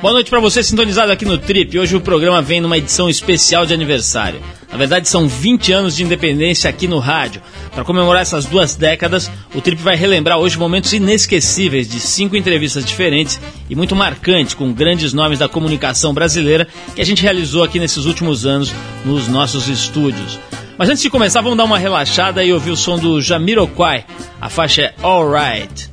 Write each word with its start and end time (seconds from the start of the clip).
Boa 0.00 0.14
noite 0.14 0.30
para 0.30 0.40
você 0.40 0.62
sintonizado 0.62 1.12
aqui 1.12 1.26
no 1.26 1.36
Trip. 1.36 1.78
Hoje 1.78 1.94
o 1.94 2.00
programa 2.00 2.40
vem 2.40 2.58
numa 2.58 2.78
edição 2.78 3.06
especial 3.10 3.66
de 3.66 3.74
aniversário. 3.74 4.40
Na 4.72 4.78
verdade, 4.78 5.06
são 5.06 5.28
20 5.28 5.72
anos 5.72 5.94
de 5.94 6.02
independência 6.02 6.70
aqui 6.70 6.88
no 6.88 6.98
rádio. 6.98 7.42
Para 7.74 7.84
comemorar 7.84 8.22
essas 8.22 8.46
duas 8.46 8.74
décadas, 8.74 9.30
o 9.54 9.60
Trip 9.60 9.82
vai 9.82 9.96
relembrar 9.96 10.38
hoje 10.38 10.58
momentos 10.58 10.94
inesquecíveis 10.94 11.86
de 11.86 12.00
cinco 12.00 12.34
entrevistas 12.34 12.82
diferentes 12.82 13.38
e 13.68 13.76
muito 13.76 13.94
marcantes 13.94 14.54
com 14.54 14.72
grandes 14.72 15.12
nomes 15.12 15.38
da 15.38 15.50
comunicação 15.50 16.14
brasileira 16.14 16.66
que 16.94 17.02
a 17.02 17.06
gente 17.06 17.22
realizou 17.22 17.62
aqui 17.62 17.78
nesses 17.78 18.06
últimos 18.06 18.46
anos 18.46 18.72
nos 19.04 19.28
nossos 19.28 19.68
estúdios. 19.68 20.40
Mas 20.78 20.88
antes 20.88 21.02
de 21.02 21.10
começar, 21.10 21.42
vamos 21.42 21.58
dar 21.58 21.64
uma 21.64 21.78
relaxada 21.78 22.42
e 22.42 22.54
ouvir 22.54 22.70
o 22.70 22.76
som 22.76 22.98
do 22.98 23.20
Jamiroquai. 23.20 24.06
A 24.40 24.48
faixa 24.48 24.80
é 24.80 24.94
Alright. 25.02 25.90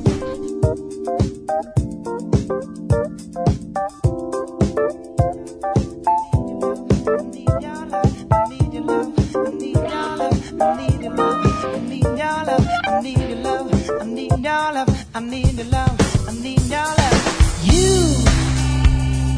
I 15.18 15.20
need 15.20 15.54
your 15.58 15.66
love. 15.66 16.30
I 16.30 16.32
need 16.32 16.62
your 16.70 16.86
love. 17.00 17.22
You 17.64 18.14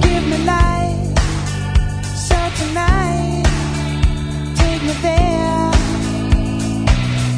give 0.03 0.23
me 0.27 0.37
life. 0.43 0.99
So 2.27 2.35
tonight, 2.59 3.45
take 4.57 4.81
me 4.83 4.93
there. 5.07 5.71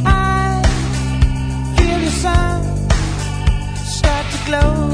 I 0.08 0.64
feel 1.77 2.00
the 2.00 2.14
sun 2.23 2.64
start 3.86 4.26
to 4.34 4.40
glow. 4.48 4.89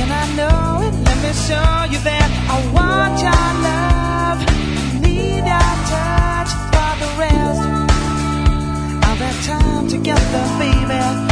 And 0.00 0.08
I 0.12 0.24
know 0.34 0.82
it. 0.82 0.94
Let 1.06 1.18
me 1.22 1.32
show 1.46 1.72
you 1.92 2.00
that 2.02 2.30
I 2.50 2.58
want 2.74 3.14
your 3.22 3.46
love. 3.70 4.40
Need 5.02 5.44
your 5.46 5.72
touch 5.94 6.50
for 6.72 6.92
the 7.02 7.10
rest 7.22 7.62
of 9.08 9.14
that 9.22 9.36
time 9.46 9.86
together, 9.86 10.42
baby. 10.58 11.31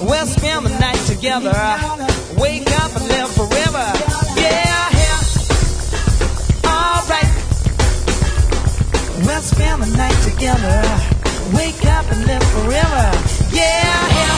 We'll 0.00 0.26
spend 0.26 0.64
the 0.64 0.78
night 0.78 1.00
together. 1.06 1.52
Wake 2.40 2.70
up 2.80 2.94
and 2.96 3.08
live 3.08 3.30
forever. 3.32 3.92
Yeah, 4.36 4.88
yeah. 4.94 5.20
Alright. 6.64 7.32
We'll 9.26 9.42
spend 9.42 9.82
the 9.82 9.90
night 9.96 10.18
together. 10.22 10.82
Wake 11.56 11.84
up 11.86 12.10
and 12.12 12.26
live 12.26 12.44
forever. 12.54 13.10
Yeah, 13.50 14.08
yeah. 14.18 14.36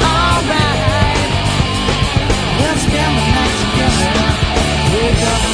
Alright. 0.00 1.30
We'll 2.58 2.78
spend 2.86 3.12
the 3.18 3.24
night 3.36 3.54
together. 3.64 4.12
Wake 4.96 5.22
up. 5.28 5.45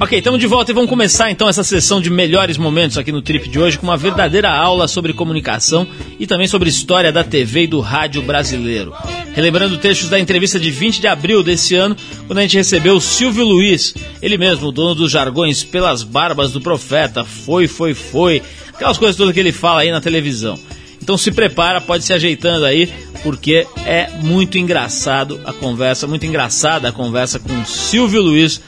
Ok, 0.00 0.16
estamos 0.16 0.38
de 0.38 0.46
volta 0.46 0.70
e 0.70 0.74
vamos 0.74 0.88
começar 0.88 1.28
então 1.28 1.48
essa 1.48 1.64
sessão 1.64 2.00
de 2.00 2.08
melhores 2.08 2.56
momentos 2.56 2.96
aqui 2.96 3.10
no 3.10 3.20
Trip 3.20 3.48
de 3.48 3.58
hoje 3.58 3.76
com 3.76 3.84
uma 3.84 3.96
verdadeira 3.96 4.48
aula 4.48 4.86
sobre 4.86 5.12
comunicação 5.12 5.88
e 6.20 6.24
também 6.24 6.46
sobre 6.46 6.68
história 6.68 7.10
da 7.10 7.24
TV 7.24 7.64
e 7.64 7.66
do 7.66 7.80
rádio 7.80 8.22
brasileiro. 8.22 8.94
Relembrando 9.34 9.76
trechos 9.76 10.08
da 10.08 10.20
entrevista 10.20 10.60
de 10.60 10.70
20 10.70 11.00
de 11.00 11.08
abril 11.08 11.42
desse 11.42 11.74
ano, 11.74 11.96
quando 12.28 12.38
a 12.38 12.42
gente 12.42 12.56
recebeu 12.56 12.94
o 12.94 13.00
Silvio 13.00 13.44
Luiz, 13.44 13.92
ele 14.22 14.38
mesmo, 14.38 14.70
dono 14.70 14.94
dos 14.94 15.10
jargões 15.10 15.64
pelas 15.64 16.04
barbas 16.04 16.52
do 16.52 16.60
profeta, 16.60 17.24
foi, 17.24 17.66
foi, 17.66 17.92
foi, 17.92 18.40
aquelas 18.72 18.98
coisas 18.98 19.16
todas 19.16 19.34
que 19.34 19.40
ele 19.40 19.50
fala 19.50 19.80
aí 19.80 19.90
na 19.90 20.00
televisão. 20.00 20.56
Então 21.02 21.18
se 21.18 21.32
prepara, 21.32 21.80
pode 21.80 22.04
se 22.04 22.12
ajeitando 22.12 22.64
aí, 22.64 22.88
porque 23.24 23.66
é 23.84 24.08
muito 24.22 24.58
engraçado 24.58 25.40
a 25.44 25.52
conversa, 25.52 26.06
muito 26.06 26.24
engraçada 26.24 26.88
a 26.88 26.92
conversa 26.92 27.40
com 27.40 27.64
Silvio 27.64 28.22
Luiz, 28.22 28.60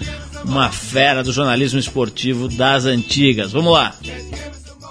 uma 0.44 0.70
fera 0.70 1.22
do 1.22 1.32
jornalismo 1.32 1.78
esportivo 1.78 2.48
das 2.48 2.84
antigas. 2.84 3.52
Vamos 3.52 3.72
lá. 3.72 3.94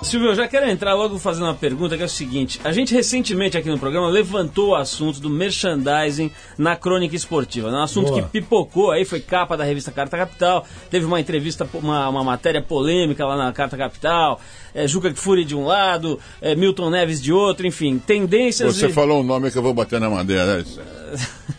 Silvio, 0.02 0.30
eu 0.30 0.36
já 0.36 0.48
quero 0.48 0.70
entrar 0.70 0.94
logo 0.94 1.20
fazendo 1.20 1.44
uma 1.44 1.54
pergunta 1.54 1.98
que 1.98 2.02
é 2.02 2.06
o 2.06 2.10
seguinte: 2.10 2.60
a 2.64 2.72
gente 2.72 2.94
recentemente 2.94 3.58
aqui 3.58 3.70
no 3.70 3.78
programa 3.78 4.08
levantou 4.08 4.70
o 4.70 4.76
assunto 4.76 5.20
do 5.20 5.30
merchandising 5.30 6.32
na 6.58 6.76
crônica 6.76 7.16
esportiva. 7.16 7.70
Um 7.70 7.84
assunto 7.84 8.08
Boa. 8.08 8.22
que 8.22 8.30
pipocou 8.30 8.92
aí, 8.92 9.04
foi 9.04 9.20
capa 9.20 9.58
da 9.58 9.64
revista 9.64 9.92
Carta 9.92 10.18
Capital, 10.18 10.66
teve 10.90 11.06
uma 11.06 11.20
entrevista, 11.20 11.68
uma, 11.74 12.08
uma 12.08 12.24
matéria 12.24 12.62
polêmica 12.62 13.26
lá 13.26 13.36
na 13.36 13.52
Carta 13.52 13.76
Capital, 13.76 14.40
é, 14.74 14.88
Juca 14.88 15.12
Kfouri 15.12 15.44
de 15.44 15.56
um 15.56 15.66
lado, 15.66 16.20
é, 16.42 16.56
Milton 16.56 16.90
Neves 16.90 17.22
de 17.22 17.34
outro, 17.34 17.68
enfim, 17.68 18.00
tendências. 18.00 18.78
Você 18.78 18.88
e... 18.88 18.94
falou 18.94 19.20
um 19.20 19.24
nome 19.24 19.52
que 19.52 19.58
eu 19.58 19.64
vou 19.64 19.74
bater 19.74 20.00
na 20.00 20.10
madeira, 20.10 20.58
né? 20.58 20.66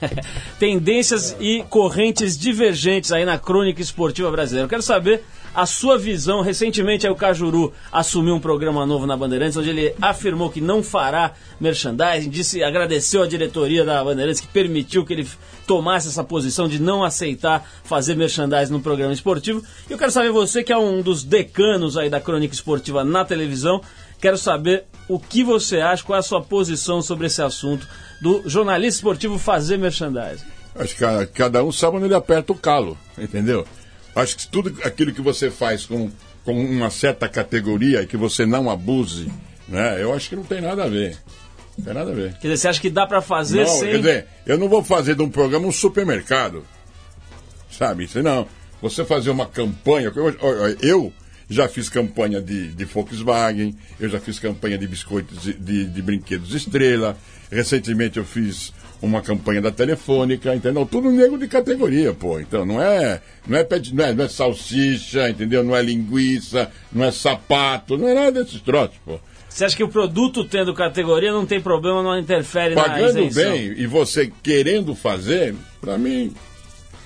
tendências 0.58 1.36
e 1.40 1.62
correntes 1.68 2.38
divergentes 2.38 3.12
aí 3.12 3.24
na 3.24 3.38
crônica 3.38 3.82
esportiva 3.82 4.30
brasileira. 4.30 4.64
Eu 4.64 4.70
quero 4.70 4.82
saber 4.82 5.22
a 5.54 5.66
sua 5.66 5.98
visão. 5.98 6.40
Recentemente 6.40 7.08
o 7.08 7.14
Cajuru 7.14 7.72
assumiu 7.92 8.34
um 8.34 8.40
programa 8.40 8.86
novo 8.86 9.06
na 9.06 9.16
Bandeirantes, 9.16 9.56
onde 9.56 9.70
ele 9.70 9.94
afirmou 10.00 10.50
que 10.50 10.60
não 10.60 10.82
fará 10.82 11.32
merchandising, 11.60 12.30
disse, 12.30 12.62
agradeceu 12.62 13.22
a 13.22 13.26
diretoria 13.26 13.84
da 13.84 14.02
Bandeirantes 14.04 14.40
que 14.40 14.48
permitiu 14.48 15.04
que 15.04 15.12
ele 15.12 15.28
tomasse 15.66 16.08
essa 16.08 16.24
posição 16.24 16.68
de 16.68 16.80
não 16.80 17.04
aceitar 17.04 17.68
fazer 17.84 18.16
merchandising 18.16 18.72
no 18.72 18.80
programa 18.80 19.12
esportivo. 19.12 19.62
E 19.88 19.92
eu 19.92 19.98
quero 19.98 20.10
saber 20.10 20.30
você 20.30 20.62
que 20.62 20.72
é 20.72 20.78
um 20.78 21.02
dos 21.02 21.22
decanos 21.22 21.96
aí 21.96 22.08
da 22.08 22.20
crônica 22.20 22.54
esportiva 22.54 23.04
na 23.04 23.24
televisão, 23.24 23.80
quero 24.20 24.36
saber 24.36 24.84
o 25.08 25.18
que 25.18 25.42
você 25.42 25.80
acha, 25.80 26.04
qual 26.04 26.16
é 26.16 26.20
a 26.20 26.22
sua 26.22 26.42
posição 26.42 27.02
sobre 27.02 27.26
esse 27.26 27.42
assunto 27.42 27.86
do 28.20 28.42
jornalista 28.48 28.98
esportivo 28.98 29.38
fazer 29.38 29.76
merchandising. 29.76 30.44
Acho 30.74 30.94
que 30.94 31.26
cada 31.34 31.64
um 31.64 31.72
sabe 31.72 31.96
onde 31.96 32.06
ele 32.06 32.14
aperta 32.14 32.52
o 32.52 32.56
calo, 32.56 32.96
entendeu? 33.18 33.66
Acho 34.14 34.36
que 34.36 34.46
tudo 34.48 34.76
aquilo 34.84 35.12
que 35.12 35.20
você 35.20 35.50
faz 35.50 35.86
com, 35.86 36.10
com 36.44 36.52
uma 36.52 36.90
certa 36.90 37.28
categoria 37.28 38.02
e 38.02 38.06
que 38.06 38.16
você 38.16 38.44
não 38.44 38.68
abuse, 38.68 39.30
né? 39.68 40.02
Eu 40.02 40.12
acho 40.12 40.28
que 40.28 40.36
não 40.36 40.44
tem 40.44 40.60
nada 40.60 40.84
a 40.84 40.88
ver. 40.88 41.16
Não 41.78 41.84
tem 41.84 41.94
nada 41.94 42.10
a 42.10 42.14
ver. 42.14 42.32
Quer 42.34 42.48
dizer, 42.48 42.56
você 42.56 42.68
acha 42.68 42.80
que 42.80 42.90
dá 42.90 43.06
para 43.06 43.22
fazer 43.22 43.64
não, 43.64 43.78
sem... 43.78 43.90
Quer 43.90 43.98
dizer, 43.98 44.26
eu 44.46 44.58
não 44.58 44.68
vou 44.68 44.82
fazer 44.82 45.14
de 45.14 45.22
um 45.22 45.30
programa 45.30 45.66
um 45.66 45.72
supermercado. 45.72 46.66
Sabe? 47.70 48.04
Isso 48.04 48.22
não. 48.22 48.46
Você 48.82 49.04
fazer 49.04 49.30
uma 49.30 49.46
campanha... 49.46 50.12
Eu, 50.14 50.76
eu 50.80 51.12
já 51.48 51.68
fiz 51.68 51.88
campanha 51.88 52.40
de, 52.40 52.68
de 52.68 52.84
Volkswagen, 52.84 53.76
eu 53.98 54.08
já 54.08 54.20
fiz 54.20 54.38
campanha 54.38 54.78
de 54.78 54.86
biscoitos, 54.86 55.42
de, 55.42 55.52
de, 55.54 55.84
de 55.86 56.02
brinquedos 56.02 56.54
Estrela. 56.54 57.18
Recentemente 57.50 58.18
eu 58.18 58.24
fiz 58.24 58.72
uma 59.02 59.22
campanha 59.22 59.62
da 59.62 59.70
Telefônica, 59.70 60.54
entendeu? 60.54 60.86
Tudo 60.86 61.10
nego 61.10 61.38
de 61.38 61.48
categoria, 61.48 62.12
pô. 62.12 62.38
Então 62.38 62.64
não 62.66 62.82
é, 62.82 63.20
não 63.46 63.58
é, 63.58 63.66
não 63.92 64.04
é, 64.04 64.14
não 64.14 64.24
é 64.24 64.28
salsicha, 64.28 65.30
entendeu? 65.30 65.64
Não 65.64 65.74
é 65.74 65.82
linguiça, 65.82 66.70
não 66.92 67.04
é 67.04 67.10
sapato, 67.10 67.96
não 67.96 68.08
é 68.08 68.14
nada 68.14 68.42
desses 68.42 68.60
troços, 68.60 68.96
pô. 69.04 69.18
Você 69.48 69.64
acha 69.64 69.76
que 69.76 69.82
o 69.82 69.88
produto 69.88 70.44
tendo 70.44 70.72
categoria 70.72 71.32
não 71.32 71.44
tem 71.44 71.60
problema, 71.60 72.02
não 72.02 72.16
interfere 72.16 72.74
Pagando 72.74 73.14
na 73.14 73.20
isenção? 73.22 73.52
bem 73.52 73.74
e 73.76 73.86
você 73.86 74.32
querendo 74.42 74.94
fazer, 74.94 75.56
para 75.80 75.98
mim, 75.98 76.32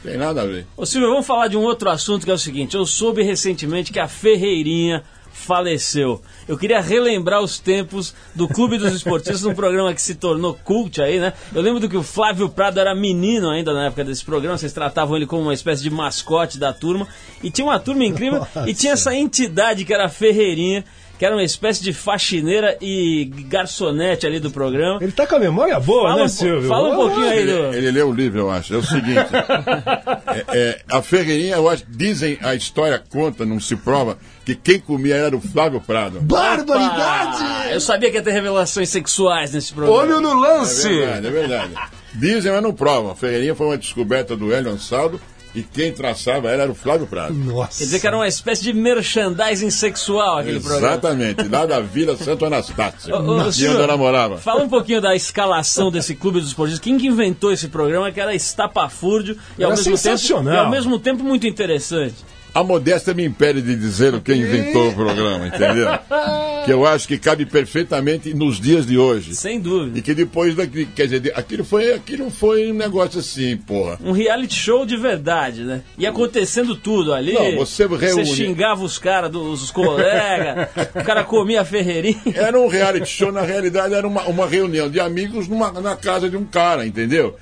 tem 0.02 0.18
nada 0.18 0.42
a 0.42 0.46
ver. 0.46 0.66
Ô 0.76 0.84
Silvio, 0.84 1.08
vamos 1.08 1.26
falar 1.26 1.48
de 1.48 1.56
um 1.56 1.62
outro 1.62 1.88
assunto 1.88 2.24
que 2.24 2.30
é 2.30 2.34
o 2.34 2.38
seguinte. 2.38 2.76
Eu 2.76 2.84
soube 2.84 3.22
recentemente 3.22 3.90
que 3.90 3.98
a 3.98 4.06
Ferreirinha 4.06 5.02
faleceu. 5.34 6.22
Eu 6.46 6.56
queria 6.56 6.80
relembrar 6.80 7.40
os 7.42 7.58
tempos 7.58 8.14
do 8.34 8.46
Clube 8.46 8.78
dos 8.78 8.94
Esportistas, 8.94 9.44
um 9.44 9.52
programa 9.54 9.92
que 9.92 10.00
se 10.00 10.14
tornou 10.14 10.54
cult 10.54 11.02
aí, 11.02 11.18
né? 11.18 11.32
Eu 11.52 11.60
lembro 11.60 11.80
do 11.80 11.88
que 11.88 11.96
o 11.96 12.02
Flávio 12.02 12.48
Prado 12.48 12.78
era 12.78 12.94
menino 12.94 13.50
ainda 13.50 13.74
na 13.74 13.86
época 13.86 14.04
desse 14.04 14.24
programa, 14.24 14.56
vocês 14.56 14.72
tratavam 14.72 15.16
ele 15.16 15.26
como 15.26 15.42
uma 15.42 15.52
espécie 15.52 15.82
de 15.82 15.90
mascote 15.90 16.56
da 16.56 16.72
turma. 16.72 17.06
E 17.42 17.50
tinha 17.50 17.66
uma 17.66 17.80
turma 17.80 18.04
incrível 18.04 18.38
Nossa. 18.38 18.70
e 18.70 18.72
tinha 18.72 18.92
essa 18.92 19.14
entidade 19.14 19.84
que 19.84 19.92
era 19.92 20.06
a 20.06 20.08
Ferreirinha 20.08 20.84
que 21.24 21.26
era 21.26 21.36
uma 21.36 21.42
espécie 21.42 21.82
de 21.82 21.94
faxineira 21.94 22.76
e 22.82 23.24
garçonete 23.48 24.26
ali 24.26 24.38
do 24.38 24.50
programa. 24.50 24.98
Ele 25.00 25.10
tá 25.10 25.26
com 25.26 25.36
a 25.36 25.38
memória 25.38 25.80
boa, 25.80 26.10
fala 26.10 26.16
né, 26.16 26.24
um, 26.24 26.28
Silvio? 26.28 26.68
Fala 26.68 26.90
um 26.90 26.96
pouquinho 26.96 27.26
aí 27.26 27.46
do... 27.46 27.50
Ele, 27.50 27.76
ele 27.78 27.90
leu 27.92 28.10
o 28.10 28.12
livro, 28.12 28.40
eu 28.40 28.50
acho. 28.50 28.74
É 28.74 28.76
o 28.76 28.82
seguinte: 28.82 29.24
é, 30.52 30.58
é, 30.58 30.80
a 30.86 31.00
Ferreirinha, 31.00 31.56
eu 31.56 31.66
acho, 31.66 31.82
dizem, 31.88 32.38
a 32.42 32.54
história 32.54 33.02
conta, 33.08 33.46
não 33.46 33.58
se 33.58 33.74
prova, 33.74 34.18
que 34.44 34.54
quem 34.54 34.78
comia 34.78 35.14
era 35.14 35.34
o 35.34 35.40
Flávio 35.40 35.80
Prado. 35.80 36.20
Barbaridade! 36.20 37.38
Ah, 37.40 37.68
eu 37.72 37.80
sabia 37.80 38.10
que 38.10 38.18
ia 38.18 38.22
ter 38.22 38.32
revelações 38.32 38.90
sexuais 38.90 39.54
nesse 39.54 39.72
programa. 39.72 40.02
Olho 40.02 40.20
no 40.20 40.34
lance! 40.34 40.88
É 40.88 41.06
verdade, 41.06 41.26
é 41.26 41.30
verdade. 41.30 41.72
Dizem, 42.12 42.52
mas 42.52 42.62
não 42.62 42.74
provam. 42.74 43.12
A 43.12 43.16
Ferreirinha 43.16 43.54
foi 43.54 43.66
uma 43.68 43.78
descoberta 43.78 44.36
do 44.36 44.52
Hélio 44.52 44.70
Ansaldo 44.70 45.18
e 45.54 45.62
quem 45.62 45.92
traçava 45.92 46.50
ela 46.50 46.64
era 46.64 46.72
o 46.72 46.74
Flávio 46.74 47.06
Prado. 47.06 47.32
Nossa. 47.34 47.78
Quer 47.78 47.84
dizer 47.84 48.00
que 48.00 48.06
era 48.06 48.16
uma 48.16 48.26
espécie 48.26 48.62
de 48.62 48.72
merchandising 48.72 49.70
sexual 49.70 50.38
aquele 50.38 50.56
Exatamente, 50.56 50.80
programa. 50.80 50.92
Exatamente, 50.94 51.48
lá 51.48 51.66
da 51.66 51.80
Vila 51.80 52.16
Santo 52.16 52.44
Anastácio. 52.44 53.14
onde 53.14 53.64
ela 53.64 53.96
morava. 53.96 54.38
Fala 54.38 54.62
um 54.62 54.68
pouquinho 54.68 55.00
da 55.00 55.14
escalação 55.14 55.90
desse 55.90 56.14
clube 56.14 56.40
dos 56.40 56.48
esportistas. 56.48 56.80
Quem 56.80 56.98
que 56.98 57.06
inventou 57.06 57.52
esse 57.52 57.68
programa 57.68 58.10
que 58.10 58.20
era 58.20 58.34
estapafúrdio 58.34 59.38
e 59.58 59.62
ao, 59.64 59.70
mesmo 59.70 59.96
tempo, 59.96 60.48
e 60.50 60.56
ao 60.56 60.70
mesmo 60.70 60.98
tempo 60.98 61.22
muito 61.22 61.46
interessante. 61.46 62.16
A 62.54 62.62
modéstia 62.62 63.12
me 63.12 63.24
impede 63.24 63.60
de 63.60 63.74
dizer 63.74 64.20
quem 64.20 64.40
inventou 64.40 64.88
o 64.88 64.94
programa, 64.94 65.48
entendeu? 65.48 65.88
Que 66.64 66.72
eu 66.72 66.86
acho 66.86 67.06
que 67.06 67.18
cabe 67.18 67.44
perfeitamente 67.44 68.32
nos 68.32 68.58
dias 68.58 68.86
de 68.86 68.96
hoje. 68.96 69.34
Sem 69.34 69.60
dúvida. 69.60 69.98
E 69.98 70.00
que 70.00 70.14
depois 70.14 70.54
daquilo, 70.54 70.86
quer 70.96 71.06
dizer, 71.06 71.30
aquilo 71.36 71.62
foi, 71.62 71.92
aquilo 71.92 72.30
foi 72.30 72.72
um 72.72 72.74
negócio 72.74 73.20
assim, 73.20 73.54
porra. 73.54 73.98
Um 74.02 74.12
reality 74.12 74.54
show 74.54 74.86
de 74.86 74.96
verdade, 74.96 75.62
né? 75.62 75.82
E 75.98 76.06
acontecendo 76.06 76.74
tudo 76.74 77.12
ali. 77.12 77.34
Não, 77.34 77.56
você 77.56 77.86
reúne... 77.86 78.24
Você 78.24 78.24
xingava 78.24 78.82
os 78.82 78.98
caras, 78.98 79.34
os 79.34 79.70
colegas, 79.70 80.68
o 80.94 81.04
cara 81.04 81.22
comia 81.22 81.60
a 81.60 81.66
ferreirinha. 81.66 82.16
Era 82.34 82.58
um 82.58 82.66
reality 82.66 83.10
show, 83.10 83.30
na 83.30 83.42
realidade 83.42 83.92
era 83.92 84.08
uma, 84.08 84.22
uma 84.22 84.46
reunião 84.46 84.88
de 84.88 84.98
amigos 84.98 85.46
numa, 85.46 85.70
na 85.70 85.96
casa 85.96 86.30
de 86.30 86.36
um 86.38 86.46
cara, 86.46 86.86
entendeu? 86.86 87.36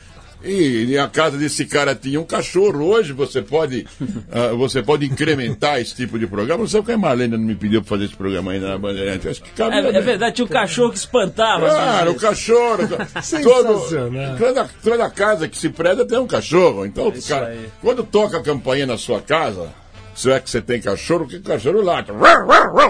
E, 0.45 0.99
a 0.99 1.09
casa 1.09 1.37
desse 1.37 1.65
cara 1.65 1.95
tinha 1.95 2.21
um 2.21 2.25
cachorro. 2.25 2.85
Hoje 2.85 3.13
você 3.13 3.41
pode, 3.43 3.87
uh, 4.01 4.57
você 4.59 4.83
pode 4.83 5.07
incrementar 5.07 5.81
esse 5.81 5.95
tipo 5.95 6.19
de 6.19 6.27
programa. 6.27 6.61
Não 6.61 6.69
sei 6.69 6.81
porque 6.81 6.93
a 6.93 6.99
Marlene 6.99 7.37
não 7.37 7.45
me 7.45 7.55
pediu 7.55 7.81
para 7.83 7.91
fazer 7.91 8.05
esse 8.07 8.17
programa 8.17 8.53
ainda 8.53 8.69
na 8.69 8.79
Bandeirante. 8.79 9.29
Acho 9.29 9.43
que 9.43 9.51
cabe, 9.51 9.77
é, 9.77 9.79
é, 9.79 10.01
verdade, 10.01 10.37
tinha 10.37 10.45
um 10.45 10.49
cachorro 10.49 10.91
que 10.91 10.99
espantava. 10.99 11.69
Claro, 11.69 12.11
o 12.13 12.15
cachorro. 12.17 12.89
todo, 13.43 14.39
toda, 14.39 14.71
toda 14.83 15.11
casa 15.11 15.49
que 15.49 15.57
se 15.57 15.69
preda 15.69 16.05
tem 16.05 16.19
um 16.19 16.27
cachorro. 16.27 16.85
Então, 16.85 17.13
cara, 17.29 17.57
quando 17.81 18.03
toca 18.03 18.39
a 18.39 18.43
campainha 18.43 18.87
na 18.87 18.99
sua 18.99 19.21
casa, 19.21 19.73
se 20.15 20.31
é 20.31 20.39
que 20.39 20.51
você 20.51 20.61
tem 20.61 20.81
cachorro, 20.81 21.27
que 21.27 21.41
cachorro 21.41 21.81
late. 21.81 22.11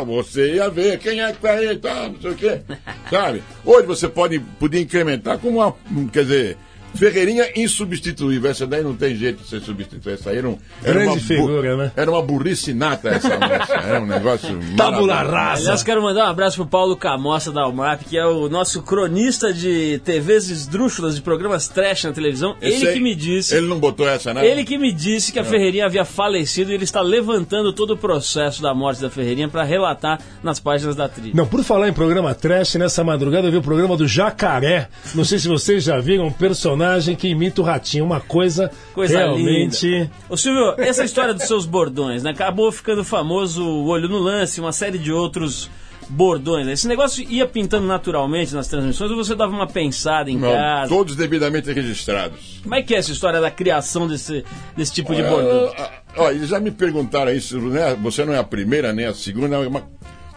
Você 0.06 0.54
ia 0.54 0.68
ver 0.68 0.98
quem 0.98 1.20
é 1.20 1.32
que 1.32 1.38
tá 1.38 1.52
aí, 1.52 1.76
tá, 1.76 2.08
não 2.08 2.20
sei 2.20 2.30
o 2.30 2.34
quê. 2.34 2.60
Sabe? 3.10 3.42
Hoje 3.64 3.86
você 3.86 4.08
pode 4.08 4.38
podia 4.38 4.80
incrementar 4.80 5.38
com 5.38 5.48
uma. 5.48 5.74
Quer 6.12 6.22
dizer 6.24 6.56
Ferreirinha 6.94 7.48
insubstituível. 7.56 8.50
Essa 8.50 8.66
daí 8.66 8.82
não 8.82 8.94
tem 8.94 9.14
jeito 9.14 9.42
de 9.42 9.48
ser 9.48 9.60
substituída. 9.60 10.12
Essa 10.12 10.30
aí 10.30 10.38
era, 10.38 10.48
um, 10.48 10.58
era 10.82 10.94
Grande 10.94 11.08
uma 11.08 11.18
figura, 11.18 11.76
né? 11.76 11.92
Era 11.96 12.10
uma 12.10 12.22
burrice 12.22 12.74
nata 12.74 13.08
essa 13.08 13.38
moça. 13.38 13.72
Era 13.72 14.00
um 14.00 14.06
negócio. 14.06 14.58
Tabula 14.76 15.22
rasa. 15.22 15.62
Aliás, 15.62 15.82
quero 15.82 16.02
mandar 16.02 16.26
um 16.26 16.30
abraço 16.30 16.56
pro 16.56 16.66
Paulo 16.66 16.96
Camossa 16.96 17.50
da 17.50 17.62
Almap, 17.62 18.02
que 18.04 18.16
é 18.16 18.26
o 18.26 18.48
nosso 18.48 18.82
cronista 18.82 19.52
de 19.52 20.00
TVs 20.04 20.50
esdrúxulas, 20.50 21.14
de 21.16 21.22
programas 21.22 21.68
trash 21.68 22.04
na 22.04 22.12
televisão. 22.12 22.56
Esse 22.60 22.76
ele 22.76 22.88
aí, 22.88 22.94
que 22.94 23.00
me 23.00 23.14
disse. 23.14 23.54
Ele 23.54 23.68
não 23.68 23.78
botou 23.78 24.08
essa, 24.08 24.34
né? 24.34 24.46
Ele 24.46 24.64
que 24.64 24.76
me 24.76 24.92
disse 24.92 25.32
que 25.32 25.38
a 25.38 25.44
Ferreirinha 25.44 25.86
havia 25.86 26.04
falecido 26.04 26.70
e 26.70 26.74
ele 26.74 26.84
está 26.84 27.00
levantando 27.00 27.72
todo 27.72 27.94
o 27.94 27.96
processo 27.96 28.60
da 28.60 28.74
morte 28.74 29.00
da 29.00 29.10
Ferreirinha 29.10 29.48
para 29.48 29.62
relatar 29.62 30.20
nas 30.42 30.60
páginas 30.60 30.94
da 30.94 31.08
trilha. 31.08 31.32
Não, 31.34 31.46
por 31.46 31.62
falar 31.64 31.88
em 31.88 31.92
programa 31.92 32.34
trash, 32.34 32.74
nessa 32.74 33.02
madrugada 33.02 33.48
eu 33.48 33.52
vi 33.52 33.58
o 33.58 33.62
programa 33.62 33.96
do 33.96 34.06
Jacaré. 34.06 34.88
Não 35.14 35.24
sei 35.24 35.38
se 35.38 35.48
vocês 35.48 35.84
já 35.84 35.98
viram 35.98 36.26
um 36.26 36.32
personagem 36.32 36.81
personagem 36.82 37.14
que 37.14 37.28
imita 37.28 37.60
o 37.60 37.64
ratinho, 37.64 38.04
uma 38.04 38.20
coisa, 38.20 38.70
coisa 38.92 39.18
realmente. 39.18 39.86
Linda. 39.86 40.10
Ô 40.28 40.36
Silvio, 40.36 40.74
essa 40.78 41.04
história 41.04 41.32
dos 41.32 41.44
seus 41.44 41.64
bordões, 41.64 42.22
né? 42.22 42.30
Acabou 42.30 42.70
ficando 42.72 43.04
famoso 43.04 43.62
o 43.62 43.86
olho 43.86 44.08
no 44.08 44.18
lance, 44.18 44.60
uma 44.60 44.72
série 44.72 44.98
de 44.98 45.12
outros 45.12 45.70
bordões. 46.08 46.66
Esse 46.66 46.88
negócio 46.88 47.24
ia 47.28 47.46
pintando 47.46 47.86
naturalmente 47.86 48.52
nas 48.54 48.66
transmissões 48.66 49.10
ou 49.10 49.16
você 49.16 49.34
dava 49.34 49.52
uma 49.52 49.66
pensada 49.66 50.30
em 50.30 50.36
Não, 50.36 50.50
casa? 50.50 50.88
Todos 50.88 51.14
devidamente 51.14 51.72
registrados. 51.72 52.60
Como 52.62 52.74
é 52.74 52.82
que 52.82 52.94
é 52.94 52.98
essa 52.98 53.12
história 53.12 53.40
da 53.40 53.50
criação 53.50 54.08
desse, 54.08 54.44
desse 54.76 54.92
tipo 54.92 55.14
de 55.14 55.22
bordão? 55.22 55.72
Olha, 56.16 56.34
eles 56.34 56.48
já 56.48 56.58
me 56.58 56.70
perguntaram 56.70 57.32
isso, 57.32 57.58
né? 57.60 57.96
Você 58.02 58.24
não 58.24 58.34
é 58.34 58.38
a 58.38 58.44
primeira 58.44 58.92
nem 58.92 59.06
a 59.06 59.14
segunda, 59.14 59.56
é 59.56 59.68
uma, 59.68 59.88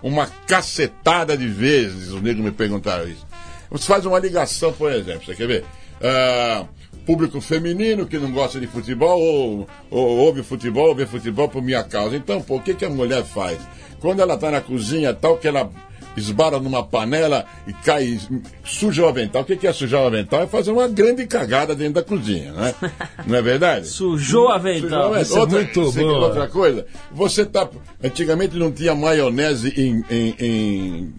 uma 0.01 0.27
cacetada 0.47 1.35
de 1.35 1.47
vezes 1.47 2.11
os 2.11 2.21
negros 2.21 2.45
me 2.45 2.51
perguntaram 2.51 3.07
isso. 3.07 3.25
Você 3.71 3.87
faz 3.87 4.05
uma 4.05 4.19
ligação, 4.19 4.71
por 4.71 4.91
exemplo, 4.91 5.25
você 5.25 5.35
quer 5.35 5.47
ver? 5.47 5.65
Uh, 6.01 6.67
público 7.05 7.39
feminino 7.39 8.05
que 8.05 8.17
não 8.17 8.31
gosta 8.31 8.59
de 8.59 8.67
futebol 8.67 9.21
ou, 9.21 9.67
ou 9.91 10.17
ouve 10.17 10.43
futebol, 10.43 10.89
ou 10.89 10.95
vê 10.95 11.05
futebol 11.05 11.47
por 11.47 11.61
minha 11.61 11.83
causa. 11.83 12.15
Então, 12.15 12.41
pô, 12.41 12.55
o 12.57 12.61
que, 12.61 12.73
que 12.73 12.85
a 12.85 12.89
mulher 12.89 13.23
faz? 13.23 13.59
Quando 13.99 14.21
ela 14.21 14.35
está 14.35 14.51
na 14.51 14.61
cozinha 14.61 15.13
tal, 15.13 15.37
que 15.37 15.47
ela 15.47 15.69
esbara 16.17 16.59
numa 16.59 16.83
panela 16.83 17.45
e 17.67 17.73
cai, 17.73 18.19
suja 18.63 19.03
o 19.03 19.07
avental. 19.07 19.41
O 19.41 19.45
que 19.45 19.67
é 19.67 19.73
sujar 19.73 20.01
o 20.01 20.07
avental? 20.07 20.43
É 20.43 20.47
fazer 20.47 20.71
uma 20.71 20.87
grande 20.87 21.25
cagada 21.27 21.75
dentro 21.75 21.95
da 21.95 22.03
cozinha, 22.03 22.51
né? 22.53 22.75
Não 23.27 23.35
é 23.35 23.41
verdade? 23.41 23.87
Sujou 23.87 24.45
o 24.45 24.49
avental. 24.49 25.13
Sujou, 25.25 25.41
outra, 25.41 25.59
é 25.59 25.63
muito 25.63 25.91
bom. 25.93 26.21
outra 26.21 26.47
coisa, 26.47 26.85
você 27.11 27.45
tá. 27.45 27.69
Antigamente 28.03 28.55
não 28.55 28.71
tinha 28.71 28.95
maionese 28.95 29.73
em, 29.75 30.03
em, 30.09 30.35
em 30.39 31.13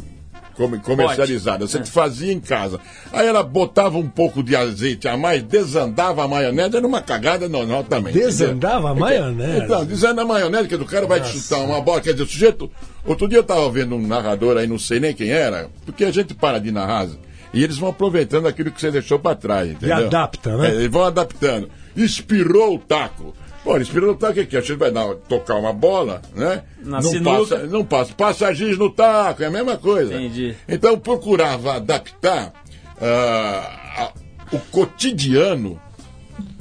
comercializada. 0.82 1.66
Você 1.66 1.78
é. 1.78 1.84
fazia 1.84 2.32
em 2.32 2.40
casa. 2.40 2.80
Aí 3.12 3.26
ela 3.26 3.42
botava 3.42 3.98
um 3.98 4.08
pouco 4.08 4.42
de 4.42 4.56
azeite 4.56 5.06
a 5.06 5.16
mais, 5.16 5.42
desandava 5.42 6.24
a 6.24 6.28
maionese, 6.28 6.76
era 6.76 6.86
uma 6.86 7.02
cagada 7.02 7.48
normal 7.48 7.84
também. 7.84 8.12
Desandava 8.12 8.90
entendeu? 8.90 9.06
a 9.06 9.10
maionese? 9.10 9.64
Então, 9.64 9.84
desanda 9.84 10.22
a 10.22 10.24
maionese, 10.24 10.68
que 10.68 10.74
o 10.74 10.84
cara 10.84 11.06
vai 11.06 11.18
Nossa. 11.18 11.32
te 11.32 11.38
chutar 11.38 11.60
uma 11.60 11.80
bola. 11.80 12.00
Quer 12.00 12.12
dizer, 12.12 12.24
o 12.24 12.26
sujeito. 12.26 12.70
Outro 13.04 13.28
dia 13.28 13.38
eu 13.38 13.42
estava 13.42 13.70
vendo 13.70 13.94
um 13.94 14.06
narrador 14.06 14.56
aí, 14.56 14.66
não 14.66 14.78
sei 14.78 14.98
nem 14.98 15.14
quem 15.14 15.30
era, 15.30 15.68
porque 15.84 16.04
a 16.04 16.10
gente 16.10 16.34
para 16.34 16.58
de 16.58 16.72
narrar. 16.72 17.06
E 17.52 17.62
eles 17.62 17.78
vão 17.78 17.90
aproveitando 17.90 18.46
aquilo 18.46 18.70
que 18.70 18.80
você 18.80 18.90
deixou 18.90 19.18
para 19.18 19.36
trás, 19.36 19.70
entendeu? 19.70 19.98
E 19.98 20.04
adapta, 20.04 20.56
né? 20.56 20.70
É, 20.70 20.74
eles 20.74 20.90
vão 20.90 21.04
adaptando. 21.04 21.70
Espirou 21.96 22.74
o 22.74 22.78
taco. 22.78 23.34
Pô, 23.66 23.76
espirou 23.78 24.12
o 24.12 24.14
taco 24.14 24.38
aqui. 24.38 24.56
A 24.56 24.60
gente 24.60 24.74
vai 24.74 24.92
dar, 24.92 25.12
tocar 25.28 25.56
uma 25.56 25.72
bola, 25.72 26.22
né? 26.36 26.62
Na 26.84 26.98
não 26.98 27.10
sinuca. 27.10 27.38
passa, 27.38 27.66
não 27.66 27.84
passa. 27.84 28.14
Passa 28.14 28.54
giz 28.54 28.78
no 28.78 28.88
taco, 28.88 29.42
é 29.42 29.46
a 29.46 29.50
mesma 29.50 29.76
coisa. 29.76 30.14
Entendi. 30.14 30.54
Então 30.68 30.96
procurava 30.96 31.74
adaptar 31.74 32.52
uh, 32.96 34.12
o 34.52 34.60
cotidiano, 34.70 35.80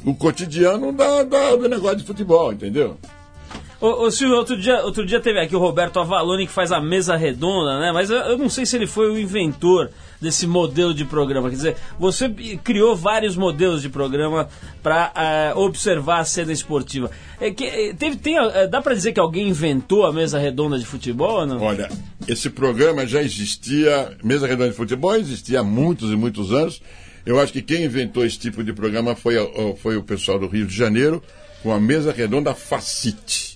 o 0.04 0.16
cotidiano 0.16 0.92
da, 0.92 1.22
da, 1.22 1.56
do 1.56 1.70
negócio 1.70 1.98
de 1.98 2.06
futebol, 2.06 2.52
entendeu? 2.52 2.98
Ô, 3.80 4.06
ô 4.06 4.10
Silvio, 4.10 4.38
outro 4.38 4.58
dia, 4.58 4.84
outro 4.84 5.06
dia 5.06 5.20
teve 5.20 5.40
aqui 5.40 5.56
o 5.56 5.60
Roberto 5.60 6.00
Avalone 6.00 6.48
que 6.48 6.54
faz 6.54 6.72
a 6.72 6.82
mesa 6.82 7.16
redonda, 7.16 7.80
né? 7.82 7.92
Mas 7.92 8.10
eu, 8.10 8.18
eu 8.18 8.36
não 8.36 8.50
sei 8.50 8.66
se 8.66 8.76
ele 8.78 8.88
foi 8.88 9.12
o 9.12 9.20
inventor 9.20 9.92
desse 10.20 10.48
modelo 10.48 10.94
de 10.94 11.06
programa. 11.06 11.50
Quer 11.50 11.56
dizer, 11.56 11.78
você 12.00 12.30
criou 12.64 12.96
vários 12.96 13.36
modelos 13.36 13.82
de 13.82 13.90
programa 13.90 14.48
para 14.82 15.08
uh, 15.08 15.20
eh, 15.20 15.54
observar 15.56 16.20
a 16.20 16.26
cena 16.26 16.52
esportiva. 16.52 17.12
É 17.40 17.52
que, 17.52 17.66
eh, 17.66 17.94
teve, 17.94 18.16
tem, 18.18 18.40
uh, 18.40 18.70
dá 18.70 18.82
para 18.82 18.94
dizer 18.94 19.14
que 19.14 19.20
alguém 19.20 19.50
inventou 19.50 20.06
a 20.06 20.14
mesa 20.14 20.40
redonda 20.40 20.78
de 20.78 20.86
futebol 20.86 21.40
ou 21.40 21.46
não? 21.46 21.62
Olha, 21.62 21.90
esse 22.28 22.50
programa 22.50 23.06
já 23.06 23.22
existia, 23.22 24.18
mesa 24.24 24.48
redonda 24.48 24.70
de 24.70 24.76
futebol 24.76 25.16
existia 25.16 25.60
há 25.60 25.64
muitos 25.64 26.12
e 26.12 26.16
muitos 26.16 26.52
anos. 26.52 26.82
Eu 27.26 27.40
acho 27.40 27.52
que 27.52 27.62
quem 27.62 27.84
inventou 27.84 28.26
esse 28.26 28.38
tipo 28.38 28.64
de 28.64 28.72
programa 28.72 29.16
foi, 29.16 29.36
foi 29.78 29.98
o 29.98 30.04
pessoal 30.04 30.38
do 30.38 30.48
Rio 30.48 30.68
de 30.68 30.76
Janeiro, 30.76 31.24
com 31.64 31.74
a 31.74 31.80
mesa 31.80 32.12
redonda 32.12 32.54
Facite 32.54 33.56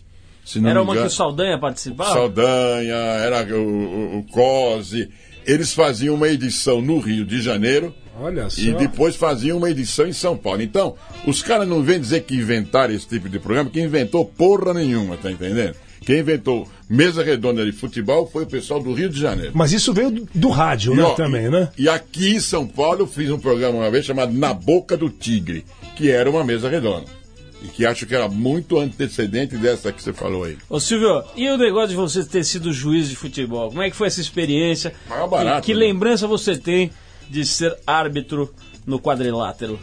era 0.58 0.82
uma 0.82 0.94
engano, 0.94 1.08
que 1.08 1.14
o 1.14 1.16
Saldanha 1.16 1.60
participava? 1.60 2.14
Saldanha, 2.14 2.96
era 2.96 3.56
o, 3.56 3.60
o, 3.60 4.20
o 4.20 4.24
Cose. 4.24 5.10
Eles 5.46 5.74
faziam 5.74 6.16
uma 6.16 6.28
edição 6.28 6.82
no 6.82 7.00
Rio 7.00 7.26
de 7.26 7.42
Janeiro. 7.42 7.94
Olha 8.22 8.50
só. 8.50 8.62
E 8.62 8.74
depois 8.74 9.16
faziam 9.16 9.58
uma 9.58 9.70
edição 9.70 10.06
em 10.06 10.14
São 10.14 10.36
Paulo. 10.36 10.62
Então, 10.62 10.96
os 11.26 11.42
caras 11.42 11.68
não 11.68 11.82
vêm 11.82 12.00
dizer 12.00 12.24
que 12.24 12.36
inventaram 12.36 12.94
esse 12.94 13.08
tipo 13.08 13.30
de 13.30 13.40
programa, 13.40 13.70
que 13.70 13.80
inventou 13.80 14.26
porra 14.26 14.74
nenhuma, 14.74 15.16
tá 15.16 15.32
entendendo? 15.32 15.76
Quem 16.02 16.20
inventou 16.20 16.68
mesa 16.90 17.24
redonda 17.24 17.64
de 17.64 17.72
futebol 17.72 18.28
foi 18.28 18.44
o 18.44 18.48
pessoal 18.48 18.82
do 18.82 18.94
Rio 18.94 19.10
de 19.10 19.20
Janeiro. 19.20 19.52
Mas 19.54 19.72
isso 19.72 19.94
veio 19.94 20.10
do, 20.10 20.28
do 20.34 20.50
rádio, 20.50 20.94
e, 20.94 20.98
né, 20.98 21.04
ó, 21.04 21.14
também, 21.14 21.50
né? 21.50 21.70
E 21.78 21.88
aqui 21.88 22.36
em 22.36 22.40
São 22.40 22.66
Paulo 22.66 23.02
eu 23.02 23.08
fiz 23.08 23.30
um 23.30 23.40
programa 23.40 23.80
uma 23.80 23.92
vez 23.92 24.06
chamado 24.06 24.34
Na 24.34 24.54
Boca 24.54 24.98
do 24.98 25.10
Tigre, 25.10 25.66
que 25.96 26.10
era 26.10 26.30
uma 26.30 26.44
mesa 26.44 26.70
redonda. 26.70 27.19
E 27.62 27.68
que 27.68 27.86
acho 27.86 28.06
que 28.06 28.16
era 28.16 28.30
muito 28.30 28.80
antecedente 28.80 29.58
dessa 29.58 29.92
que 29.92 30.02
você 30.02 30.14
falou 30.14 30.46
aí. 30.46 30.58
Ô 30.70 30.80
Silvio, 30.80 31.24
e 31.36 31.50
o 31.50 31.58
negócio 31.58 31.90
de 31.90 31.96
você 31.96 32.24
ter 32.24 32.46
sido 32.46 32.72
juiz 32.72 33.10
de 33.10 33.16
futebol? 33.16 33.70
Como 33.70 33.82
é 33.82 33.90
que 33.90 33.96
foi 33.96 34.08
essa 34.08 34.22
experiência? 34.22 34.94
Maior 35.10 35.28
barato. 35.28 35.60
E 35.60 35.66
que 35.66 35.74
né? 35.74 35.80
lembrança 35.88 36.26
você 36.26 36.58
tem 36.58 36.92
de 37.30 37.46
ser 37.46 37.78
árbitro 37.86 38.54
no 38.86 39.00
quadrilátero? 39.00 39.80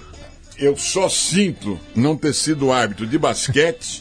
Eu 0.58 0.74
só 0.76 1.08
sinto 1.08 1.78
não 1.94 2.16
ter 2.16 2.32
sido 2.32 2.72
árbitro 2.72 3.06
de 3.06 3.18
basquete, 3.18 4.00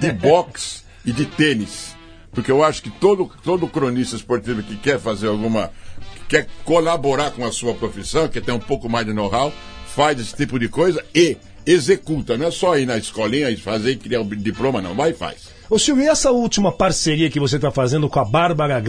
de 0.00 0.12
boxe 0.16 0.82
e 1.04 1.12
de 1.12 1.26
tênis. 1.26 1.94
Porque 2.32 2.50
eu 2.50 2.64
acho 2.64 2.82
que 2.82 2.90
todo, 2.90 3.30
todo 3.42 3.68
cronista 3.68 4.16
esportivo 4.16 4.62
que 4.62 4.76
quer 4.76 4.98
fazer 4.98 5.28
alguma. 5.28 5.70
Que 6.14 6.36
quer 6.36 6.48
colaborar 6.64 7.32
com 7.32 7.44
a 7.44 7.52
sua 7.52 7.74
profissão, 7.74 8.28
que 8.28 8.40
tem 8.40 8.54
um 8.54 8.60
pouco 8.60 8.88
mais 8.88 9.04
de 9.04 9.12
know-how, 9.12 9.52
faz 9.94 10.18
esse 10.18 10.34
tipo 10.34 10.58
de 10.58 10.68
coisa 10.68 11.04
e 11.14 11.36
executa, 11.66 12.36
não 12.36 12.46
é 12.46 12.50
só 12.50 12.76
ir 12.78 12.86
na 12.86 12.96
escolinha 12.96 13.50
e 13.50 13.56
fazer 13.56 13.92
e 13.92 13.96
criar 13.96 14.20
um 14.20 14.28
diploma, 14.28 14.80
não. 14.80 14.94
Vai 14.94 15.10
e 15.10 15.14
faz. 15.14 15.48
Ô 15.68 15.78
Silvio, 15.78 16.04
e 16.04 16.08
essa 16.08 16.30
última 16.30 16.72
parceria 16.72 17.30
que 17.30 17.38
você 17.38 17.56
está 17.56 17.70
fazendo 17.70 18.08
com 18.08 18.18
a 18.18 18.24
Bárbara 18.24 18.82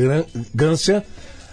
Gância 0.53 1.05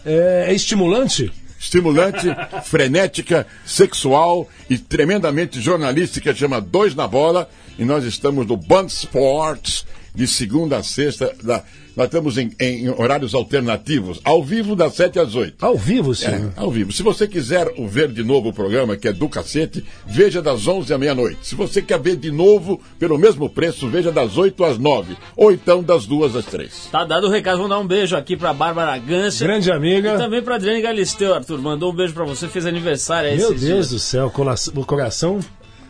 é, 0.05 0.47
é 0.49 0.55
estimulante? 0.55 1.31
Estimulante, 1.61 2.27
frenética, 2.65 3.47
sexual 3.67 4.49
e 4.71 4.79
tremendamente 4.79 5.61
jornalística, 5.61 6.35
chama 6.35 6.61
Dois 6.61 6.95
na 6.95 7.07
Bola. 7.07 7.49
E 7.79 7.85
nós 7.85 8.05
estamos 8.05 8.47
no 8.47 8.57
Band 8.57 8.87
Sports, 8.87 9.85
de 10.15 10.27
segunda 10.27 10.79
a 10.79 10.83
sexta, 10.83 11.35
da 11.43 11.63
nós 11.99 12.07
estamos 12.07 12.39
em, 12.39 12.53
em, 12.61 12.89
horários 12.91 13.35
alternativos, 13.35 14.21
ao 14.23 14.41
vivo 14.41 14.77
das 14.77 14.95
7 14.95 15.19
às 15.19 15.35
8. 15.35 15.57
Ao 15.67 15.77
vivo, 15.77 16.15
sim. 16.15 16.29
É, 16.29 16.49
ao 16.55 16.71
vivo. 16.71 16.93
Se 16.93 17.03
você 17.03 17.27
quiser 17.27 17.67
ver 17.89 18.07
de 18.13 18.23
novo 18.23 18.51
o 18.51 18.53
programa, 18.53 18.97
que 18.97 19.09
é 19.09 19.13
do 19.13 19.29
cacete, 19.29 19.85
veja 20.07 20.41
das 20.41 20.69
11 20.69 20.95
à 20.95 20.97
meia-noite. 20.97 21.41
Se 21.43 21.57
você 21.57 21.83
quer 21.83 21.99
ver 21.99 22.15
de 22.15 22.31
novo, 22.31 22.81
pelo 23.01 23.19
mesmo 23.19 23.51
preço, 23.51 23.89
veja 23.89 24.13
das 24.13 24.39
8 24.39 24.63
às 24.63 24.79
9. 24.79 25.17
Ou 25.37 25.51
então 25.51 25.83
das 25.83 26.07
2 26.07 26.37
às 26.37 26.45
3. 26.45 26.89
Tá 26.93 27.05
dado 27.05 27.27
o 27.27 27.31
recado. 27.31 27.57
Vamos 27.57 27.71
dar 27.71 27.81
um 27.81 27.87
beijo 27.87 28.17
aqui 28.17 28.37
pra 28.37 28.55
Bárbara 28.55 28.97
Gância. 28.99 29.45
Grande 29.45 29.73
amiga. 29.73 30.15
E 30.15 30.19
também 30.19 30.41
pra 30.41 30.55
Adriane 30.55 30.81
Galisteu, 30.81 31.35
Arthur. 31.35 31.61
Mandou 31.61 31.91
um 31.91 31.97
beijo 31.97 32.15
pra 32.15 32.25
você, 32.25 32.47
fez 32.47 32.65
aniversário 32.65 33.31
aí 33.31 33.37
Meu 33.39 33.49
Deus 33.49 33.61
dias. 33.61 33.91
do 33.91 33.99
céu, 33.99 34.33
o 34.77 34.85
coração 34.85 35.41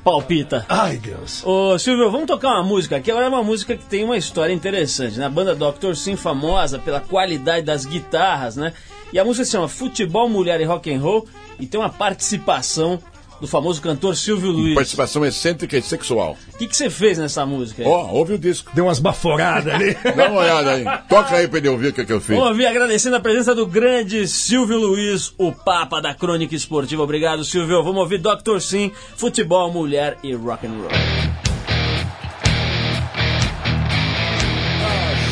palpita. 0.03 0.65
Ai, 0.69 0.97
Deus. 0.97 1.45
Ô, 1.45 1.79
Silvio, 1.79 2.11
vamos 2.11 2.27
tocar 2.27 2.51
uma 2.55 2.63
música 2.63 2.97
aqui. 2.97 3.11
Agora 3.11 3.27
é 3.27 3.29
uma 3.29 3.43
música 3.43 3.77
que 3.77 3.85
tem 3.85 4.05
uma 4.05 4.17
história 4.17 4.53
interessante, 4.53 5.19
né? 5.19 5.27
A 5.27 5.31
banda 5.31 5.55
Dr. 5.55 5.95
Sim, 5.95 6.17
famosa 6.17 6.79
pela 6.79 7.01
qualidade 7.01 7.67
das 7.67 7.85
guitarras, 7.85 8.57
né? 8.57 8.73
E 9.13 9.19
a 9.19 9.25
música 9.25 9.45
se 9.45 9.53
chama 9.53 9.69
Futebol, 9.69 10.29
Mulher 10.29 10.61
e 10.61 10.65
Rock 10.65 10.93
and 10.93 11.01
Roll 11.01 11.27
e 11.59 11.67
tem 11.67 11.81
uma 11.81 11.91
participação 11.91 12.99
do 13.41 13.47
famoso 13.47 13.81
cantor 13.81 14.17
Silvio 14.17 14.51
Luiz. 14.51 14.75
Participação 14.75 15.25
excêntrica 15.25 15.77
e 15.77 15.83
sexual. 15.83 16.37
O 16.55 16.59
que, 16.59 16.75
você 16.75 16.91
fez 16.91 17.19
nessa 17.19 17.45
música? 17.47 17.83
Ó, 17.87 18.05
oh, 18.05 18.17
ouve 18.17 18.35
o 18.35 18.39
disco. 18.39 18.71
Deu 18.75 18.87
umas 18.87 18.99
baforadas 18.99 19.73
ali. 19.73 19.97
Dá 20.17 20.31
uma 20.31 20.41
olhada 20.41 20.73
aí. 20.73 20.85
Toca 21.09 21.37
aí 21.37 21.49
pra 21.49 21.59
ele 21.59 21.69
ouvir 21.69 21.89
o 21.89 21.93
que, 21.93 22.05
que 22.05 22.13
eu 22.13 22.21
fiz. 22.21 22.37
Vamos 22.37 22.51
ouvir 22.51 22.67
agradecendo 22.67 23.17
a 23.17 23.21
presença 23.21 23.55
do 23.55 23.67
grande 23.67 24.27
Silvio 24.27 24.79
Luiz, 24.79 25.33
o 25.39 25.53
papa 25.53 26.01
da 26.01 26.15
crônica 26.15 26.55
esportiva. 26.55 27.03
Obrigado, 27.03 27.45
Silvio. 27.45 27.83
Vamos 27.83 28.01
ouvir 28.01 28.19
Dr. 28.19 28.59
Sim, 28.61 28.91
futebol, 29.17 29.73
mulher 29.73 30.17
e 30.23 30.35
rock 30.35 30.67
and 30.67 30.71
roll. 30.71 30.89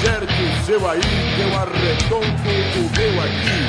Acerte 0.06 0.42
o 0.42 0.64
seu 0.64 0.88
aí, 0.88 1.00
eu 1.40 1.58
arredondo 1.58 2.26
o 2.26 2.96
meu 2.96 3.22
aqui. 3.22 3.65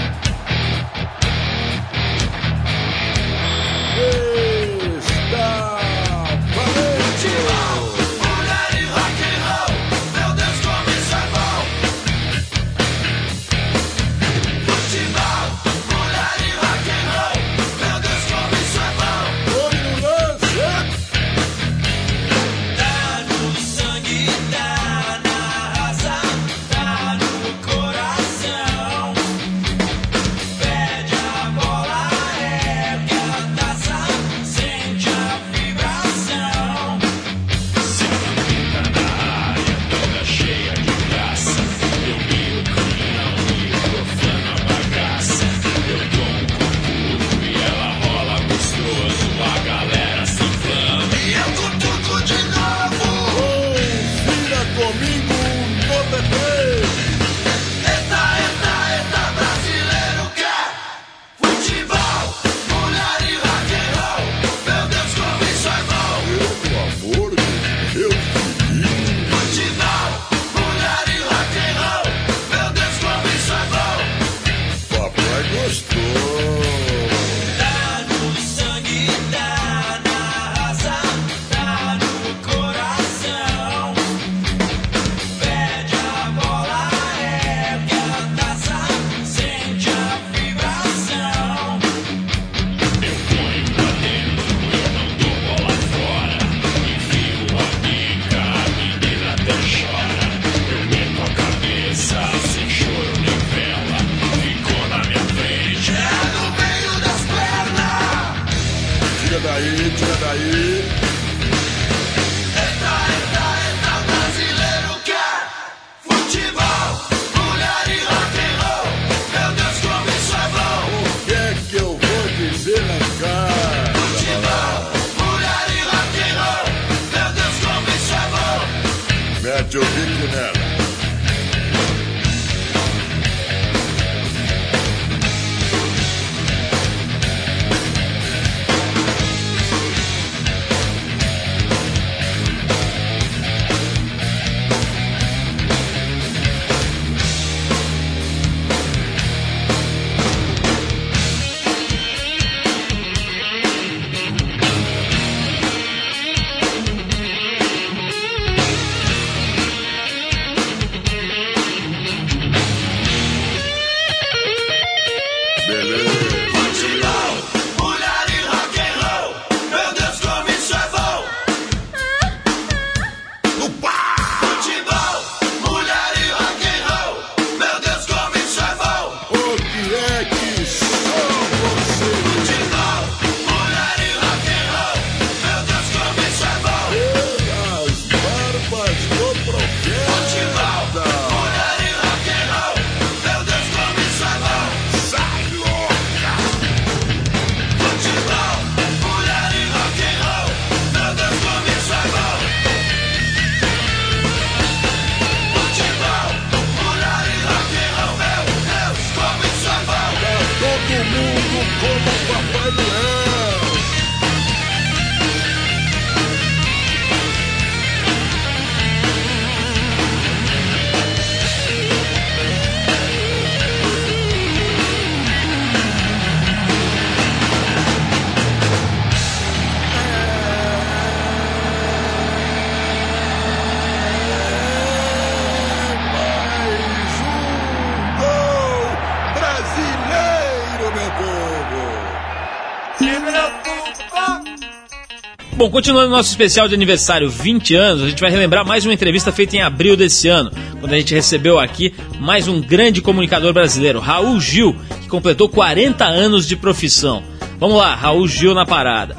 Bom, 245.68 245.72
continuando 245.72 246.10
nosso 246.10 246.30
especial 246.30 246.70
de 246.70 246.76
aniversário 246.76 247.30
20 247.30 247.76
anos, 247.76 248.02
a 248.02 248.08
gente 248.08 248.22
vai 248.22 248.32
relembrar 248.32 248.66
mais 248.66 248.86
uma 248.86 248.94
entrevista 248.94 249.34
feita 249.34 249.58
em 249.58 249.62
abril 249.62 249.98
desse 249.98 250.30
ano, 250.30 250.50
quando 250.80 250.94
a 250.94 250.98
gente 250.98 251.14
recebeu 251.14 251.60
aqui 251.60 251.94
mais 252.22 252.48
um 252.48 252.62
grande 252.62 253.02
comunicador 253.02 253.52
brasileiro, 253.52 254.00
Raul 254.00 254.40
Gil, 254.40 254.74
que 255.02 255.10
completou 255.10 255.50
40 255.50 256.06
anos 256.06 256.48
de 256.48 256.56
profissão. 256.56 257.22
Vamos 257.60 257.76
lá, 257.76 257.94
Raul 257.96 258.26
Gil 258.30 258.54
na 258.54 258.66
parada. 258.66 259.18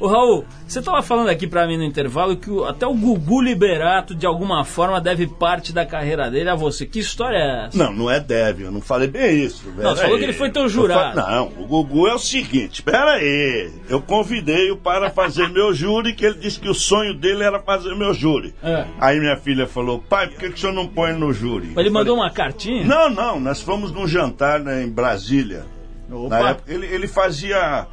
Ô 0.00 0.08
Raul, 0.08 0.44
você 0.66 0.78
estava 0.78 1.02
falando 1.02 1.28
aqui 1.28 1.46
para 1.46 1.66
mim 1.66 1.76
no 1.76 1.84
intervalo 1.84 2.36
que 2.36 2.50
o, 2.50 2.64
até 2.64 2.86
o 2.86 2.94
Gugu 2.94 3.42
Liberato, 3.42 4.14
de 4.14 4.26
alguma 4.26 4.64
forma, 4.64 5.00
deve 5.00 5.26
parte 5.26 5.72
da 5.72 5.84
carreira 5.84 6.30
dele 6.30 6.48
a 6.48 6.54
você. 6.54 6.86
Que 6.86 6.98
história 6.98 7.36
é 7.36 7.66
essa? 7.66 7.78
Não, 7.78 7.92
não 7.92 8.10
é 8.10 8.18
deve, 8.18 8.64
eu 8.64 8.72
não 8.72 8.80
falei 8.80 9.08
bem 9.08 9.44
isso. 9.44 9.70
Não, 9.76 9.94
você 9.94 10.02
falou 10.02 10.18
que 10.18 10.24
ele 10.24 10.32
foi 10.32 10.50
teu 10.50 10.68
jurado. 10.68 11.16
Não, 11.16 11.48
o 11.58 11.66
Gugu 11.66 12.08
é 12.08 12.14
o 12.14 12.18
seguinte, 12.18 12.74
espera 12.74 13.12
aí, 13.12 13.70
eu 13.88 14.00
convidei-o 14.00 14.76
para 14.76 15.10
fazer 15.10 15.48
meu 15.48 15.72
júri, 15.74 16.14
que 16.14 16.24
ele 16.24 16.38
disse 16.38 16.58
que 16.58 16.68
o 16.68 16.74
sonho 16.74 17.14
dele 17.14 17.44
era 17.44 17.60
fazer 17.60 17.94
meu 17.94 18.14
júri. 18.14 18.54
É. 18.62 18.86
Aí 18.98 19.20
minha 19.20 19.36
filha 19.36 19.66
falou, 19.66 19.98
pai, 19.98 20.28
por 20.28 20.38
que, 20.38 20.48
que 20.48 20.54
o 20.54 20.58
senhor 20.58 20.72
não 20.72 20.86
põe 20.86 21.12
no 21.12 21.32
júri? 21.32 21.72
Ele 21.76 21.90
mandou 21.90 22.16
uma 22.16 22.30
cartinha? 22.30 22.84
Não, 22.84 23.10
não, 23.10 23.38
nós 23.38 23.60
fomos 23.60 23.92
num 23.92 24.08
jantar 24.08 24.60
né, 24.60 24.82
em 24.82 24.88
Brasília. 24.88 25.66
Opa. 26.10 26.28
Na 26.28 26.50
época, 26.50 26.72
ele, 26.72 26.86
ele 26.86 27.06
fazia 27.06 27.86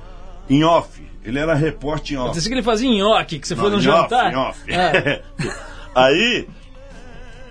em 0.49 0.63
off. 0.63 1.10
Ele 1.23 1.39
era 1.39 1.53
repórter 1.53 2.15
em 2.15 2.19
off. 2.19 2.29
Eu 2.29 2.33
disse 2.33 2.47
que 2.47 2.53
ele 2.53 2.63
fazia 2.63 2.89
nhoque, 2.89 3.39
que 3.39 3.47
você 3.47 3.55
não, 3.55 3.61
foi 3.61 3.71
no 3.71 3.77
em 3.77 3.81
jantar. 3.81 4.35
Off, 4.35 4.71
em 4.71 4.75
off. 4.75 4.95
É. 4.97 5.21
Aí, 5.93 6.47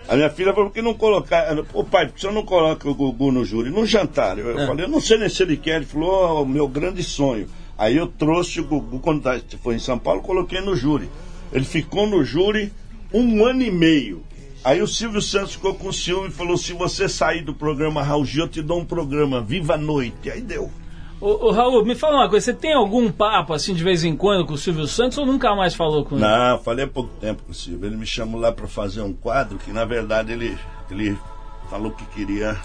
a 0.09 0.17
minha 0.17 0.31
filha 0.31 0.53
falou 0.53 0.71
que 0.71 0.83
não 0.83 0.95
colocar. 0.95 1.57
Ô 1.73 1.85
pai, 1.85 2.07
por 2.07 2.15
que 2.15 2.21
você 2.21 2.31
não 2.33 2.45
coloca 2.45 2.89
o 2.89 2.95
Gugu 2.95 3.31
no 3.31 3.45
júri? 3.45 3.71
No 3.71 3.87
jantar. 3.87 4.39
Eu, 4.39 4.59
é. 4.59 4.67
falei, 4.67 4.85
eu 4.85 4.89
não 4.89 5.01
sei 5.01 5.19
nem 5.19 5.29
se 5.29 5.43
ele 5.43 5.57
quer. 5.57 5.77
Ele 5.77 5.87
falou, 5.87 6.43
oh, 6.43 6.45
meu 6.45 6.67
grande 6.67 7.03
sonho. 7.03 7.49
Aí 7.79 7.97
eu 7.97 8.07
trouxe 8.07 8.61
o 8.61 8.65
Gugu, 8.65 8.99
quando 8.99 9.23
tá, 9.23 9.41
foi 9.63 9.77
em 9.77 9.79
São 9.79 9.99
Paulo, 9.99 10.21
coloquei 10.21 10.61
no 10.61 10.75
júri. 10.75 11.09
Ele 11.53 11.65
ficou 11.65 12.07
no 12.07 12.25
júri 12.25 12.73
um 13.13 13.45
ano 13.45 13.63
e 13.63 13.71
meio. 13.71 14.23
Aí 14.63 14.83
o 14.83 14.87
Silvio 14.87 15.23
Santos 15.23 15.53
ficou 15.53 15.75
com 15.75 15.89
o 15.89 15.93
ciúme 15.93 16.29
e 16.29 16.33
falou: 16.33 16.57
se 16.57 16.73
você 16.73 17.09
sair 17.09 17.43
do 17.43 17.55
programa 17.55 18.03
Raul 18.03 18.25
Gil, 18.25 18.45
eu 18.45 18.49
te 18.49 18.61
dou 18.61 18.81
um 18.81 18.85
programa, 18.85 19.41
Viva 19.41 19.75
a 19.75 19.79
Noite. 19.79 20.31
Aí 20.31 20.43
deu. 20.43 20.71
Ô, 21.21 21.49
ô, 21.49 21.51
Raul, 21.51 21.85
me 21.85 21.95
fala 21.95 22.17
uma 22.17 22.31
coisa, 22.31 22.47
você 22.47 22.55
tem 22.55 22.73
algum 22.73 23.13
papo 23.13 23.53
assim 23.53 23.75
de 23.75 23.85
vez 23.85 24.05
em 24.05 24.17
quando 24.17 24.47
com 24.47 24.55
o 24.55 24.59
Silvio 24.59 24.87
Santos 24.87 25.19
ou 25.19 25.27
nunca 25.27 25.55
mais 25.55 25.75
falou 25.75 26.03
com 26.03 26.15
ele? 26.15 26.25
Não, 26.25 26.59
falei 26.61 26.87
há 26.87 26.89
pouco 26.89 27.11
tempo 27.21 27.43
com 27.43 27.53
o 27.53 27.55
Silvio. 27.55 27.87
Ele 27.87 27.97
me 27.97 28.07
chamou 28.07 28.41
lá 28.41 28.51
para 28.51 28.67
fazer 28.67 29.03
um 29.03 29.13
quadro 29.13 29.59
que 29.59 29.71
na 29.71 29.85
verdade 29.85 30.33
ele, 30.33 30.57
ele 30.91 31.19
falou 31.69 31.91
que 31.91 32.07
queria 32.07 32.59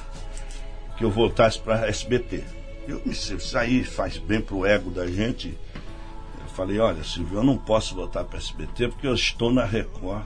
que 0.97 1.03
eu 1.03 1.11
voltasse 1.11 1.59
para 1.59 1.85
SBT. 1.87 2.45
Eu 2.87 3.01
me 3.05 3.11
isso 3.11 3.57
aí 3.57 3.83
faz 3.83 4.17
bem 4.17 4.39
pro 4.39 4.65
ego 4.65 4.89
da 4.89 5.05
gente. 5.05 5.57
Eu 6.39 6.47
falei, 6.55 6.79
olha, 6.79 7.03
Silvio, 7.03 7.39
eu 7.39 7.43
não 7.43 7.57
posso 7.57 7.93
voltar 7.93 8.23
para 8.23 8.37
SBT 8.37 8.87
porque 8.87 9.07
eu 9.07 9.15
estou 9.15 9.51
na 9.51 9.65
Record 9.65 10.23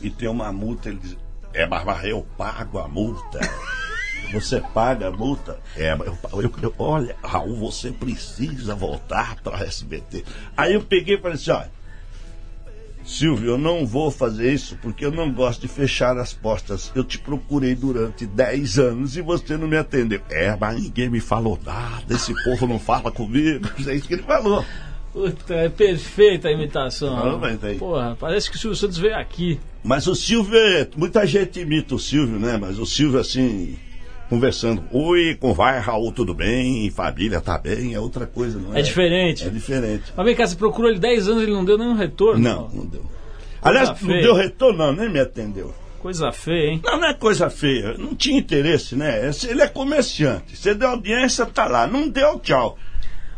e 0.00 0.08
tem 0.08 0.28
uma 0.28 0.52
multa. 0.52 0.88
Ele 0.88 0.98
diz, 1.02 1.16
é, 1.52 1.66
mas 1.66 2.04
eu 2.04 2.24
pago 2.36 2.78
a 2.78 2.86
multa. 2.86 3.40
Você 4.32 4.60
paga 4.60 5.08
a 5.08 5.10
multa? 5.10 5.58
É, 5.76 5.92
eu, 5.92 6.18
eu, 6.42 6.52
eu, 6.62 6.74
olha, 6.78 7.16
Raul, 7.22 7.56
você 7.56 7.90
precisa 7.92 8.74
voltar 8.74 9.36
para 9.42 9.64
SBT. 9.64 10.24
Aí 10.56 10.74
eu 10.74 10.82
peguei 10.82 11.16
e 11.16 11.20
falei 11.20 11.36
assim: 11.36 11.50
olha, 11.50 11.70
Silvio, 13.06 13.50
eu 13.50 13.58
não 13.58 13.86
vou 13.86 14.10
fazer 14.10 14.52
isso 14.52 14.76
porque 14.82 15.04
eu 15.04 15.12
não 15.12 15.32
gosto 15.32 15.60
de 15.60 15.68
fechar 15.68 16.18
as 16.18 16.32
portas. 16.32 16.90
Eu 16.92 17.04
te 17.04 17.18
procurei 17.18 17.74
durante 17.76 18.26
10 18.26 18.78
anos 18.80 19.16
e 19.16 19.22
você 19.22 19.56
não 19.56 19.68
me 19.68 19.76
atendeu. 19.76 20.20
É, 20.28 20.56
mas 20.60 20.82
ninguém 20.82 21.08
me 21.08 21.20
falou 21.20 21.58
nada, 21.64 22.12
esse 22.12 22.34
povo 22.42 22.66
não 22.66 22.80
fala 22.80 23.12
comigo. 23.12 23.66
É 23.86 23.94
isso 23.94 24.08
que 24.08 24.14
ele 24.14 24.24
falou. 24.24 24.64
Puta, 25.12 25.54
é 25.54 25.68
perfeita 25.68 26.48
a 26.48 26.52
imitação. 26.52 27.16
Não, 27.16 27.38
mas 27.38 27.62
aí. 27.62 27.78
Porra, 27.78 28.16
parece 28.18 28.50
que 28.50 28.56
o 28.56 28.58
Silvio 28.58 28.76
Santos 28.76 28.98
veio 28.98 29.14
aqui. 29.14 29.60
Mas 29.82 30.06
o 30.08 30.14
Silvio, 30.14 30.58
é, 30.58 30.88
muita 30.96 31.24
gente 31.26 31.60
imita 31.60 31.94
o 31.94 31.98
Silvio, 31.98 32.38
né? 32.38 32.58
Mas 32.60 32.78
o 32.78 32.84
Silvio, 32.84 33.20
assim, 33.20 33.78
conversando. 34.28 34.82
Oi, 34.92 35.36
como 35.40 35.54
vai, 35.54 35.78
Raul? 35.78 36.12
Tudo 36.12 36.34
bem? 36.34 36.90
Família 36.90 37.40
tá 37.40 37.58
bem? 37.58 37.94
É 37.94 38.00
outra 38.00 38.26
coisa, 38.26 38.58
não 38.58 38.74
é? 38.74 38.80
É 38.80 38.82
diferente. 38.82 39.46
É 39.46 39.50
diferente. 39.50 40.12
Mas 40.16 40.26
vem 40.26 40.34
cá, 40.34 40.46
você 40.46 40.56
procurou 40.56 40.90
ele 40.90 40.98
10 40.98 41.28
anos 41.28 41.42
e 41.42 41.44
ele 41.46 41.52
não 41.52 41.64
deu 41.64 41.78
nenhum 41.78 41.94
retorno? 41.94 42.42
Não, 42.42 42.68
não 42.68 42.86
deu. 42.86 43.02
Coisa 43.60 43.80
Aliás, 43.80 43.98
feia. 43.98 44.14
não 44.14 44.20
deu 44.22 44.34
retorno, 44.34 44.78
não, 44.78 44.92
nem 44.92 45.10
me 45.10 45.20
atendeu. 45.20 45.74
Coisa 46.00 46.30
feia, 46.30 46.70
hein? 46.70 46.80
Não, 46.84 47.00
não 47.00 47.08
é 47.08 47.14
coisa 47.14 47.50
feia. 47.50 47.94
Não 47.98 48.14
tinha 48.14 48.38
interesse, 48.38 48.94
né? 48.94 49.30
Ele 49.48 49.62
é 49.62 49.66
comerciante. 49.66 50.56
Você 50.56 50.74
deu 50.74 50.90
audiência, 50.90 51.44
tá 51.46 51.66
lá. 51.66 51.86
Não 51.86 52.08
deu, 52.08 52.38
tchau. 52.38 52.78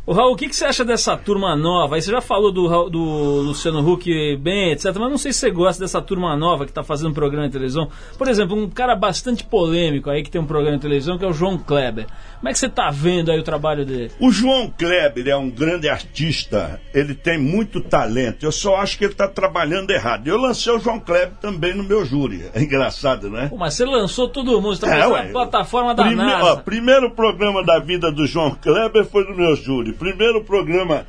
O 0.08 0.12
Raul, 0.14 0.32
o 0.32 0.36
que, 0.36 0.48
que, 0.48 0.56
você 0.56 0.64
acha 0.64 0.86
dessa 0.86 1.18
turma 1.18 1.54
nova? 1.54 1.96
Aí 1.96 2.00
você 2.00 2.10
já 2.10 2.22
falou 2.22 2.50
do, 2.50 2.88
do 2.88 2.98
Luciano 3.42 3.86
Huck 3.86 4.38
bem, 4.38 4.72
etc. 4.72 4.86
Mas 4.98 5.10
não 5.10 5.18
sei 5.18 5.34
se 5.34 5.40
você 5.40 5.50
gosta 5.50 5.84
dessa 5.84 6.00
turma 6.00 6.34
nova 6.34 6.64
que 6.64 6.70
está 6.70 6.82
fazendo 6.82 7.10
um 7.10 7.12
programa 7.12 7.46
de 7.46 7.52
televisão. 7.52 7.90
Por 8.16 8.26
exemplo, 8.26 8.56
um 8.56 8.70
cara 8.70 8.96
bastante 8.96 9.44
polêmico 9.44 10.08
aí 10.08 10.22
que 10.22 10.30
tem 10.30 10.40
um 10.40 10.46
programa 10.46 10.78
de 10.78 10.82
televisão 10.82 11.18
que 11.18 11.26
é 11.26 11.28
o 11.28 11.32
João 11.34 11.58
Kleber. 11.58 12.06
Como 12.38 12.48
é 12.48 12.52
que 12.52 12.58
você 12.58 12.68
está 12.68 12.88
vendo 12.88 13.30
aí 13.30 13.38
o 13.38 13.42
trabalho 13.42 13.84
dele? 13.84 14.10
O 14.18 14.30
João 14.30 14.72
Kleber 14.78 15.28
é 15.28 15.36
um 15.36 15.50
grande 15.50 15.90
artista, 15.90 16.80
ele 16.94 17.14
tem 17.14 17.36
muito 17.36 17.78
talento. 17.82 18.46
Eu 18.46 18.52
só 18.52 18.76
acho 18.76 18.96
que 18.96 19.04
ele 19.04 19.12
está 19.12 19.28
trabalhando 19.28 19.90
errado. 19.90 20.26
Eu 20.26 20.38
lancei 20.38 20.72
o 20.72 20.78
João 20.80 20.98
Kleber 21.00 21.34
também 21.38 21.74
no 21.74 21.84
meu 21.84 22.06
júri. 22.06 22.46
É 22.54 22.62
engraçado, 22.62 23.28
né? 23.28 23.48
Pô, 23.50 23.58
mas 23.58 23.74
você 23.74 23.84
lançou 23.84 24.26
todo 24.26 24.52
mundo, 24.52 24.74
você 24.74 24.86
está 24.86 24.96
é, 24.96 25.24
na 25.26 25.32
plataforma 25.32 25.94
da 25.94 26.04
Prime 26.04 26.16
NASA. 26.16 26.44
Ó, 26.44 26.56
primeiro 26.56 27.10
programa 27.10 27.62
da 27.62 27.78
vida 27.78 28.10
do 28.10 28.24
João 28.26 28.54
Kleber 28.54 29.04
foi 29.04 29.24
no 29.24 29.36
meu 29.36 29.54
júri. 29.54 29.97
Primeiro 29.98 30.44
programa, 30.44 31.06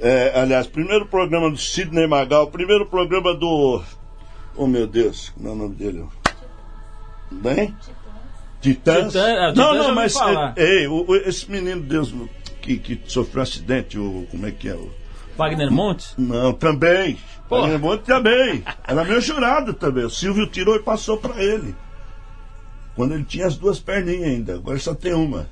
é, 0.00 0.32
aliás, 0.38 0.66
primeiro 0.66 1.06
programa 1.06 1.50
do 1.50 1.56
Sidney 1.56 2.06
Magal, 2.06 2.48
primeiro 2.48 2.86
programa 2.86 3.34
do 3.34 3.82
Oh 4.56 4.66
meu 4.66 4.86
Deus, 4.86 5.30
como 5.30 5.48
é 5.48 5.52
o 5.52 5.54
nome 5.54 5.74
dele? 5.74 6.04
Bem? 7.30 7.74
Titãs? 8.60 9.08
Titã- 9.12 9.32
ah, 9.32 9.48
Titãs 9.50 9.56
não, 9.56 9.74
não, 9.74 9.82
ouvi 9.84 9.94
mas 9.94 10.14
eh, 10.16 10.54
ei, 10.80 10.86
o- 10.86 11.14
esse 11.16 11.50
menino 11.50 11.82
Deus 11.82 12.12
que, 12.62 12.78
que 12.78 13.00
sofreu 13.06 13.40
um 13.40 13.42
acidente, 13.42 13.98
o, 13.98 14.26
como 14.30 14.46
é 14.46 14.50
que 14.50 14.68
é? 14.68 14.74
O, 14.74 14.90
Wagner 15.36 15.70
Montes? 15.70 16.14
não, 16.16 16.52
também. 16.52 17.18
Wagner 17.50 17.78
Monte 17.78 18.04
também. 18.04 18.64
Era 18.86 19.04
meu 19.04 19.20
jurado 19.20 19.74
também. 19.74 20.04
O 20.04 20.10
Silvio 20.10 20.46
tirou 20.46 20.76
e 20.76 20.80
passou 20.82 21.16
pra 21.18 21.42
ele. 21.42 21.74
Quando 22.96 23.14
ele 23.14 23.24
tinha 23.24 23.46
as 23.46 23.56
duas 23.56 23.80
perninhas 23.80 24.22
ainda, 24.28 24.54
agora 24.54 24.78
só 24.78 24.94
tem 24.94 25.12
uma. 25.12 25.48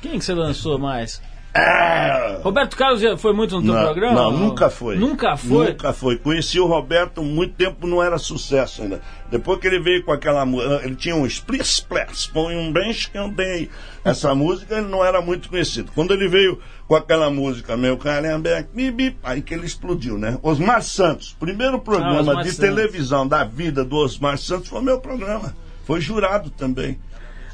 Quem 0.00 0.18
que 0.18 0.24
você 0.24 0.34
lançou 0.34 0.76
mais? 0.78 1.22
Ah! 1.54 2.38
Roberto 2.42 2.76
Carlos 2.76 3.02
foi 3.20 3.32
muito 3.34 3.56
no 3.56 3.62
teu 3.62 3.74
Não, 3.74 3.82
programa? 3.84 4.14
não, 4.14 4.30
nunca 4.32 4.70
foi. 4.70 4.96
Nunca 4.96 5.36
foi? 5.36 5.68
Nunca 5.68 5.92
foi. 5.92 6.16
Conheci 6.16 6.58
o 6.58 6.66
Roberto 6.66 7.22
muito 7.22 7.54
tempo, 7.54 7.86
não 7.86 8.02
era 8.02 8.16
sucesso 8.16 8.82
ainda. 8.82 9.00
Depois 9.30 9.60
que 9.60 9.66
ele 9.66 9.78
veio 9.78 10.02
com 10.02 10.12
aquela 10.12 10.44
música, 10.46 10.80
ele 10.84 10.96
tinha 10.96 11.14
um 11.14 11.26
split 11.26 11.62
splash, 11.62 12.26
põe 12.28 12.56
um 12.56 12.72
bench 12.72 13.10
que 13.10 13.18
eu 13.18 13.28
dei. 13.30 13.68
Essa 14.04 14.34
música 14.34 14.78
ele 14.78 14.88
não 14.88 15.04
era 15.04 15.20
muito 15.20 15.48
conhecido. 15.50 15.92
Quando 15.94 16.14
ele 16.14 16.26
veio 16.26 16.58
com 16.88 16.96
aquela 16.96 17.30
música, 17.30 17.76
meu 17.76 17.96
caramba, 17.98 18.66
bip, 18.72 19.18
aí 19.22 19.42
que 19.42 19.52
ele 19.52 19.66
explodiu, 19.66 20.16
né? 20.18 20.38
Osmar 20.42 20.82
Santos, 20.82 21.36
primeiro 21.38 21.78
programa 21.78 22.32
Ah, 22.40 22.42
de 22.42 22.50
Santos. 22.50 22.56
televisão 22.58 23.28
da 23.28 23.44
vida 23.44 23.84
do 23.84 23.96
Osmar 23.96 24.38
Santos 24.38 24.68
foi 24.68 24.80
meu 24.80 24.98
programa. 25.00 25.54
Foi 25.84 26.00
jurado 26.00 26.48
também. 26.50 26.98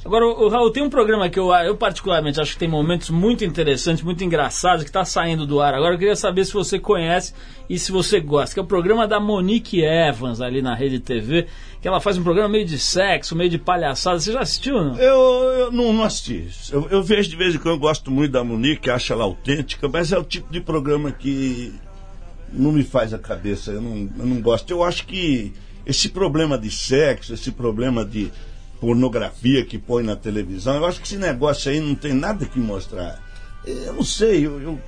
Agora, 0.08 0.24
o 0.24 0.48
Raul, 0.48 0.70
tem 0.70 0.82
um 0.82 0.88
programa 0.88 1.28
que 1.28 1.38
eu, 1.38 1.52
eu 1.52 1.76
particularmente 1.76 2.40
acho 2.40 2.54
que 2.54 2.58
tem 2.58 2.66
momentos 2.66 3.10
muito 3.10 3.44
interessantes, 3.44 4.02
muito 4.02 4.24
engraçados, 4.24 4.82
que 4.82 4.88
está 4.88 5.04
saindo 5.04 5.46
do 5.46 5.60
ar. 5.60 5.74
Agora 5.74 5.96
eu 5.96 5.98
queria 5.98 6.16
saber 6.16 6.46
se 6.46 6.54
você 6.54 6.78
conhece 6.78 7.34
e 7.68 7.78
se 7.78 7.92
você 7.92 8.18
gosta, 8.18 8.54
que 8.54 8.58
é 8.58 8.62
o 8.62 8.66
programa 8.66 9.06
da 9.06 9.20
Monique 9.20 9.82
Evans 9.84 10.40
ali 10.40 10.62
na 10.62 10.74
Rede 10.74 10.98
TV, 10.98 11.46
que 11.82 11.86
ela 11.86 12.00
faz 12.00 12.16
um 12.16 12.22
programa 12.22 12.48
meio 12.48 12.64
de 12.64 12.78
sexo, 12.78 13.36
meio 13.36 13.50
de 13.50 13.58
palhaçada. 13.58 14.18
Você 14.18 14.32
já 14.32 14.40
assistiu, 14.40 14.82
não? 14.82 14.96
Eu, 14.96 15.20
eu 15.58 15.72
não, 15.72 15.92
não 15.92 16.02
assisti. 16.02 16.48
Eu, 16.72 16.88
eu 16.88 17.02
vejo 17.02 17.28
de 17.28 17.36
vez 17.36 17.54
em 17.54 17.58
quando, 17.58 17.74
eu 17.74 17.78
gosto 17.78 18.10
muito 18.10 18.32
da 18.32 18.42
Monique, 18.42 18.88
acho 18.88 19.12
ela 19.12 19.24
autêntica, 19.24 19.90
mas 19.90 20.10
é 20.10 20.16
o 20.16 20.24
tipo 20.24 20.50
de 20.50 20.62
programa 20.62 21.12
que 21.12 21.70
não 22.50 22.72
me 22.72 22.82
faz 22.82 23.12
a 23.12 23.18
cabeça, 23.18 23.72
eu 23.72 23.82
não, 23.82 24.08
eu 24.18 24.24
não 24.24 24.40
gosto. 24.40 24.70
Eu 24.70 24.82
acho 24.82 25.06
que 25.06 25.52
esse 25.84 26.08
problema 26.08 26.56
de 26.56 26.70
sexo, 26.70 27.34
esse 27.34 27.52
problema 27.52 28.06
de 28.06 28.32
pornografia 28.80 29.64
que 29.64 29.78
põe 29.78 30.02
na 30.02 30.16
televisão, 30.16 30.76
eu 30.76 30.86
acho 30.86 31.00
que 31.00 31.06
esse 31.06 31.16
negócio 31.18 31.70
aí 31.70 31.80
não 31.80 31.94
tem 31.94 32.12
nada 32.12 32.44
que 32.46 32.58
mostrar. 32.58 33.18
Eu 33.66 33.92
não 33.92 34.02
sei, 34.04 34.46
eu, 34.46 34.60
eu- 34.60 34.80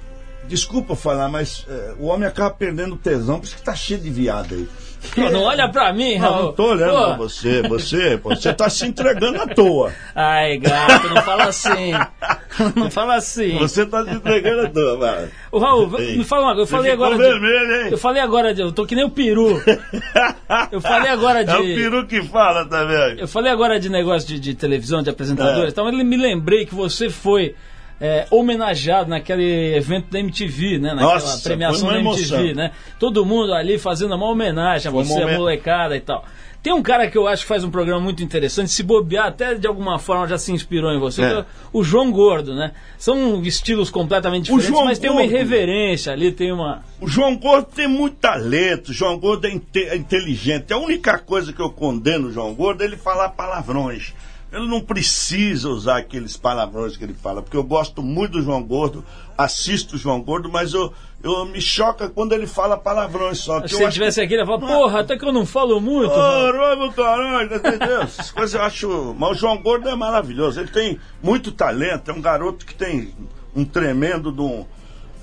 desculpa 0.48 0.96
falar, 0.96 1.29
mas 1.29 1.64
eh, 1.68 1.94
o 1.98 2.07
homem 2.07 2.26
acaba 2.29 2.50
perdendo 2.50 2.96
tesão, 2.96 3.38
por 3.38 3.46
isso 3.46 3.57
que 3.57 3.62
tá 3.62 3.74
cheio 3.74 4.00
de 4.00 4.11
viado 4.11 4.55
aí. 4.55 4.68
Não 5.16 5.42
olha 5.42 5.68
pra 5.68 5.92
mim, 5.92 6.18
Não, 6.18 6.30
Raul. 6.30 6.42
não 6.46 6.52
tô 6.52 6.70
olhando 6.72 6.92
pra 6.92 7.16
você, 7.16 7.62
você, 7.62 8.16
você 8.16 8.52
tá 8.52 8.68
se 8.68 8.86
entregando 8.86 9.40
à 9.40 9.46
toa. 9.46 9.92
Ai, 10.14 10.58
gato, 10.58 11.08
não 11.08 11.22
fala 11.22 11.44
assim. 11.44 11.92
Não 12.76 12.90
fala 12.90 13.14
assim. 13.14 13.56
Você 13.58 13.86
tá 13.86 14.04
se 14.04 14.10
entregando 14.10 14.66
à 14.66 14.68
toa, 14.68 14.98
mano. 14.98 15.28
Ô, 15.50 15.58
Raul, 15.58 15.98
Ei, 15.98 16.18
me 16.18 16.24
fala 16.24 16.42
uma 16.48 16.54
coisa. 16.54 16.62
Eu 16.70 16.76
falei 16.76 16.92
agora. 16.92 17.16
vermelho, 17.16 17.76
hein? 17.76 17.84
De, 17.86 17.92
eu 17.92 17.98
falei 17.98 18.20
agora 18.20 18.52
de. 18.52 18.60
Eu 18.60 18.70
tô 18.72 18.84
que 18.84 18.94
nem 18.94 19.04
o 19.04 19.10
peru. 19.10 19.62
Eu 20.70 20.80
falei 20.80 21.10
agora 21.10 21.44
de. 21.44 21.50
É 21.50 21.56
o 21.58 21.62
peru 21.62 22.06
que 22.06 22.22
fala 22.24 22.66
também. 22.66 23.18
Eu 23.18 23.28
falei 23.28 23.50
agora 23.50 23.78
de 23.80 23.88
negócio 23.88 24.28
de, 24.28 24.38
de 24.38 24.54
televisão, 24.54 25.00
de 25.02 25.08
apresentadores, 25.08 25.68
É. 25.68 25.68
então 25.68 25.88
ele 25.88 26.04
me 26.04 26.16
lembrei 26.16 26.66
que 26.66 26.74
você 26.74 27.08
foi 27.08 27.54
é, 28.00 28.26
homenageado 28.30 29.10
naquele 29.10 29.74
evento 29.76 30.10
da 30.10 30.18
MTV, 30.18 30.78
né? 30.78 30.90
Naquela 30.94 31.14
Nossa, 31.14 31.42
premiação 31.48 31.88
da 31.88 31.98
MTV, 32.00 32.34
emoção. 32.34 32.54
né? 32.54 32.70
Todo 32.98 33.24
mundo 33.26 33.52
ali 33.52 33.78
fazendo 33.78 34.14
uma 34.14 34.26
homenagem 34.26 34.88
a 34.88 34.90
Foi 34.90 35.02
um 35.02 35.04
você, 35.04 35.22
a 35.22 35.36
molecada 35.38 35.96
e 35.96 36.00
tal. 36.00 36.24
Tem 36.62 36.74
um 36.74 36.82
cara 36.82 37.10
que 37.10 37.16
eu 37.16 37.26
acho 37.26 37.42
que 37.44 37.48
faz 37.48 37.64
um 37.64 37.70
programa 37.70 38.00
muito 38.02 38.22
interessante, 38.22 38.70
se 38.70 38.82
bobear 38.82 39.26
até 39.28 39.54
de 39.54 39.66
alguma 39.66 39.98
forma 39.98 40.28
já 40.28 40.36
se 40.36 40.52
inspirou 40.52 40.92
em 40.92 40.98
você, 40.98 41.22
É. 41.22 41.24
é 41.38 41.44
o 41.72 41.82
João 41.82 42.12
Gordo, 42.12 42.54
né? 42.54 42.72
São 42.98 43.40
estilos 43.42 43.88
completamente 43.88 44.44
diferentes, 44.52 44.84
mas 44.84 44.98
tem 44.98 45.08
uma 45.10 45.20
Gordo. 45.22 45.34
irreverência 45.34 46.12
ali, 46.12 46.30
tem 46.32 46.52
uma... 46.52 46.82
O 47.00 47.08
João 47.08 47.34
Gordo 47.34 47.66
tem 47.74 47.88
muito 47.88 48.16
talento, 48.16 48.90
o 48.90 48.92
João 48.92 49.18
Gordo 49.18 49.46
é, 49.46 49.50
inte- 49.50 49.84
é 49.88 49.96
inteligente. 49.96 50.70
A 50.70 50.76
única 50.76 51.18
coisa 51.18 51.50
que 51.50 51.60
eu 51.62 51.70
condeno 51.70 52.28
o 52.28 52.32
João 52.32 52.52
Gordo 52.54 52.82
é 52.82 52.84
ele 52.86 52.98
falar 52.98 53.30
palavrões. 53.30 54.12
Ele 54.52 54.66
não 54.66 54.80
precisa 54.80 55.68
usar 55.68 55.98
aqueles 55.98 56.36
palavrões 56.36 56.96
que 56.96 57.04
ele 57.04 57.14
fala, 57.14 57.40
porque 57.40 57.56
eu 57.56 57.62
gosto 57.62 58.02
muito 58.02 58.32
do 58.32 58.42
João 58.42 58.62
Gordo, 58.62 59.04
assisto 59.38 59.94
o 59.94 59.98
João 59.98 60.20
Gordo, 60.20 60.50
mas 60.50 60.74
eu, 60.74 60.92
eu 61.22 61.44
me 61.46 61.60
choca 61.60 62.08
quando 62.08 62.32
ele 62.32 62.48
fala 62.48 62.76
palavrões 62.76 63.38
só. 63.38 63.60
que 63.60 63.68
Se 63.68 63.74
eu 63.74 63.78
ele 63.78 63.86
acho 63.86 63.94
tivesse 63.94 64.16
que- 64.20 64.24
aqui, 64.24 64.34
ele 64.34 64.42
ia 64.42 64.46
falar, 64.46 64.58
porra, 64.58 65.00
até 65.00 65.16
que 65.16 65.24
eu 65.24 65.32
não 65.32 65.46
falo 65.46 65.80
muito. 65.80 66.12
Raul." 66.12 66.52
Caramba, 66.52 66.92
caralho, 66.92 67.54
entendeu? 67.54 68.02
Essas 68.02 68.30
coisas 68.32 68.54
eu 68.54 68.62
acho. 68.62 69.14
Mas 69.16 69.30
o 69.30 69.34
João 69.34 69.56
Gordo 69.62 69.88
é 69.88 69.94
maravilhoso. 69.94 70.58
Ele 70.58 70.70
tem 70.70 70.98
muito 71.22 71.52
talento, 71.52 72.10
é 72.10 72.14
um 72.14 72.20
garoto 72.20 72.66
que 72.66 72.74
tem 72.74 73.14
um 73.54 73.64
tremendo 73.64 74.32
de, 74.32 74.40
um- 74.40 74.66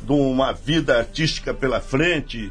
de 0.04 0.14
uma 0.14 0.54
vida 0.54 0.98
artística 1.00 1.54
pela 1.54 1.82
frente. 1.82 2.50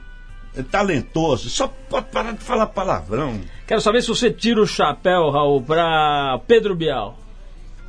É 0.55 0.63
talentoso. 0.63 1.49
Só 1.51 1.69
pode 1.89 2.07
parar 2.09 2.33
de 2.33 2.45
falar 2.45 2.67
palavrão. 2.67 3.41
Quero 3.67 3.81
saber 3.81 4.01
se 4.01 4.09
você 4.09 4.31
tira 4.31 4.61
o 4.61 4.67
chapéu, 4.67 5.29
Raul, 5.31 5.61
pra 5.61 6.41
Pedro 6.47 6.77
Bial. 6.77 7.19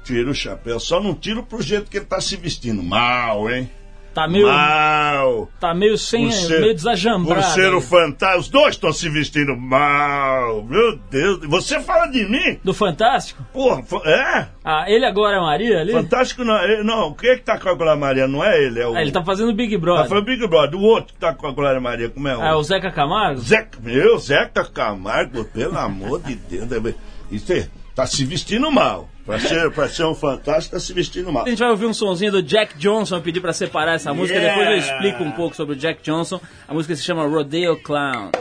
Tira 0.03 0.31
o 0.31 0.33
chapéu. 0.33 0.79
Só 0.79 0.99
não 0.99 1.13
tiro 1.13 1.43
pro 1.43 1.61
jeito 1.61 1.89
que 1.91 1.97
ele 1.97 2.05
tá 2.05 2.19
se 2.19 2.35
vestindo. 2.35 2.81
Mal, 2.81 3.49
hein? 3.49 3.69
Tá 4.17 4.27
meio, 4.27 4.47
Mal. 4.47 5.47
tá 5.59 5.75
meio 5.75 5.95
sem, 5.95 6.31
ser- 6.31 6.59
meio 6.59 6.73
desajambrado. 6.73 7.39
Por 7.39 7.51
ser 7.51 7.71
o 7.71 7.79
fantasma. 7.79 8.37
Os 8.39 8.49
dois 8.49 8.73
estão 8.73 8.91
se 8.91 9.07
vestindo 9.09 9.55
mal. 9.55 10.63
Meu 10.63 10.97
Deus. 11.11 11.41
Você 11.45 11.79
fala 11.81 12.07
de 12.07 12.25
mim? 12.27 12.59
Do 12.63 12.73
Fantástico? 12.73 13.45
Porra, 13.53 13.83
é? 14.05 14.47
Ah, 14.65 14.85
ele 14.87 15.05
agora 15.05 15.37
é 15.37 15.39
Maria 15.39 15.81
ali? 15.81 15.91
Fantástico 15.91 16.43
não. 16.43 16.57
é- 16.57 16.83
Não, 16.83 17.13
quem 17.13 17.29
é 17.29 17.35
que 17.35 17.43
tá 17.43 17.59
com 17.59 17.69
a 17.69 17.75
Glória 17.75 17.95
Maria? 17.95 18.27
Não 18.27 18.43
é 18.43 18.59
ele, 18.59 18.79
é 18.79 18.87
o. 18.87 18.95
Ah, 18.95 19.01
ele 19.03 19.11
tá 19.11 19.23
fazendo 19.23 19.53
Big 19.53 19.75
Tá 19.75 19.81
Brother. 19.81 20.07
falando 20.09 20.25
Big 20.25 20.47
Brother. 20.47 20.79
O 20.79 20.83
outro 20.83 21.13
que 21.13 21.19
tá 21.19 21.35
com 21.35 21.45
a 21.45 21.51
Glória 21.51 21.79
Maria, 21.79 22.09
como 22.09 22.27
é 22.27 22.35
o. 22.35 22.41
É 22.43 22.55
o 22.55 22.63
Zeca 22.63 22.89
Camargo? 22.89 23.39
Zeca, 23.39 23.77
meu, 23.83 24.17
Zeca 24.17 24.65
Camargo, 24.65 25.45
pelo 25.45 25.77
amor 25.77 26.23
de 26.23 26.33
Deus. 26.35 26.95
Isso 27.29 27.53
é, 27.53 27.67
tá 27.93 28.07
se 28.07 28.25
vestindo 28.25 28.71
mal. 28.71 29.07
Pra 29.27 29.37
ser, 29.39 29.69
pra 29.71 29.89
ser 29.89 30.05
um 30.05 30.15
fantástico, 30.15 30.73
tá 30.75 30.79
se 30.79 30.93
vestindo 30.93 31.31
mal. 31.33 31.43
A 31.45 31.49
gente 31.49 31.59
vai 31.59 31.69
ouvir 31.69 31.85
um 31.85 31.93
sonzinho 31.93 32.31
do 32.31 32.41
Jack 32.41 32.77
Johnson, 32.77 33.17
eu 33.17 33.21
pedi 33.21 33.41
pra 33.41 33.51
separar 33.51 33.95
essa 33.95 34.13
música, 34.13 34.39
Yeah! 34.39 34.57
depois 34.57 34.69
eu 34.71 34.77
explico 34.95 35.21
um 35.23 35.31
pouco 35.31 35.53
sobre 35.53 35.75
o 35.75 35.77
Jack 35.77 36.01
Johnson. 36.01 36.39
A 36.65 36.73
música 36.73 36.95
se 36.95 37.03
chama 37.03 37.27
Rodeo 37.27 37.75
Clowns. 37.83 38.31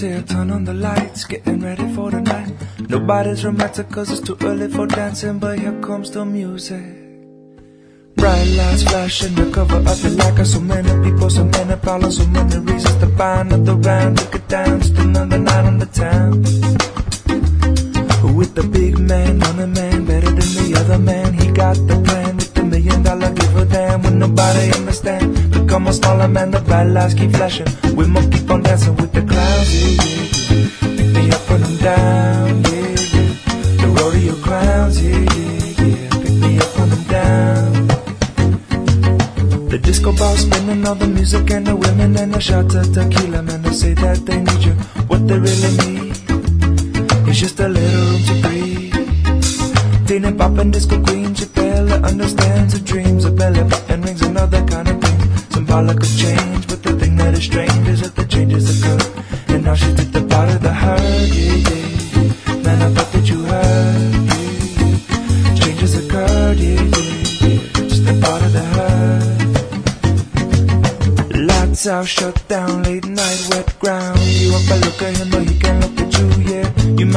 Here, 0.00 0.22
turn 0.22 0.50
on 0.50 0.64
the 0.64 0.74
lights, 0.74 1.24
getting 1.24 1.60
ready 1.60 1.86
for 1.94 2.10
the 2.10 2.20
night. 2.20 2.52
Nobody's 2.88 3.44
romantic 3.44 3.90
cause 3.90 4.10
it's 4.10 4.20
too 4.20 4.36
early 4.42 4.68
for 4.68 4.86
dancing, 4.86 5.38
but 5.38 5.58
here 5.58 5.78
comes 5.80 6.10
the 6.10 6.24
music. 6.24 6.82
Bright 8.16 8.46
lights 8.56 8.82
flashing, 8.82 9.34
the 9.34 9.50
cover 9.52 9.76
of 9.76 10.02
the 10.02 10.10
like 10.18 10.46
so 10.46 10.60
many 10.60 10.88
people, 11.04 11.28
so 11.28 11.44
many 11.44 11.76
problems, 11.76 12.16
so 12.18 12.26
many 12.26 12.58
reasons 12.58 12.96
to 12.96 13.06
find 13.16 13.52
another 13.52 13.76
round. 13.76 14.20
We 14.20 14.26
could 14.26 14.48
dance 14.48 14.88
another 14.90 15.38
night 15.38 15.64
on 15.64 15.78
the 15.78 15.86
town. 15.86 16.42
With 18.34 18.54
the 18.54 18.62
big 18.64 18.98
man 18.98 19.42
on 19.42 19.60
a 19.60 19.66
man, 19.66 20.06
better 20.06 20.30
than 20.30 20.38
the 20.38 20.76
other 20.78 20.98
man. 20.98 21.34
He 21.34 21.52
got 21.52 21.76
the 21.76 22.02
plan 22.06 22.36
with 22.36 22.54
the 22.54 22.64
million 22.64 23.02
dollar 23.02 23.32
give 23.32 23.56
a 23.56 23.64
damn 23.66 24.02
when 24.02 24.18
nobody 24.18 24.72
understand. 24.72 25.43
Become 25.64 25.86
a 25.86 25.92
smaller 25.94 26.28
man, 26.28 26.50
the 26.50 26.60
bright 26.60 26.88
lights 26.88 27.14
keep 27.14 27.30
flashing. 27.30 27.66
We 27.96 28.06
must 28.06 28.30
keep 28.30 28.50
on 28.50 28.62
dancing 28.62 28.96
with 28.96 29.12
the 29.12 29.22
clouds, 29.22 29.70
yeah, 29.74 29.96
yeah. 30.04 30.68
Pick 30.96 31.08
me 31.16 31.30
up 31.32 31.40
when 31.48 31.64
I'm 31.64 31.76
down, 31.78 32.62
yeah, 32.64 32.92
yeah. 33.14 33.32
The 33.80 33.86
rodeo 33.96 34.34
clowns, 34.44 35.02
yeah, 35.02 35.24
yeah, 35.34 35.88
yeah. 35.88 36.08
Pick 36.22 36.34
me 36.42 36.58
up 36.58 36.70
when 36.78 36.92
I'm 36.92 37.04
down. 37.04 37.72
The 39.70 39.78
disco 39.82 40.12
ball 40.12 40.36
spinning, 40.36 40.86
all 40.86 40.96
the 40.96 41.06
music 41.06 41.50
and 41.50 41.66
the 41.66 41.74
women 41.74 42.14
and 42.18 42.34
the 42.34 42.40
shot 42.40 42.74
of 42.74 42.92
tequila, 42.92 43.42
man. 43.42 43.62
They 43.62 43.72
say 43.72 43.94
that 43.94 44.18
they 44.26 44.40
need 44.42 44.64
you. 44.64 44.74
What 45.08 45.26
they 45.26 45.38
really 45.38 45.72
need 45.80 46.12
is 47.26 47.40
just 47.40 47.58
a 47.60 47.68
little 47.68 48.02
room 48.04 48.22
to 48.28 48.34
breathe. 48.42 50.06
Tina 50.06 50.30
pop 50.30 50.58
and 50.58 50.70
disco 50.70 51.02
queen, 51.02 51.34
she 51.34 51.46
barely 51.46 51.94
understands. 51.94 52.74
A 52.74 52.80
belly 52.80 53.03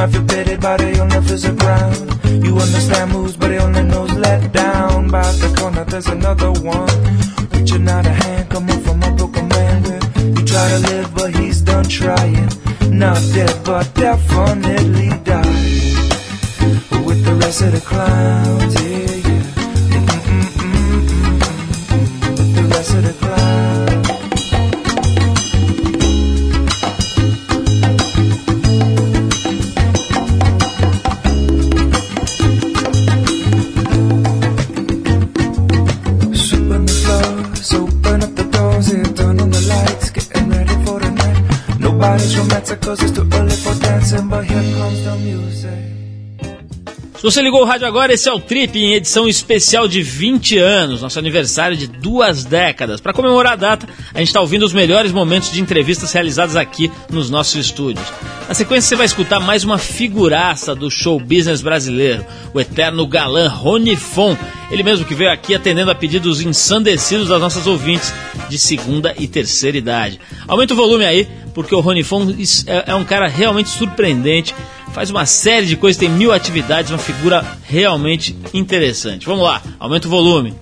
I 0.00 0.06
feel 0.06 0.22
by 0.58 0.76
the 0.76 1.00
only 1.00 1.20
physical 1.26 1.56
ground. 1.56 2.44
You 2.44 2.56
understand 2.56 3.10
moves, 3.10 3.36
but 3.36 3.50
he 3.50 3.58
only 3.58 3.82
knows 3.82 4.12
let 4.12 4.52
down. 4.52 5.08
By 5.08 5.22
the 5.32 5.52
corner, 5.58 5.84
there's 5.84 6.06
another 6.06 6.52
one. 6.52 6.88
Reaching 7.50 7.88
out 7.88 8.06
a 8.06 8.10
hand, 8.10 8.48
coming 8.48 8.78
from 8.78 9.02
a 9.02 9.10
broken 9.16 9.48
man. 9.48 9.82
Where 9.82 10.00
you 10.24 10.44
try 10.46 10.68
to 10.68 10.78
live, 10.90 11.12
but 11.16 11.34
he's 11.34 11.60
done 11.62 11.84
trying. 11.84 12.48
Not 12.90 13.20
dead, 13.34 13.64
but 13.64 13.92
definitely 13.94 15.08
dying. 15.24 15.96
With 17.04 17.24
the 17.24 17.34
rest 17.40 17.62
of 17.62 17.72
the 17.72 17.80
clowns, 17.80 18.74
yeah, 18.80 18.97
você 47.30 47.42
ligou 47.42 47.60
o 47.60 47.64
rádio 47.66 47.86
agora, 47.86 48.14
esse 48.14 48.26
é 48.26 48.32
o 48.32 48.40
Trip 48.40 48.78
em 48.78 48.94
edição 48.94 49.28
especial 49.28 49.86
de 49.86 50.02
20 50.02 50.56
anos, 50.56 51.02
nosso 51.02 51.18
aniversário 51.18 51.76
de 51.76 51.86
duas 51.86 52.42
décadas. 52.42 53.02
Para 53.02 53.12
comemorar 53.12 53.52
a 53.52 53.56
data, 53.56 53.86
a 54.14 54.18
gente 54.18 54.28
está 54.28 54.40
ouvindo 54.40 54.64
os 54.64 54.72
melhores 54.72 55.12
momentos 55.12 55.52
de 55.52 55.60
entrevistas 55.60 56.10
realizadas 56.10 56.56
aqui 56.56 56.90
nos 57.10 57.28
nossos 57.28 57.56
estúdios. 57.56 58.06
Na 58.48 58.54
sequência, 58.54 58.88
você 58.88 58.96
vai 58.96 59.04
escutar 59.04 59.40
mais 59.40 59.62
uma 59.62 59.76
figuraça 59.76 60.74
do 60.74 60.90
show 60.90 61.20
business 61.20 61.60
brasileiro, 61.60 62.24
o 62.54 62.58
eterno 62.58 63.06
galã 63.06 63.46
Rony 63.46 63.94
Fon. 63.94 64.34
Ele 64.70 64.82
mesmo 64.82 65.04
que 65.04 65.14
veio 65.14 65.30
aqui 65.30 65.54
atendendo 65.54 65.90
a 65.90 65.94
pedidos 65.94 66.40
ensandecidos 66.40 67.28
das 67.28 67.40
nossas 67.42 67.66
ouvintes 67.66 68.10
de 68.48 68.58
segunda 68.58 69.14
e 69.18 69.28
terceira 69.28 69.76
idade. 69.76 70.18
Aumenta 70.46 70.72
o 70.72 70.76
volume 70.76 71.04
aí, 71.04 71.28
porque 71.58 71.74
o 71.74 71.80
Rony 71.80 72.04
Fon 72.04 72.24
é, 72.68 72.92
é 72.92 72.94
um 72.94 73.04
cara 73.04 73.26
realmente 73.26 73.68
surpreendente 73.68 74.54
faz 74.92 75.10
uma 75.10 75.26
série 75.26 75.66
de 75.66 75.76
coisas, 75.76 75.98
tem 75.98 76.08
mil 76.08 76.32
atividades, 76.32 76.92
uma 76.92 76.98
figura 76.98 77.44
realmente 77.64 78.38
interessante. 78.54 79.26
Vamos 79.26 79.42
lá, 79.42 79.60
aumenta 79.76 80.06
o 80.06 80.10
volume. 80.10 80.54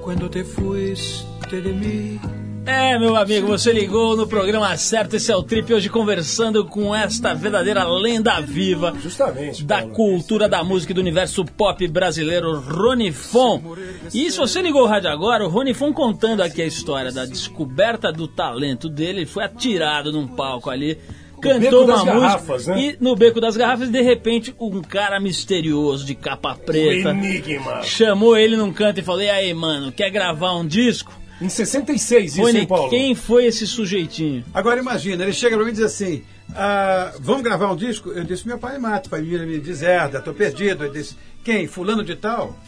Cuando 0.00 0.28
te 0.28 0.42
fuiste 0.42 1.24
de 1.62 1.72
mí. 1.72 2.39
É, 2.66 2.98
meu 2.98 3.16
amigo, 3.16 3.46
você 3.46 3.72
ligou 3.72 4.16
no 4.16 4.26
programa 4.26 4.76
certo. 4.76 5.16
Esse 5.16 5.32
é 5.32 5.36
o 5.36 5.42
Trip 5.42 5.72
hoje 5.72 5.88
conversando 5.88 6.64
com 6.64 6.94
esta 6.94 7.34
verdadeira 7.34 7.84
lenda 7.84 8.38
viva 8.40 8.94
Justamente. 9.00 9.64
da 9.64 9.78
Paulo. 9.78 9.94
cultura 9.94 10.48
da 10.48 10.62
música 10.62 10.92
e 10.92 10.94
do 10.94 11.00
universo 11.00 11.44
pop 11.44 11.86
brasileiro, 11.88 12.60
Rony 12.60 13.12
Fon. 13.12 13.76
E 14.12 14.30
se 14.30 14.36
você 14.36 14.60
ligou 14.60 14.82
o 14.82 14.86
rádio 14.86 15.10
agora, 15.10 15.44
o 15.44 15.48
Rony 15.48 15.72
Fon 15.72 15.92
contando 15.92 16.42
aqui 16.42 16.60
a 16.60 16.66
história 16.66 17.10
da 17.10 17.24
descoberta 17.24 18.12
do 18.12 18.28
talento 18.28 18.88
dele, 18.88 19.20
ele 19.20 19.26
foi 19.26 19.44
atirado 19.44 20.12
num 20.12 20.26
palco 20.26 20.68
ali. 20.70 20.98
Cantou 21.40 21.84
uma 21.84 21.96
música 21.96 22.20
Garrafas, 22.20 22.66
né? 22.66 22.80
e 22.80 22.96
no 23.00 23.16
beco 23.16 23.40
das 23.40 23.56
garrafas, 23.56 23.88
de 23.88 24.02
repente, 24.02 24.54
um 24.60 24.82
cara 24.82 25.18
misterioso 25.18 26.04
de 26.04 26.14
capa 26.14 26.54
preta 26.54 27.16
chamou 27.82 28.36
ele 28.36 28.56
num 28.56 28.70
canto 28.70 29.00
e 29.00 29.02
falou: 29.02 29.22
E 29.22 29.30
aí, 29.30 29.54
mano, 29.54 29.90
quer 29.90 30.10
gravar 30.10 30.54
um 30.54 30.66
disco? 30.66 31.19
Em 31.40 31.48
66, 31.48 32.32
isso, 32.32 32.42
Rony, 32.42 32.58
hein, 32.60 32.66
Paulo? 32.66 32.90
quem 32.90 33.14
foi 33.14 33.46
esse 33.46 33.66
sujeitinho? 33.66 34.44
Agora 34.52 34.78
imagina, 34.78 35.22
ele 35.22 35.32
chega 35.32 35.56
pra 35.56 35.64
mim 35.64 35.70
e 35.70 35.74
diz 35.74 35.84
assim: 35.84 36.22
ah, 36.54 37.14
vamos 37.18 37.42
gravar 37.42 37.72
um 37.72 37.76
disco? 37.76 38.10
Eu 38.10 38.24
disse: 38.24 38.46
meu 38.46 38.58
pai 38.58 38.78
mata, 38.78 39.08
família 39.08 39.46
me 39.46 39.58
deserda, 39.58 40.20
tô 40.20 40.34
perdido. 40.34 40.84
Ele 40.84 40.92
disse: 40.92 41.16
quem? 41.42 41.66
Fulano 41.66 42.04
de 42.04 42.16
tal? 42.16 42.58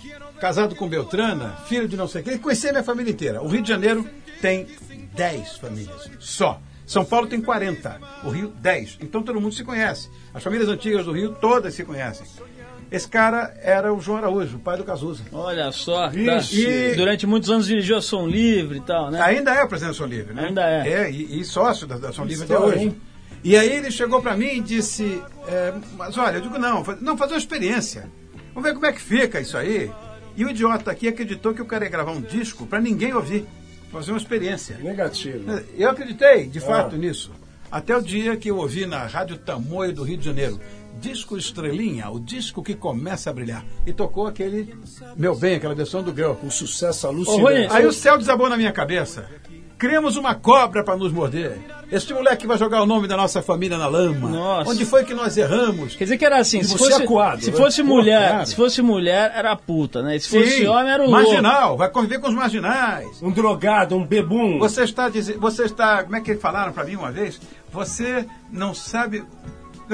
Casado 0.41 0.75
com 0.75 0.89
Beltrana, 0.89 1.57
filho 1.67 1.87
de 1.87 1.97
não 1.97 2.09
sei 2.09 2.23
quem. 2.23 2.39
Conheci 2.39 2.69
a 2.69 2.73
minha 2.73 2.85
família 2.85 3.11
inteira. 3.11 3.43
O 3.43 3.49
Rio 3.49 3.63
de 3.63 3.69
Janeiro 3.69 4.09
tem 4.41 4.67
10 5.15 5.59
famílias 5.59 6.11
só. 6.19 6.61
São 6.87 7.05
Paulo 7.05 7.27
tem 7.27 7.41
40, 7.41 8.01
o 8.25 8.31
Rio 8.31 8.49
10. 8.49 8.99
Então 9.01 9.23
todo 9.23 9.41
mundo 9.41 9.55
se 9.55 9.65
conhece. 9.65 10.11
As 10.35 10.43
famílias 10.43 10.69
antigas 10.69 11.05
do 11.05 11.13
Rio 11.13 11.33
todas 11.41 11.75
se 11.75 11.85
conhecem. 11.85 12.27
Esse 12.93 13.09
cara 13.09 13.55
era 13.63 13.93
o 13.93 13.99
João 14.01 14.19
Araújo, 14.19 14.57
o 14.59 14.61
pai 14.61 14.77
do 14.77 14.85
Cazuza. 14.85 15.23
Olha 15.33 15.73
só, 15.73 16.09
tá. 16.11 16.13
E 16.53 16.95
durante 16.95 17.27
muitos 17.27 17.49
anos 17.51 17.67
dirigiu 17.67 17.97
a 17.97 18.03
Som 18.03 18.27
Livre 18.27 18.79
e 18.79 18.81
tal, 18.83 19.11
né? 19.11 19.21
Ainda 19.23 19.55
é 19.55 19.65
o 19.65 19.69
presidente 19.69 19.97
da 19.99 20.05
Ação 20.05 20.07
Livre, 20.07 20.35
né? 20.35 20.45
Ainda 20.49 20.63
é. 20.69 20.89
É, 20.89 21.11
e, 21.11 21.41
e 21.41 21.45
sócio 21.45 21.87
da, 21.87 21.97
da 21.97 22.11
Ação 22.11 22.25
Livre 22.27 22.45
até 22.45 22.59
hoje. 22.59 22.85
hein? 22.85 22.97
E 23.43 23.57
aí 23.57 23.73
ele 23.73 23.91
chegou 23.91 24.21
pra 24.21 24.37
mim 24.37 24.59
e 24.59 24.61
disse: 24.61 25.23
é, 25.49 25.73
Mas 25.97 26.17
olha, 26.19 26.37
eu 26.37 26.43
digo 26.43 26.59
não, 26.59 26.85
faz- 26.85 27.01
não, 27.01 27.17
fazer 27.17 27.33
uma 27.33 27.39
experiência. 27.39 28.09
Vamos 28.55 28.69
ver 28.69 28.75
como 28.75 28.85
é 28.87 28.93
que 28.93 29.01
fica 29.01 29.41
isso 29.41 29.57
aí. 29.57 29.91
E 30.37 30.45
o 30.45 30.51
idiota 30.51 30.91
aqui 30.91 31.09
acreditou 31.09 31.55
que 31.55 31.61
eu 31.63 31.67
queria 31.67 31.89
gravar 31.89 32.13
um 32.13 32.21
disco 32.21 32.67
pra 32.67 32.81
ninguém 32.81 33.15
ouvir. 33.15 33.47
Fazer 33.91 34.13
uma 34.13 34.19
experiência. 34.19 34.77
Negativo. 34.83 35.45
Eu 35.77 35.91
acreditei, 35.91 36.47
de 36.47 36.61
fato, 36.61 36.95
Ah. 36.95 36.99
nisso. 36.99 37.31
Até 37.71 37.97
o 37.97 38.01
dia 38.03 38.37
que 38.37 38.51
eu 38.51 38.57
ouvi 38.59 38.85
na 38.87 39.05
Rádio 39.07 39.37
Tamoio 39.39 39.93
do 39.95 40.03
Rio 40.03 40.17
de 40.19 40.25
Janeiro. 40.27 40.59
Disco 41.01 41.37
Estrelinha, 41.37 42.11
o 42.11 42.21
disco 42.21 42.63
que 42.63 42.75
começa 42.75 43.31
a 43.31 43.33
brilhar. 43.33 43.65
E 43.87 43.93
tocou 43.93 44.27
aquele 44.27 44.75
Meu 45.17 45.35
Bem, 45.35 45.57
aquela 45.57 45.75
versão 45.75 46.03
do 46.03 46.15
Girl. 46.15 46.35
Um 46.43 46.51
sucesso 46.51 47.07
alucinante. 47.07 47.73
Aí 47.73 47.87
o 47.87 47.93
céu 47.93 48.17
desabou 48.19 48.49
na 48.49 48.57
minha 48.57 48.73
cabeça. 48.73 49.29
Criamos 49.79 50.17
uma 50.17 50.33
cobra 50.35 50.85
para 50.85 50.97
nos 50.97 51.13
morder. 51.13 51.59
Este 51.91 52.15
moleque 52.15 52.47
vai 52.47 52.57
jogar 52.57 52.81
o 52.83 52.87
nome 52.87 53.09
da 53.09 53.17
nossa 53.17 53.43
família 53.43 53.77
na 53.77 53.89
lama. 53.89 54.31
Nossa. 54.31 54.71
Onde 54.71 54.85
foi 54.85 55.05
que 55.05 55.13
nós 55.13 55.37
erramos? 55.37 55.97
Quer 55.97 56.05
dizer 56.05 56.19
que 56.19 56.25
era 56.25 56.39
assim, 56.39 56.63
se 56.63 56.71
você 56.71 56.91
fosse, 56.91 57.03
acuado, 57.03 57.43
se 57.43 57.51
né? 57.51 57.57
fosse 57.57 57.83
Pô, 57.83 57.89
mulher, 57.89 58.47
se 58.47 58.55
fosse 58.55 58.81
mulher 58.81 59.33
era 59.35 59.57
puta, 59.57 60.01
né? 60.01 60.15
E 60.15 60.21
se 60.21 60.29
fosse 60.29 60.67
homem 60.69 60.93
era 60.93 61.03
o 61.03 61.11
louco. 61.11 61.21
marginal, 61.21 61.77
vai 61.77 61.91
conviver 61.91 62.21
com 62.21 62.29
os 62.29 62.35
marginais. 62.35 63.21
Um 63.21 63.33
drogado, 63.33 63.97
um 63.97 64.07
bebum. 64.07 64.59
Você 64.61 64.85
está 64.85 65.09
dizendo, 65.09 65.41
você 65.41 65.65
está, 65.65 66.05
como 66.05 66.15
é 66.15 66.21
que 66.21 66.37
falaram 66.37 66.73
para 66.73 66.85
mim 66.85 66.95
uma 66.95 67.11
vez? 67.11 67.41
Você 67.73 68.25
não 68.53 68.73
sabe 68.73 69.25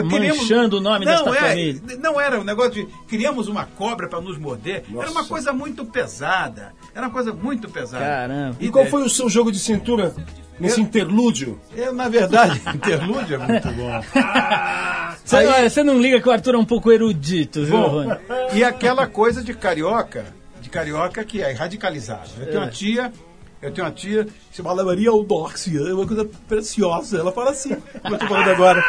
Manchando 0.02 0.78
o 0.78 0.80
nome 0.80 1.04
não, 1.04 1.12
desta 1.24 1.30
é, 1.30 1.48
família. 1.50 1.82
Não 2.00 2.20
era 2.20 2.40
um 2.40 2.44
negócio 2.44 2.72
de 2.72 2.86
criamos 3.06 3.48
uma 3.48 3.64
cobra 3.66 4.08
para 4.08 4.20
nos 4.20 4.38
morder. 4.38 4.84
Era 4.90 5.10
uma 5.10 5.14
Nossa. 5.20 5.28
coisa 5.28 5.52
muito 5.52 5.84
pesada. 5.84 6.72
Era 6.94 7.06
uma 7.06 7.12
coisa 7.12 7.32
muito 7.32 7.68
pesada. 7.68 8.04
Caramba. 8.04 8.56
E 8.60 8.68
qual 8.68 8.86
foi 8.86 9.02
o 9.04 9.08
seu 9.10 9.28
jogo 9.28 9.50
de 9.52 9.58
cintura 9.58 10.14
nesse 10.58 10.80
Eu- 10.80 10.84
interlúdio? 10.84 11.60
Eu, 11.76 11.92
na 11.94 12.08
verdade, 12.08 12.60
interlúdio 12.74 13.36
é 13.36 13.38
muito 13.38 13.68
bom. 13.72 14.00
Você, 15.24 15.36
olha, 15.46 15.68
você 15.68 15.82
não 15.82 16.00
liga 16.00 16.20
que 16.22 16.28
o 16.28 16.32
Arthur 16.32 16.54
é 16.54 16.58
um 16.58 16.64
pouco 16.64 16.90
erudito, 16.90 17.62
viu, 17.62 17.76
Bom, 17.76 17.88
Rony? 17.88 18.16
e 18.54 18.64
aquela 18.64 19.06
coisa 19.06 19.42
de 19.44 19.52
carioca, 19.52 20.24
de 20.60 20.70
carioca 20.70 21.22
que 21.22 21.42
é 21.42 21.52
radicalizada. 21.52 22.28
Eu 22.38 22.46
tenho 22.46 22.56
É. 22.58 22.60
uma 22.60 22.70
tia, 22.70 23.12
eu 23.60 23.72
tenho 23.72 23.86
uma 23.86 23.92
tia 23.92 24.24
que 24.24 24.30
se 24.50 24.56
chama 24.62 24.84
Maria 24.84 25.08
Eudóxia, 25.08 25.80
é 25.80 25.92
uma 25.92 26.06
coisa 26.06 26.28
preciosa. 26.46 27.18
Ela 27.18 27.32
fala 27.32 27.50
assim, 27.50 27.76
como 28.02 28.14
eu 28.14 28.18
tô 28.18 28.26
falando 28.26 28.50
agora. 28.50 28.84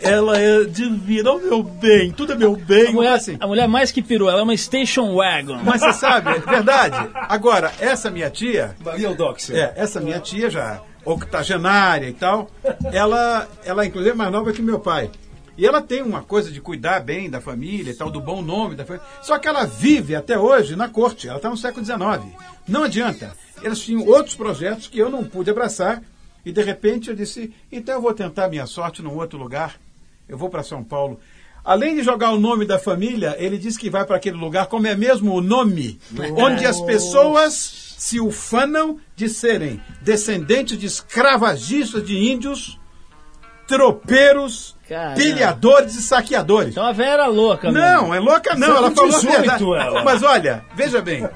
Ela 0.00 0.38
é 0.38 0.64
divina, 0.64 1.32
oh, 1.32 1.38
meu 1.38 1.62
bem, 1.62 2.12
tudo 2.12 2.34
é 2.34 2.36
meu 2.36 2.54
bem. 2.54 2.88
A 2.88 2.92
mulher, 2.92 3.12
assim. 3.14 3.36
a 3.40 3.46
mulher 3.46 3.66
mais 3.66 3.90
que 3.90 4.02
perua, 4.02 4.32
ela 4.32 4.40
é 4.40 4.42
uma 4.42 4.56
station 4.56 5.14
wagon. 5.14 5.60
Mas 5.64 5.80
você 5.80 5.92
sabe, 5.94 6.30
é 6.30 6.38
verdade. 6.38 7.10
Agora, 7.14 7.72
essa 7.80 8.10
minha 8.10 8.28
tia, 8.28 8.76
Maria 8.84 9.08
Eudóxia. 9.08 9.56
é, 9.56 9.82
essa 9.82 10.00
minha 10.00 10.20
tia 10.20 10.50
já, 10.50 10.82
octogenária 11.04 12.08
e 12.08 12.12
tal, 12.12 12.50
ela, 12.92 13.48
ela 13.64 13.86
inclusive 13.86 14.10
é 14.12 14.14
mais 14.14 14.30
nova 14.30 14.52
que 14.52 14.62
meu 14.62 14.78
pai. 14.78 15.10
E 15.56 15.66
ela 15.66 15.80
tem 15.80 16.02
uma 16.02 16.22
coisa 16.22 16.50
de 16.50 16.60
cuidar 16.60 17.00
bem 17.00 17.30
da 17.30 17.40
família 17.40 17.92
e 17.92 17.94
tal, 17.94 18.10
do 18.10 18.20
bom 18.20 18.42
nome 18.42 18.74
da 18.74 18.84
família. 18.84 19.06
Só 19.22 19.38
que 19.38 19.46
ela 19.46 19.64
vive 19.64 20.14
até 20.14 20.38
hoje 20.38 20.74
na 20.74 20.88
corte, 20.88 21.28
ela 21.28 21.36
está 21.36 21.48
no 21.48 21.56
século 21.56 21.84
XIX. 21.84 21.98
Não 22.66 22.84
adianta. 22.84 23.36
Eles 23.62 23.80
tinham 23.80 24.04
outros 24.06 24.34
projetos 24.34 24.88
que 24.88 24.98
eu 24.98 25.08
não 25.08 25.24
pude 25.24 25.50
abraçar. 25.50 26.02
E 26.44 26.52
de 26.52 26.62
repente 26.62 27.08
eu 27.08 27.16
disse, 27.16 27.52
então 27.72 27.94
eu 27.94 28.02
vou 28.02 28.12
tentar 28.12 28.48
minha 28.48 28.66
sorte 28.66 29.00
num 29.00 29.16
outro 29.16 29.38
lugar. 29.38 29.80
Eu 30.28 30.36
vou 30.36 30.50
para 30.50 30.62
São 30.62 30.82
Paulo. 30.82 31.18
Além 31.64 31.94
de 31.94 32.02
jogar 32.02 32.30
o 32.32 32.38
nome 32.38 32.66
da 32.66 32.78
família, 32.78 33.34
ele 33.38 33.56
diz 33.56 33.78
que 33.78 33.88
vai 33.88 34.04
para 34.04 34.16
aquele 34.16 34.36
lugar, 34.36 34.66
como 34.66 34.86
é 34.86 34.94
mesmo 34.94 35.32
o 35.34 35.40
nome, 35.40 35.98
onde 36.36 36.66
as 36.66 36.78
pessoas 36.78 37.94
se 37.96 38.20
ufanam 38.20 39.00
de 39.16 39.30
serem 39.30 39.80
descendentes 40.02 40.76
de 40.76 40.84
escravagistas 40.84 42.06
de 42.06 42.18
índios, 42.18 42.78
tropeiros, 43.66 44.73
Caramba. 44.88 45.16
pilhadores 45.16 45.94
e 45.94 46.02
saqueadores. 46.02 46.70
Então 46.70 46.84
a 46.84 46.92
velha 46.92 47.10
era 47.10 47.26
louca, 47.26 47.72
Não, 47.72 48.14
é 48.14 48.20
louca 48.20 48.54
não, 48.54 48.76
ela 48.76 48.90
falou 48.90 49.14
a 49.14 49.18
18 49.20 49.38
verdade. 49.40 49.64
ela. 49.64 50.04
Mas 50.04 50.22
olha, 50.22 50.64
veja 50.74 51.00
bem, 51.00 51.28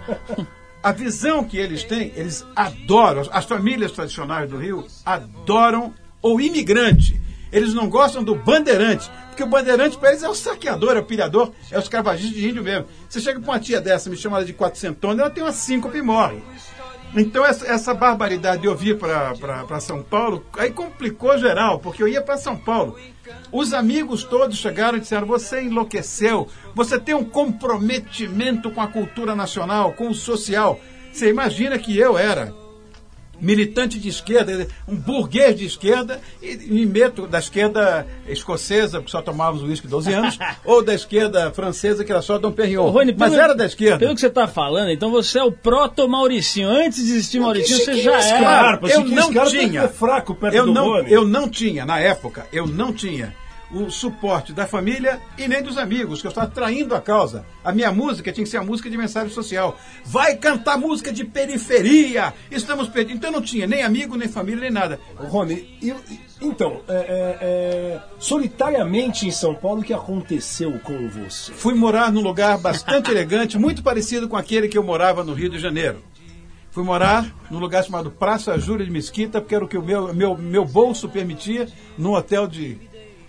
a 0.82 0.92
visão 0.92 1.42
que 1.44 1.56
eles 1.56 1.82
têm, 1.84 2.12
eles 2.14 2.44
adoram, 2.54 3.22
as 3.32 3.44
famílias 3.44 3.92
tradicionais 3.92 4.48
do 4.50 4.58
Rio 4.58 4.86
adoram 5.04 5.94
o 6.22 6.40
imigrante. 6.40 7.20
Eles 7.50 7.72
não 7.72 7.88
gostam 7.88 8.22
do 8.22 8.34
bandeirante, 8.34 9.10
porque 9.28 9.42
o 9.42 9.46
bandeirante 9.46 9.96
para 9.96 10.10
eles 10.10 10.22
é 10.22 10.28
o 10.28 10.34
saqueador, 10.34 10.96
é 10.96 11.00
o 11.00 11.04
pilhador, 11.04 11.50
é 11.70 11.78
o 11.78 11.80
escravagista 11.80 12.34
de 12.34 12.46
índio 12.46 12.62
mesmo. 12.62 12.84
Você 13.08 13.20
chega 13.20 13.40
para 13.40 13.50
uma 13.52 13.58
tia 13.58 13.80
dessa, 13.80 14.10
me 14.10 14.16
chama 14.18 14.36
ela 14.36 14.44
de 14.44 14.52
quatrocentona, 14.52 15.22
ela 15.22 15.30
tem 15.30 15.42
uma 15.42 15.52
síncope 15.52 15.96
e 15.96 16.02
morre. 16.02 16.42
Então 17.16 17.44
essa, 17.44 17.66
essa 17.66 17.94
barbaridade 17.94 18.62
de 18.62 18.68
eu 18.68 18.76
vir 18.76 18.98
para 18.98 19.80
São 19.80 20.02
Paulo, 20.02 20.44
aí 20.56 20.70
complicou 20.70 21.38
geral, 21.38 21.78
porque 21.78 22.02
eu 22.02 22.08
ia 22.08 22.22
para 22.22 22.36
São 22.36 22.56
Paulo. 22.56 22.98
Os 23.50 23.72
amigos 23.72 24.24
todos 24.24 24.58
chegaram 24.58 24.98
e 24.98 25.00
disseram: 25.00 25.26
Você 25.26 25.62
enlouqueceu, 25.62 26.48
você 26.74 26.98
tem 26.98 27.14
um 27.14 27.24
comprometimento 27.24 28.70
com 28.70 28.80
a 28.80 28.88
cultura 28.88 29.34
nacional, 29.34 29.92
com 29.92 30.08
o 30.08 30.14
social. 30.14 30.80
Você 31.12 31.28
imagina 31.28 31.78
que 31.78 31.96
eu 31.98 32.18
era 32.18 32.54
militante 33.40 33.98
de 33.98 34.08
esquerda, 34.08 34.66
um 34.86 34.96
burguês 34.96 35.56
de 35.56 35.64
esquerda, 35.66 36.20
e 36.42 36.56
me 36.56 36.84
meto 36.86 37.26
da 37.26 37.38
esquerda 37.38 38.06
escocesa, 38.26 39.00
que 39.02 39.10
só 39.10 39.22
tomávamos 39.22 39.62
uísque 39.62 39.86
12 39.86 40.12
anos, 40.12 40.38
ou 40.64 40.82
da 40.82 40.94
esquerda 40.94 41.50
francesa, 41.52 42.04
que 42.04 42.10
era 42.12 42.22
só 42.22 42.38
Dom 42.38 42.52
Perignon. 42.52 42.90
Rony, 42.90 43.14
Mas 43.16 43.30
pelo- 43.30 43.42
era 43.42 43.54
da 43.54 43.66
esquerda. 43.66 43.98
Pelo 43.98 44.14
que 44.14 44.20
você 44.20 44.26
está 44.26 44.46
falando, 44.48 44.90
então 44.90 45.10
você 45.10 45.38
é 45.38 45.44
o 45.44 45.52
proto-Mauricinho. 45.52 46.68
Antes 46.68 47.04
de 47.04 47.12
existir 47.12 47.40
Mauricinho, 47.40 47.78
você 47.78 47.96
já 48.02 48.18
era. 48.20 48.40
cara? 48.40 48.80
eu 48.90 49.04
não 49.04 49.30
tinha. 49.46 49.82
é 49.82 49.88
fraco 49.88 50.34
perto 50.34 50.54
eu 50.54 50.66
do 50.66 50.72
não, 50.74 50.84
Rony. 50.86 51.12
eu 51.12 51.26
não 51.26 51.48
tinha, 51.48 51.84
na 51.84 51.98
época, 51.98 52.46
eu 52.52 52.66
não 52.66 52.92
tinha 52.92 53.34
o 53.70 53.90
suporte 53.90 54.52
da 54.52 54.66
família 54.66 55.20
e 55.36 55.46
nem 55.46 55.62
dos 55.62 55.76
amigos, 55.76 56.20
que 56.20 56.26
eu 56.26 56.30
estava 56.30 56.46
traindo 56.48 56.94
a 56.94 57.00
causa. 57.00 57.44
A 57.62 57.70
minha 57.70 57.92
música 57.92 58.32
tinha 58.32 58.44
que 58.44 58.50
ser 58.50 58.56
a 58.56 58.62
música 58.64 58.88
de 58.88 58.96
mensagem 58.96 59.30
social. 59.32 59.78
Vai 60.04 60.36
cantar 60.36 60.78
música 60.78 61.12
de 61.12 61.24
periferia! 61.24 62.32
Estamos 62.50 62.88
perdidos. 62.88 63.16
Então 63.18 63.30
eu 63.30 63.34
não 63.34 63.42
tinha 63.42 63.66
nem 63.66 63.82
amigo, 63.82 64.16
nem 64.16 64.26
família, 64.28 64.60
nem 64.62 64.70
nada. 64.70 64.98
Rony, 65.16 65.78
e- 65.82 65.90
e- 65.90 66.20
então, 66.40 66.80
é, 66.88 66.94
é, 66.94 67.38
é, 67.42 68.00
solitariamente 68.18 69.26
em 69.26 69.30
São 69.30 69.54
Paulo, 69.54 69.80
o 69.80 69.84
que 69.84 69.92
aconteceu 69.92 70.78
com 70.80 71.08
você? 71.08 71.52
Fui 71.52 71.74
morar 71.74 72.10
num 72.12 72.22
lugar 72.22 72.56
bastante 72.58 73.10
elegante, 73.12 73.58
muito 73.58 73.82
parecido 73.82 74.28
com 74.28 74.36
aquele 74.36 74.68
que 74.68 74.78
eu 74.78 74.82
morava 74.84 75.22
no 75.24 75.34
Rio 75.34 75.50
de 75.50 75.58
Janeiro. 75.58 76.02
Fui 76.70 76.84
morar 76.84 77.34
num 77.50 77.58
lugar 77.58 77.82
chamado 77.82 78.10
Praça 78.10 78.56
Júlia 78.58 78.86
de 78.86 78.92
Mesquita, 78.92 79.40
porque 79.40 79.54
era 79.54 79.64
o 79.64 79.68
que 79.68 79.76
o 79.76 79.82
meu, 79.82 80.14
meu, 80.14 80.36
meu 80.38 80.64
bolso 80.64 81.08
permitia, 81.08 81.66
num 81.96 82.12
hotel 82.14 82.46
de 82.46 82.78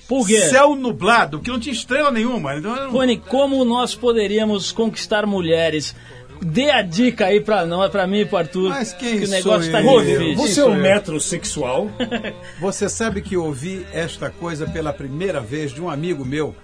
Por 0.09 0.27
quê? 0.27 0.41
céu 0.49 0.75
nublado, 0.75 1.39
que 1.39 1.49
não 1.49 1.59
tinha 1.59 1.71
estrela 1.71 2.11
nenhuma. 2.11 2.55
Então, 2.57 2.75
era 2.75 2.89
um- 2.89 2.91
Rony, 2.91 3.17
como 3.17 3.63
nós 3.63 3.95
poderíamos 3.95 4.71
conquistar 4.73 5.25
mulheres? 5.25 5.95
Dê 6.41 6.69
a 6.71 6.81
dica 6.81 7.25
aí 7.27 7.39
pra 7.41 7.65
nós, 7.65 7.91
pra 7.91 8.07
mim 8.07 8.19
e 8.21 8.25
pro 8.25 8.37
Arthur. 8.37 8.69
Mas 8.69 8.91
quem 8.93 9.17
que 9.19 9.23
o 9.25 9.27
sou 9.27 9.35
negócio 9.35 9.71
tá 9.71 9.81
eu? 9.81 9.85
Rony, 9.89 10.05
difícil. 10.17 10.35
você 10.35 10.59
é 10.61 10.65
um 10.65 10.75
metrosexual. 10.75 11.89
Você 12.61 12.89
sabe 12.89 13.21
que 13.21 13.35
eu 13.35 13.43
ouvi 13.45 13.85
esta 13.93 14.29
coisa 14.29 14.65
pela 14.65 14.91
primeira 14.93 15.39
vez 15.41 15.71
de 15.73 15.81
um 15.81 15.89
amigo 15.89 16.25
meu, 16.25 16.55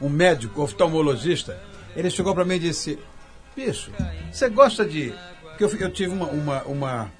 um 0.00 0.08
médico 0.08 0.62
oftalmologista. 0.62 1.60
Ele 1.96 2.10
chegou 2.10 2.32
para 2.34 2.44
mim 2.44 2.54
e 2.54 2.58
disse: 2.60 2.98
Bicho, 3.56 3.90
você 4.32 4.48
gosta 4.48 4.84
de. 4.84 5.12
Porque 5.42 5.64
eu, 5.64 5.80
eu 5.80 5.90
tive 5.90 6.12
uma. 6.12 6.26
uma, 6.26 6.62
uma- 6.62 7.12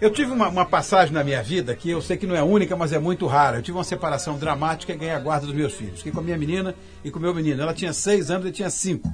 eu 0.00 0.10
tive 0.10 0.32
uma, 0.32 0.48
uma 0.48 0.66
passagem 0.66 1.14
na 1.14 1.24
minha 1.24 1.42
vida 1.42 1.74
que 1.74 1.90
eu 1.90 2.02
sei 2.02 2.16
que 2.16 2.26
não 2.26 2.34
é 2.36 2.42
única, 2.42 2.76
mas 2.76 2.92
é 2.92 2.98
muito 2.98 3.26
rara. 3.26 3.58
Eu 3.58 3.62
tive 3.62 3.78
uma 3.78 3.84
separação 3.84 4.38
dramática 4.38 4.92
e 4.92 4.96
ganhei 4.96 5.14
a 5.14 5.18
guarda 5.18 5.46
dos 5.46 5.54
meus 5.54 5.74
filhos. 5.74 5.98
Fiquei 5.98 6.12
com 6.12 6.20
a 6.20 6.22
minha 6.22 6.36
menina 6.36 6.74
e 7.02 7.10
com 7.10 7.18
o 7.18 7.22
meu 7.22 7.34
menino. 7.34 7.62
Ela 7.62 7.74
tinha 7.74 7.92
seis 7.92 8.30
anos, 8.30 8.44
ele 8.44 8.54
tinha 8.54 8.70
cinco. 8.70 9.10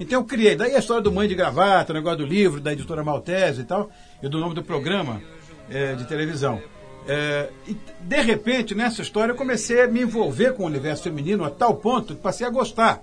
Então 0.00 0.20
eu 0.20 0.24
criei. 0.24 0.56
Daí 0.56 0.74
a 0.74 0.78
história 0.78 1.02
do 1.02 1.12
Mãe 1.12 1.28
de 1.28 1.34
Gravata, 1.34 1.92
o 1.92 1.94
negócio 1.94 2.18
do 2.18 2.26
livro, 2.26 2.60
da 2.60 2.72
editora 2.72 3.04
Maltese 3.04 3.60
e 3.60 3.64
tal, 3.64 3.90
e 4.22 4.28
do 4.28 4.38
nome 4.38 4.54
do 4.54 4.62
programa 4.62 5.22
eh, 5.70 5.94
de 5.94 6.04
televisão. 6.06 6.60
É, 7.06 7.48
e 7.66 7.76
de 8.00 8.20
repente, 8.20 8.74
nessa 8.74 9.02
história, 9.02 9.32
eu 9.32 9.36
comecei 9.36 9.82
a 9.82 9.88
me 9.88 10.02
envolver 10.02 10.54
com 10.54 10.62
o 10.62 10.66
universo 10.66 11.02
feminino 11.02 11.44
a 11.44 11.50
tal 11.50 11.74
ponto 11.76 12.14
que 12.14 12.20
passei 12.20 12.46
a 12.46 12.50
gostar. 12.50 13.02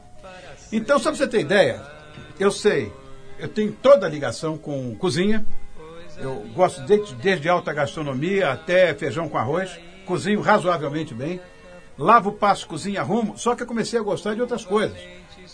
Então, 0.72 1.00
só 1.00 1.10
pra 1.10 1.18
você 1.18 1.28
ter 1.28 1.42
ideia, 1.42 1.82
eu 2.40 2.52
sei, 2.52 2.92
eu 3.40 3.48
tenho 3.48 3.72
toda 3.72 4.06
a 4.06 4.10
ligação 4.10 4.58
com 4.58 4.96
cozinha, 4.96 5.46
eu 6.22 6.46
gosto 6.56 6.82
desde, 6.82 7.14
desde 7.16 7.48
alta 7.50 7.74
gastronomia 7.74 8.52
até 8.52 8.94
feijão 8.94 9.28
com 9.30 9.38
arroz, 9.38 9.72
cozinho 10.06 10.42
razoavelmente 10.42 11.14
bem, 11.14 11.40
lavo, 11.98 12.32
passo, 12.32 12.68
cozinho, 12.68 13.00
arrumo, 13.00 13.38
só 13.38 13.56
que 13.56 13.64
eu 13.64 13.68
comecei 13.68 14.00
a 14.00 14.04
gostar 14.04 14.34
de 14.36 14.42
outras 14.42 14.64
coisas. 14.66 14.98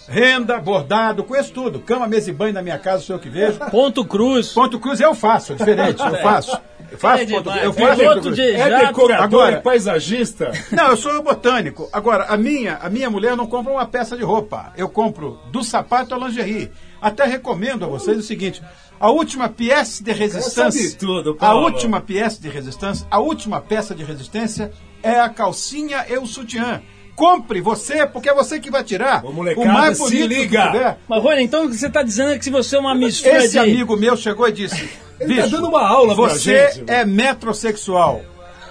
Renda, 0.08 0.60
bordado, 0.60 1.24
conheço 1.24 1.52
tudo. 1.52 1.80
Cama, 1.80 2.08
mesa 2.08 2.30
e 2.30 2.34
banho 2.34 2.54
na 2.54 2.62
minha 2.62 2.78
casa, 2.78 3.02
sou 3.04 3.16
eu 3.16 3.20
que 3.20 3.30
vejo. 3.30 3.58
Ponto 3.72 4.06
Cruz. 4.06 4.50
Ponto 4.54 4.80
Cruz 4.80 5.00
eu 5.00 5.16
faço, 5.16 5.54
é 5.54 5.56
diferente, 5.56 6.00
eu 6.04 6.16
faço. 6.22 6.62
Eu 6.92 6.98
faço 7.00 7.24
É 7.24 7.26
ponto, 7.26 7.44
demais. 7.44 7.64
eu 7.64 7.70
É 7.72 7.74
faço 7.74 7.98
piloto 8.00 8.14
ponto 8.16 8.22
Cruz. 8.22 8.36
de- 8.36 8.56
É 8.56 8.86
decorador 8.86 9.24
Agora- 9.24 9.58
e 9.58 9.62
paisagista. 9.62 10.52
Não, 10.72 10.90
eu 10.90 10.98
sou 10.98 11.24
botânico. 11.24 11.90
Agora, 11.92 12.26
a 12.26 12.38
minha, 12.38 12.76
a 12.76 12.90
minha 12.90 13.10
mulher 13.10 13.36
não 13.36 13.48
compra 13.48 13.74
uma 13.74 13.88
peça 13.88 14.16
de 14.16 14.24
roupa. 14.24 14.72
Eu 14.78 14.88
compro 14.88 15.40
do 15.52 15.64
sapato 15.64 16.14
à 16.14 16.18
lingerie. 16.20 16.72
Até 17.06 17.24
recomendo 17.26 17.86
a 17.86 17.88
vocês 17.88 18.18
o 18.18 18.24
seguinte: 18.24 18.64
a 19.00 19.12
última 19.12 19.48
pièce 19.48 20.04
de 20.04 20.12
resistência. 20.12 20.98
tudo, 20.98 21.38
a 21.40 21.54
última 21.54 22.02
pièce 22.02 22.42
de 22.42 22.50
resistência, 22.50 23.06
a 23.12 23.20
última 23.20 23.62
peça 23.62 23.94
de 23.94 24.04
resistência 24.04 24.72
é 25.04 25.20
a 25.20 25.30
calcinha 25.30 26.04
e 26.10 26.18
o 26.18 26.26
sutiã. 26.26 26.82
Compre 27.16 27.62
você, 27.62 28.08
porque 28.08 28.28
é 28.28 28.34
você 28.34 28.60
que 28.60 28.72
vai 28.72 28.84
tirar 28.84 29.24
Ô, 29.24 29.30
o 29.30 29.34
molecada, 29.34 29.72
mais 29.72 29.98
se 29.98 30.04
bonito 30.04 30.28
liga. 30.30 30.64
que 30.64 30.72
tiver. 30.72 30.98
Mas, 31.08 31.24
Rony, 31.24 31.44
então 31.44 31.66
o 31.66 31.70
que 31.70 31.78
você 31.78 31.90
tá 31.92 32.02
dizendo 32.02 32.32
é 32.32 32.40
que 32.40 32.44
se 32.44 32.50
você 32.50 32.76
é 32.76 32.80
uma 32.80 32.96
mistura 32.96 33.38
Esse 33.38 33.52
de... 33.52 33.60
amigo 33.60 33.96
meu 33.96 34.18
chegou 34.18 34.48
e 34.48 34.52
disse: 34.52 34.90
Ele 35.22 35.40
tá 35.44 35.46
dando 35.46 35.68
uma 35.68 35.88
aula 35.88 36.16
pra 36.16 36.24
você 36.30 36.72
gente, 36.72 36.92
é 36.92 37.06
metrosexual. 37.06 38.24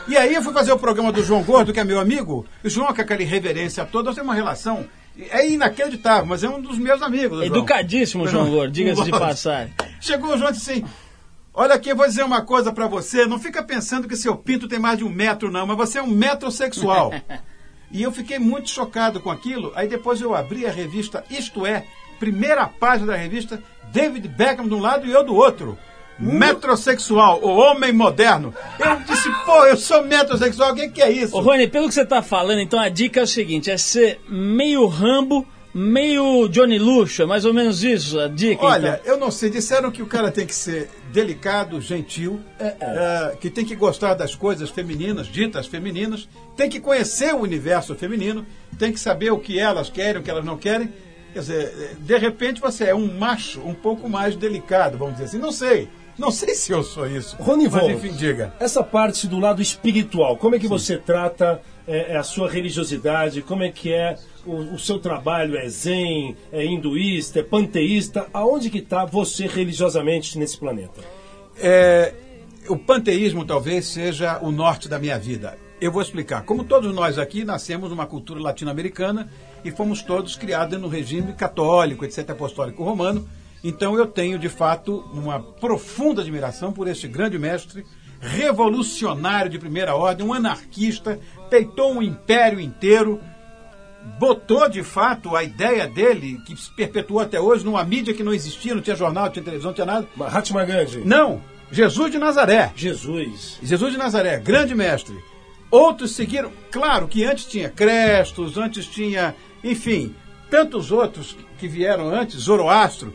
E 0.09 0.17
aí 0.17 0.35
eu 0.35 0.43
fui 0.43 0.53
fazer 0.53 0.73
o 0.73 0.79
programa 0.79 1.13
do 1.13 1.23
João 1.23 1.45
Gordo, 1.45 1.73
que 1.73 1.79
é 1.79 1.85
meu 1.85 2.01
amigo. 2.01 2.45
O 2.65 2.69
João, 2.69 2.93
com 2.93 3.01
aquela 3.01 3.23
irreverência 3.23 3.85
toda, 3.85 4.07
nós 4.07 4.17
temos 4.17 4.29
uma 4.29 4.35
relação. 4.35 4.85
É 5.31 5.49
inacreditável, 5.49 6.27
mas 6.27 6.43
é 6.43 6.49
um 6.49 6.61
dos 6.61 6.79
meus 6.79 7.01
amigos. 7.01 7.39
João. 7.39 7.47
Educadíssimo, 7.47 8.27
João 8.27 8.51
Gordo, 8.51 8.73
diga-se 8.75 9.05
de 9.05 9.11
passagem. 9.11 9.73
Chegou 10.01 10.35
o 10.35 10.39
João 10.39 10.51
e 10.51 10.53
disse 10.55 10.73
assim: 10.73 10.85
Olha 11.53 11.77
aqui, 11.77 11.89
eu 11.89 11.97
vou 11.97 12.07
dizer 12.07 12.25
uma 12.25 12.43
coisa 12.43 12.73
pra 12.73 12.89
você. 12.89 13.27
Não 13.27 13.39
fica 13.39 13.63
pensando 13.63 14.09
que 14.09 14.17
seu 14.17 14.37
pinto 14.37 14.67
tem 14.67 14.79
mais 14.79 14.99
de 14.99 15.05
um 15.05 15.09
metro, 15.09 15.53
não, 15.53 15.65
mas 15.65 15.77
você 15.77 15.99
é 15.99 16.03
um 16.03 16.09
metrosexual. 16.09 17.13
e 17.93 18.03
eu 18.03 18.11
fiquei 18.11 18.41
muito 18.41 18.69
chocado 18.71 19.21
com 19.21 19.31
aquilo. 19.31 19.73
Aí 19.77 19.87
depois 19.87 20.21
eu 20.21 20.35
abri 20.35 20.67
a 20.67 20.73
revista 20.73 21.25
Isto 21.31 21.65
É, 21.65 21.85
primeira 22.19 22.67
página 22.67 23.13
da 23.13 23.17
revista, 23.17 23.63
David 23.93 24.27
Beckham 24.27 24.67
de 24.67 24.75
um 24.75 24.81
lado 24.81 25.07
e 25.07 25.13
eu 25.13 25.25
do 25.25 25.35
outro. 25.35 25.79
Metrosexual, 26.19 27.41
o 27.43 27.57
homem 27.57 27.93
moderno. 27.93 28.55
Eu 28.79 28.97
disse, 29.01 29.29
pô, 29.45 29.65
eu 29.67 29.77
sou 29.77 30.05
metrosexual, 30.05 30.73
o 30.73 30.75
que, 30.75 30.89
que 30.89 31.03
é 31.03 31.11
isso? 31.11 31.37
Ô, 31.37 31.41
Rony, 31.41 31.67
pelo 31.67 31.89
que 31.89 31.95
você 31.95 32.05
tá 32.05 32.23
falando, 32.23 32.61
então 32.61 32.79
a 32.79 32.89
dica 32.89 33.21
é 33.21 33.23
o 33.25 33.27
seguinte: 33.27 33.71
é 33.71 33.77
ser 33.77 34.21
meio 34.29 34.87
Rambo, 34.87 35.47
meio 35.75 36.49
Johnny 36.49 36.79
Luxo, 36.79 37.23
é 37.23 37.27
mais 37.27 37.45
ou 37.45 37.53
menos 37.53 37.83
isso 37.83 38.21
a 38.21 38.29
dica. 38.29 38.65
Olha, 38.65 39.01
então. 39.03 39.13
eu 39.13 39.19
não 39.19 39.31
sei, 39.31 39.51
disseram 39.51 39.91
que 39.91 40.03
o 40.03 40.07
cara 40.07 40.31
tem 40.31 40.47
que 40.47 40.55
ser 40.55 40.89
delicado, 41.13 41.81
gentil, 41.81 42.41
é, 42.61 43.37
que 43.41 43.51
tem 43.51 43.65
que 43.65 43.75
gostar 43.75 44.15
das 44.15 44.37
coisas 44.37 44.71
femininas, 44.71 45.27
ditas 45.27 45.67
femininas, 45.67 46.29
tem 46.57 46.71
que 46.71 46.79
conhecer 46.79 47.35
o 47.35 47.41
universo 47.41 47.95
feminino, 47.97 48.47
tem 48.79 48.93
que 48.93 49.01
saber 49.01 49.33
o 49.33 49.39
que 49.39 49.59
elas 49.59 49.91
querem, 49.91 50.21
o 50.21 50.25
que 50.25 50.31
elas 50.31 50.45
não 50.45 50.57
querem. 50.57 50.93
Quer 51.33 51.41
dizer, 51.41 51.97
de 51.99 52.17
repente 52.17 52.61
você 52.61 52.85
é 52.85 52.95
um 52.95 53.19
macho 53.19 53.61
um 53.61 53.75
pouco 53.75 54.09
mais 54.09 54.37
delicado, 54.37 54.97
vamos 54.97 55.15
dizer 55.15 55.25
assim. 55.25 55.39
Não 55.39 55.51
sei, 55.51 55.89
não 56.19 56.31
sei 56.31 56.55
se 56.55 56.73
eu 56.73 56.83
sou 56.83 57.07
isso. 57.07 57.37
Rony 57.41 57.69
Mas 57.69 57.89
enfim, 57.89 58.13
diga. 58.13 58.55
essa 58.61 58.83
parte 58.83 59.27
do 59.27 59.39
lado 59.39 59.61
espiritual, 59.61 60.37
como 60.37 60.55
é 60.55 60.59
que 60.59 60.69
você 60.69 60.97
trata 60.97 61.61
é, 61.87 62.17
a 62.17 62.23
sua 62.23 62.49
religiosidade? 62.49 63.43
Como 63.43 63.63
é 63.63 63.71
que 63.71 63.93
é 63.93 64.17
o, 64.47 64.75
o 64.75 64.79
seu 64.79 64.99
trabalho? 64.99 65.57
É 65.57 65.69
zen, 65.69 66.37
é 66.53 66.65
hinduísta, 66.65 67.41
é 67.41 67.43
panteísta? 67.43 68.27
Aonde 68.33 68.71
que 68.71 68.79
está 68.79 69.05
você 69.05 69.47
religiosamente 69.47 70.39
nesse 70.39 70.59
planeta? 70.59 71.01
É, 71.59 72.15
o 72.69 72.77
panteísmo 72.77 73.45
talvez 73.45 73.87
seja 73.87 74.39
o 74.41 74.51
norte 74.51 74.89
da 74.89 74.99
minha 74.99 75.19
vida. 75.19 75.59
Eu 75.81 75.93
vou 75.93 76.01
explicar. 76.01 76.45
Como 76.45 76.65
todos 76.65 76.95
nós 76.95 77.19
aqui 77.19 77.45
nascemos 77.45 77.91
numa 77.91 78.07
cultura 78.07 78.41
latino-americana 78.41 79.29
e 79.65 79.71
fomos 79.71 80.03
todos 80.03 80.37
criados 80.37 80.81
no 80.81 80.89
regime 80.89 81.33
católico, 81.35 82.05
etc., 82.05 82.31
apostólico 82.31 82.83
romano. 82.83 83.29
Então 83.65 83.97
eu 83.97 84.07
tenho, 84.07 84.39
de 84.39 84.51
fato, 84.51 85.03
uma 85.15 85.41
profunda 85.41 86.21
admiração 86.21 86.71
por 86.71 86.87
este 86.87 87.09
grande 87.09 87.39
mestre, 87.39 87.87
revolucionário 88.21 89.51
de 89.51 89.59
primeira 89.59 89.97
ordem, 89.97 90.27
um 90.27 90.35
anarquista, 90.35 91.19
peitou 91.49 91.95
um 91.95 92.03
império 92.03 92.61
inteiro, 92.61 93.19
botou 94.19 94.69
de 94.69 94.83
fato 94.83 95.35
a 95.35 95.43
ideia 95.43 95.89
dele, 95.89 96.39
que 96.47 96.55
se 96.55 96.71
perpetuou 96.77 97.21
até 97.21 97.41
hoje, 97.41 97.65
numa 97.65 97.83
mídia 97.85 98.13
que 98.13 98.23
não 98.23 98.35
existia, 98.35 98.75
não 98.75 98.83
tinha 98.83 98.95
jornal, 98.95 99.25
não 99.25 99.33
tinha 99.33 99.45
televisão, 99.45 99.71
não 99.71 99.75
tinha 99.75 99.87
nada. 99.87 100.07
Mahatma 100.15 100.65
Gandhi. 100.67 100.99
Não, 100.99 101.41
Jesus 101.73 102.13
de 102.13 102.19
Nazaré. 102.19 102.71
Jesus. 102.77 103.59
Jesus 103.63 103.93
de 103.93 103.99
Nazaré, 103.99 104.39
grande 104.41 104.75
mestre. 104.75 105.17
Outros 105.71 106.15
seguiram, 106.15 106.53
claro 106.71 107.09
que 107.09 107.25
antes 107.25 107.47
tinha 107.47 107.71
Crestos, 107.71 108.59
antes 108.59 108.87
tinha, 108.87 109.35
enfim, 109.63 110.15
tantos 110.51 110.93
outros 110.93 111.37
que 111.59 111.67
vieram 111.67 112.09
antes, 112.09 112.41
Zoroastro, 112.41 113.13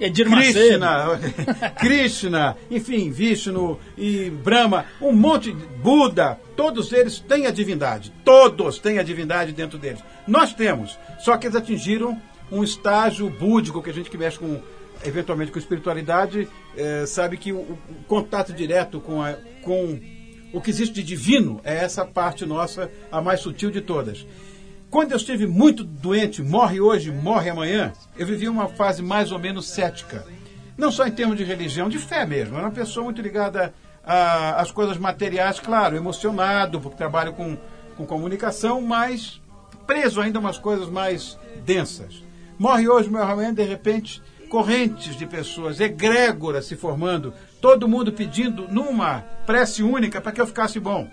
Edir 0.00 0.28
Macedo. 0.28 0.58
Krishna, 0.58 1.20
Krishna, 1.78 2.56
enfim, 2.70 3.10
Vishnu 3.10 3.78
e 3.96 4.30
Brahma, 4.30 4.86
um 5.00 5.12
monte 5.12 5.52
de 5.52 5.66
Buda, 5.66 6.38
todos 6.56 6.92
eles 6.92 7.18
têm 7.18 7.46
a 7.46 7.50
divindade. 7.50 8.12
Todos 8.24 8.78
têm 8.78 8.98
a 8.98 9.02
divindade 9.02 9.52
dentro 9.52 9.78
deles. 9.78 10.02
Nós 10.26 10.52
temos, 10.52 10.98
só 11.20 11.36
que 11.36 11.46
eles 11.46 11.56
atingiram 11.56 12.20
um 12.50 12.62
estágio 12.62 13.28
búdico 13.30 13.82
que 13.82 13.90
a 13.90 13.92
gente 13.92 14.10
que 14.10 14.18
mexe 14.18 14.38
com 14.38 14.60
eventualmente 15.04 15.52
com 15.52 15.58
espiritualidade, 15.58 16.48
eh, 16.76 17.04
sabe 17.06 17.36
que 17.36 17.52
o, 17.52 17.58
o 17.58 17.78
contato 18.06 18.52
direto 18.52 19.00
com, 19.00 19.22
a, 19.22 19.34
com 19.62 20.00
o 20.52 20.60
que 20.60 20.70
existe 20.70 20.94
de 20.94 21.02
divino 21.02 21.60
é 21.64 21.76
essa 21.76 22.04
parte 22.04 22.46
nossa, 22.46 22.90
a 23.10 23.20
mais 23.20 23.40
sutil 23.40 23.70
de 23.70 23.80
todas. 23.80 24.26
Quando 24.94 25.10
eu 25.10 25.16
estive 25.16 25.44
muito 25.48 25.82
doente, 25.82 26.40
morre 26.40 26.80
hoje, 26.80 27.10
morre 27.10 27.50
amanhã, 27.50 27.92
eu 28.16 28.24
vivi 28.24 28.48
uma 28.48 28.68
fase 28.68 29.02
mais 29.02 29.32
ou 29.32 29.40
menos 29.40 29.66
cética. 29.66 30.24
Não 30.78 30.92
só 30.92 31.04
em 31.04 31.10
termos 31.10 31.36
de 31.36 31.42
religião, 31.42 31.88
de 31.88 31.98
fé 31.98 32.24
mesmo. 32.24 32.54
Eu 32.54 32.58
era 32.58 32.68
uma 32.68 32.72
pessoa 32.72 33.02
muito 33.02 33.20
ligada 33.20 33.74
às 34.04 34.70
coisas 34.70 34.96
materiais, 34.96 35.58
claro, 35.58 35.96
emocionado, 35.96 36.80
porque 36.80 36.96
trabalho 36.96 37.32
com, 37.32 37.58
com 37.96 38.06
comunicação, 38.06 38.80
mas 38.80 39.40
preso 39.84 40.20
ainda 40.20 40.38
a 40.38 40.40
umas 40.40 40.58
coisas 40.58 40.88
mais 40.88 41.36
densas. 41.64 42.22
Morre 42.56 42.88
hoje, 42.88 43.10
morre 43.10 43.32
amanhã, 43.32 43.52
de 43.52 43.64
repente, 43.64 44.22
correntes 44.48 45.16
de 45.16 45.26
pessoas, 45.26 45.80
egrégoras 45.80 46.66
se 46.66 46.76
formando, 46.76 47.34
todo 47.60 47.88
mundo 47.88 48.12
pedindo 48.12 48.68
numa 48.68 49.24
prece 49.44 49.82
única 49.82 50.20
para 50.20 50.30
que 50.30 50.40
eu 50.40 50.46
ficasse 50.46 50.78
bom. 50.78 51.10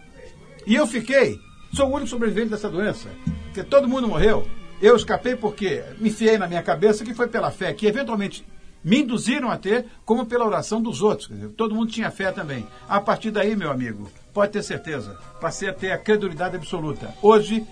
E 0.67 0.75
eu 0.75 0.85
fiquei. 0.85 1.39
Sou 1.73 1.87
o 1.87 1.95
único 1.95 2.09
sobrevivente 2.09 2.51
dessa 2.51 2.69
doença. 2.69 3.09
Porque 3.51 3.63
todo 3.63 3.87
mundo 3.87 4.07
morreu. 4.07 4.47
Eu 4.81 4.95
escapei 4.95 5.35
porque 5.35 5.83
me 5.99 6.09
enfiei 6.09 6.37
na 6.37 6.47
minha 6.47 6.63
cabeça 6.63 7.03
que 7.03 7.13
foi 7.13 7.27
pela 7.27 7.51
fé, 7.51 7.73
que 7.73 7.85
eventualmente 7.85 8.45
me 8.83 9.01
induziram 9.01 9.51
a 9.51 9.57
ter, 9.57 9.85
como 10.05 10.25
pela 10.25 10.45
oração 10.45 10.81
dos 10.81 11.01
outros. 11.01 11.27
Dizer, 11.27 11.49
todo 11.49 11.75
mundo 11.75 11.91
tinha 11.91 12.09
fé 12.09 12.31
também. 12.31 12.65
A 12.87 12.99
partir 12.99 13.29
daí, 13.29 13.55
meu 13.55 13.69
amigo, 13.69 14.09
pode 14.33 14.53
ter 14.53 14.63
certeza, 14.63 15.19
passei 15.39 15.69
a 15.69 15.73
ter 15.73 15.91
a 15.91 15.97
credulidade 15.97 16.55
absoluta. 16.55 17.13
Hoje, 17.21 17.67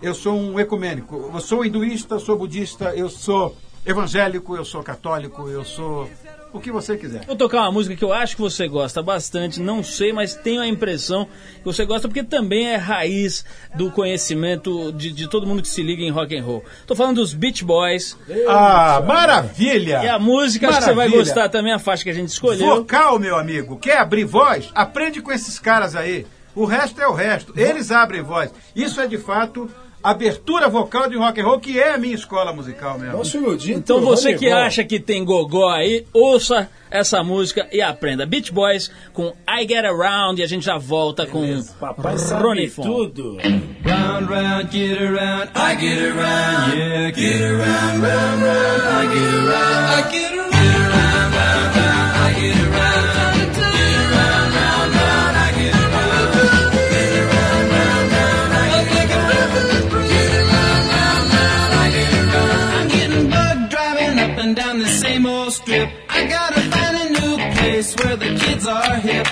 eu 0.00 0.14
sou 0.14 0.34
um 0.34 0.58
ecumênico. 0.58 1.30
Eu 1.34 1.40
sou 1.40 1.64
hinduísta, 1.64 2.18
sou 2.20 2.38
budista, 2.38 2.94
eu 2.94 3.10
sou 3.10 3.56
evangélico, 3.84 4.56
eu 4.56 4.64
sou 4.64 4.82
católico, 4.82 5.48
eu 5.48 5.64
sou 5.64 6.08
o 6.52 6.60
que 6.60 6.70
você 6.72 6.96
quiser. 6.96 7.24
Vou 7.26 7.36
tocar 7.36 7.58
uma 7.62 7.72
música 7.72 7.94
que 7.94 8.04
eu 8.04 8.12
acho 8.12 8.34
que 8.36 8.42
você 8.42 8.66
gosta 8.66 9.02
bastante, 9.02 9.60
não 9.60 9.82
sei, 9.82 10.12
mas 10.12 10.34
tenho 10.34 10.60
a 10.60 10.66
impressão 10.66 11.26
que 11.58 11.64
você 11.64 11.84
gosta 11.84 12.08
porque 12.08 12.22
também 12.24 12.66
é 12.68 12.76
raiz 12.76 13.44
do 13.76 13.90
conhecimento 13.90 14.92
de, 14.92 15.12
de 15.12 15.28
todo 15.28 15.46
mundo 15.46 15.62
que 15.62 15.68
se 15.68 15.82
liga 15.82 16.02
em 16.02 16.10
rock 16.10 16.36
and 16.36 16.42
roll. 16.44 16.64
Tô 16.86 16.94
falando 16.96 17.16
dos 17.16 17.32
Beach 17.34 17.64
Boys 17.64 18.16
Ah, 18.48 19.02
maravilha! 19.06 20.02
e 20.04 20.08
a 20.08 20.18
música, 20.18 20.68
acho 20.68 20.78
que 20.78 20.84
você 20.84 20.88
vai 20.90 21.06
Maravilha. 21.08 21.18
gostar 21.24 21.48
também, 21.48 21.72
a 21.72 21.78
faixa 21.78 22.02
que 22.04 22.10
a 22.10 22.14
gente 22.14 22.28
escolheu. 22.30 22.76
Vocal, 22.76 23.18
meu 23.18 23.36
amigo. 23.36 23.76
Quer 23.78 23.98
abrir 23.98 24.24
voz? 24.24 24.70
Aprende 24.74 25.20
com 25.22 25.30
esses 25.32 25.58
caras 25.58 25.94
aí. 25.94 26.26
O 26.54 26.64
resto 26.64 27.00
é 27.00 27.06
o 27.06 27.12
resto. 27.12 27.52
Eles 27.56 27.90
abrem 27.92 28.22
voz. 28.22 28.50
Isso 28.74 29.00
é 29.00 29.06
de 29.06 29.18
fato 29.18 29.70
abertura 30.02 30.68
vocal 30.68 31.08
de 31.08 31.16
rock 31.16 31.40
and 31.40 31.44
roll, 31.44 31.60
que 31.60 31.78
é 31.78 31.92
a 31.92 31.98
minha 31.98 32.14
escola 32.14 32.52
musical 32.52 32.98
mesmo. 32.98 33.18
Nosso 33.18 33.36
erudito 33.36 33.78
Então 33.78 34.00
você 34.00 34.34
que 34.34 34.48
acha 34.48 34.84
que 34.84 34.98
tem 34.98 35.24
gogó 35.24 35.68
aí, 35.68 36.06
ouça 36.12 36.68
essa 36.90 37.22
música 37.22 37.68
e 37.72 37.80
aprenda. 37.80 38.26
Beach 38.26 38.52
Boys 38.52 38.90
com 39.12 39.32
I 39.48 39.66
Get 39.68 39.84
Around 39.84 40.40
e 40.40 40.44
a 40.44 40.46
gente 40.46 40.64
já 40.64 40.76
volta 40.76 41.26
com 41.26 41.62
Papai 41.78 42.16
Ronnie 42.40 42.68
sabe 42.68 42.88
tudo. 42.88 43.36
Round, 43.84 44.26
round, 44.32 44.72
get 44.72 45.00
around, 45.00 45.50
I 45.54 45.76
get 45.76 46.02
around, 46.02 46.74
yeah, 46.76 47.10
get 47.10 47.40
around, 47.42 48.02
round, 48.02 48.42
round, 48.42 48.82
I 48.82 49.06
get 49.12 49.34
around, 49.34 49.86
I 49.86 50.10
get 50.10 50.32
around, 50.32 50.52
round, 50.52 51.34
round, 51.34 51.76
round, 51.76 52.16
I 52.18 52.32
get 52.40 52.56
around, 52.56 53.09
place 67.90 68.06
where 68.06 68.16
the 68.16 68.38
kids 68.38 68.66
are 68.66 68.96
hip. 68.96 69.26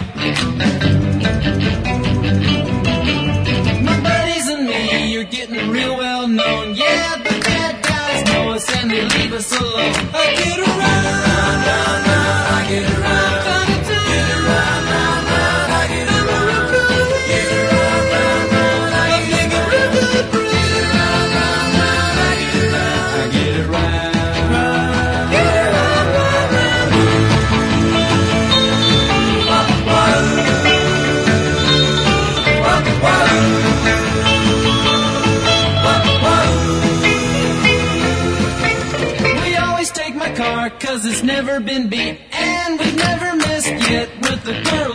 My 3.83 4.01
buddies 4.01 4.49
and 4.49 4.67
me, 4.67 5.13
you're 5.13 5.25
getting 5.25 5.71
real 5.71 5.97
well 5.97 6.29
known. 6.29 6.75
Yeah, 6.75 7.17
the 7.19 7.41
bad 7.41 7.83
guys 7.85 8.33
know 8.33 8.51
us 8.51 8.77
and 8.77 8.91
they 8.91 9.03
leave 9.03 9.33
us 9.33 9.53
alone. 9.61 10.58
Been 41.91 42.17
beat 42.17 42.21
And 42.33 42.79
we've 42.79 42.97
never 42.97 43.37
missed 43.37 43.91
yet 43.91 44.09
with 44.23 44.45
the 44.45 44.63
girls 44.71 44.88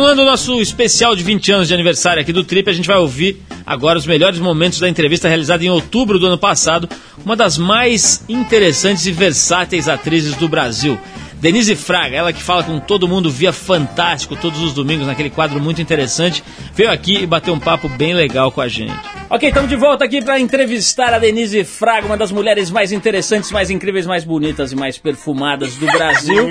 Continuando 0.00 0.22
o 0.22 0.24
nosso 0.30 0.62
especial 0.62 1.14
de 1.14 1.22
20 1.22 1.52
anos 1.52 1.68
de 1.68 1.74
aniversário 1.74 2.22
aqui 2.22 2.32
do 2.32 2.42
Trip, 2.42 2.70
a 2.70 2.72
gente 2.72 2.86
vai 2.86 2.96
ouvir 2.96 3.42
agora 3.66 3.98
os 3.98 4.06
melhores 4.06 4.38
momentos 4.38 4.80
da 4.80 4.88
entrevista 4.88 5.28
realizada 5.28 5.62
em 5.62 5.68
outubro 5.68 6.18
do 6.18 6.26
ano 6.26 6.38
passado, 6.38 6.88
uma 7.22 7.36
das 7.36 7.58
mais 7.58 8.24
interessantes 8.26 9.04
e 9.04 9.12
versáteis 9.12 9.90
atrizes 9.90 10.34
do 10.36 10.48
Brasil. 10.48 10.98
Denise 11.34 11.76
Fraga, 11.76 12.16
ela 12.16 12.32
que 12.32 12.42
fala 12.42 12.62
com 12.62 12.80
todo 12.80 13.06
mundo 13.06 13.30
via 13.30 13.52
Fantástico 13.52 14.36
todos 14.36 14.62
os 14.62 14.72
domingos, 14.72 15.06
naquele 15.06 15.28
quadro 15.28 15.60
muito 15.60 15.82
interessante, 15.82 16.42
veio 16.74 16.90
aqui 16.90 17.18
e 17.22 17.26
bateu 17.26 17.52
um 17.52 17.60
papo 17.60 17.86
bem 17.86 18.14
legal 18.14 18.50
com 18.50 18.62
a 18.62 18.68
gente. 18.68 18.94
Ok, 19.28 19.48
estamos 19.48 19.68
de 19.68 19.76
volta 19.76 20.04
aqui 20.04 20.22
para 20.22 20.40
entrevistar 20.40 21.12
a 21.12 21.18
Denise 21.18 21.62
Fraga, 21.62 22.06
uma 22.06 22.16
das 22.16 22.32
mulheres 22.32 22.70
mais 22.70 22.90
interessantes, 22.90 23.52
mais 23.52 23.68
incríveis, 23.68 24.06
mais 24.06 24.24
bonitas 24.24 24.72
e 24.72 24.76
mais 24.76 24.96
perfumadas 24.96 25.76
do 25.76 25.86
Brasil. 25.86 26.48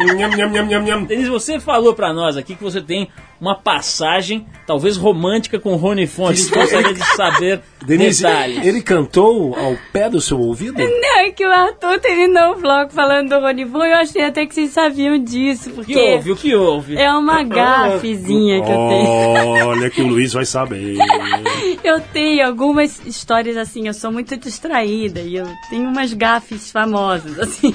Denise, 1.08 1.30
você 1.30 1.60
falou 1.60 1.96
pra 1.96 2.14
nós 2.14 2.38
aqui 2.38 2.56
que 2.56 2.64
você 2.64 2.80
tem 2.80 3.10
uma 3.40 3.56
passagem, 3.56 4.46
talvez 4.68 4.98
romântica, 4.98 5.60
com 5.60 5.76
Rony 5.76 6.06
Fontes. 6.08 6.50
Gostaria 6.50 6.94
de 6.94 7.04
saber 7.16 7.62
Denise, 7.86 8.24
detalhes. 8.24 8.66
ele 8.66 8.82
cantou 8.82 9.56
ao 9.56 9.76
pé 9.94 10.10
do 10.10 10.20
seu 10.20 10.38
ouvido? 10.40 10.78
Não, 10.78 11.20
é 11.20 11.32
que 11.32 11.46
o 11.46 11.50
Arthur 11.52 12.00
terminou 12.00 12.52
o 12.54 12.56
vlog 12.58 12.92
falando 12.94 13.30
do 13.30 13.40
Rony 13.40 13.64
Von 13.64 13.86
eu 13.86 13.96
achei 13.98 14.22
até 14.24 14.46
que 14.46 14.54
vocês 14.54 14.72
sabiam 14.72 15.18
disso, 15.18 15.70
O 15.70 15.74
porque 15.76 15.94
que 15.94 16.00
houve? 16.00 16.32
O 16.32 16.36
que 16.36 16.56
houve? 16.56 16.98
é 16.98 17.10
uma 17.14 17.42
gafezinha 17.48 18.62
que 18.62 18.70
eu 18.72 18.88
tenho. 18.90 19.68
Olha 19.68 19.90
que 19.90 20.02
o 20.02 20.08
Luiz 20.08 20.34
vai 20.34 20.46
saber. 20.46 20.98
Eu 21.84 22.00
tenho 22.02 22.46
algumas 22.46 23.00
histórias 23.06 23.56
assim, 23.56 23.88
eu 23.88 23.94
sou 23.94 24.12
muito 24.12 24.36
distraída 24.38 25.22
e 25.22 25.36
eu 25.36 25.48
tenho 25.70 25.88
umas 25.88 26.14
gafes 26.14 26.72
famosas, 26.72 27.40
assim. 27.40 27.72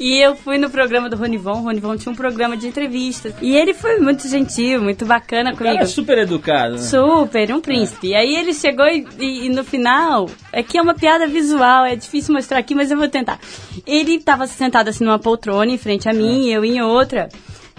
E 0.00 0.18
eu 0.22 0.34
fui 0.36 0.58
no 0.58 0.68
programa 0.70 1.08
do 1.08 1.16
Ronivon, 1.16 1.60
o 1.60 1.62
Ronivon 1.64 1.96
tinha 1.96 2.12
um 2.12 2.16
programa 2.16 2.56
de 2.56 2.66
entrevistas. 2.66 3.34
E 3.40 3.56
ele 3.56 3.72
foi 3.74 3.98
muito 3.98 4.26
gentil, 4.32 4.82
muito 4.82 5.04
bacana 5.06 5.50
O 5.52 5.56
cara 5.56 5.70
comigo. 5.70 5.84
é 5.84 5.86
super 5.86 6.18
educado. 6.18 6.72
Né? 6.72 6.78
Super, 6.78 7.52
um 7.54 7.60
príncipe. 7.60 8.08
E 8.08 8.14
aí 8.14 8.34
ele 8.34 8.52
chegou 8.52 8.86
e, 8.86 9.06
e- 9.20 9.46
e 9.46 9.48
no 9.48 9.62
final, 9.62 10.28
aqui 10.52 10.76
é 10.78 10.82
uma 10.82 10.94
piada 10.94 11.26
visual, 11.26 11.84
é 11.84 11.94
difícil 11.94 12.34
mostrar 12.34 12.58
aqui, 12.58 12.74
mas 12.74 12.90
eu 12.90 12.96
vou 12.98 13.08
tentar. 13.08 13.38
Ele 13.86 14.16
estava 14.16 14.46
sentado 14.46 14.88
assim 14.88 15.04
numa 15.04 15.18
poltrona 15.18 15.70
em 15.70 15.78
frente 15.78 16.08
a 16.08 16.12
mim, 16.12 16.48
eu 16.48 16.64
em 16.64 16.82
outra. 16.82 17.28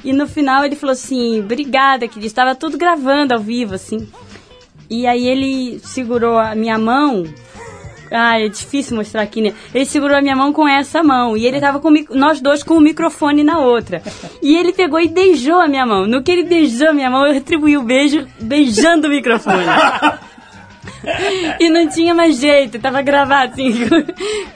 E 0.03 0.13
no 0.13 0.27
final 0.27 0.63
ele 0.65 0.75
falou 0.75 0.93
assim: 0.93 1.39
"Obrigada, 1.41 2.07
querido". 2.07 2.25
Estava 2.27 2.53
tudo 2.55 2.77
gravando 2.77 3.33
ao 3.33 3.39
vivo 3.39 3.73
assim. 3.75 4.07
E 4.89 5.07
aí 5.07 5.27
ele 5.27 5.79
segurou 5.79 6.37
a 6.37 6.53
minha 6.55 6.77
mão 6.77 7.23
Ai, 8.15 8.45
é 8.45 8.47
difícil 8.47 8.95
mostrar 8.95 9.23
aqui, 9.23 9.41
né? 9.41 9.53
Ele 9.73 9.85
segurou 9.85 10.15
a 10.15 10.21
minha 10.21 10.35
mão 10.35 10.53
com 10.53 10.67
essa 10.67 11.01
mão. 11.01 11.35
E 11.35 11.45
ele 11.47 11.59
tava 11.59 11.79
com 11.79 11.89
nós 12.11 12.39
dois 12.39 12.61
com 12.61 12.75
o 12.75 12.79
microfone 12.79 13.43
na 13.43 13.57
outra. 13.59 14.01
E 14.41 14.55
ele 14.55 14.71
pegou 14.71 14.99
e 14.99 15.07
beijou 15.07 15.59
a 15.59 15.67
minha 15.67 15.85
mão. 15.85 16.05
No 16.05 16.21
que 16.21 16.31
ele 16.31 16.43
beijou 16.43 16.89
a 16.89 16.93
minha 16.93 17.09
mão, 17.09 17.25
eu 17.25 17.33
retribuí 17.33 17.75
o 17.75 17.81
beijo 17.83 18.25
beijando 18.39 19.07
o 19.07 19.09
microfone. 19.09 19.63
E 21.59 21.69
não 21.69 21.87
tinha 21.89 22.13
mais 22.15 22.37
jeito, 22.39 22.79
tava 22.79 23.01
gravado 23.01 23.51
assim, 23.53 23.73
com- 23.87 24.05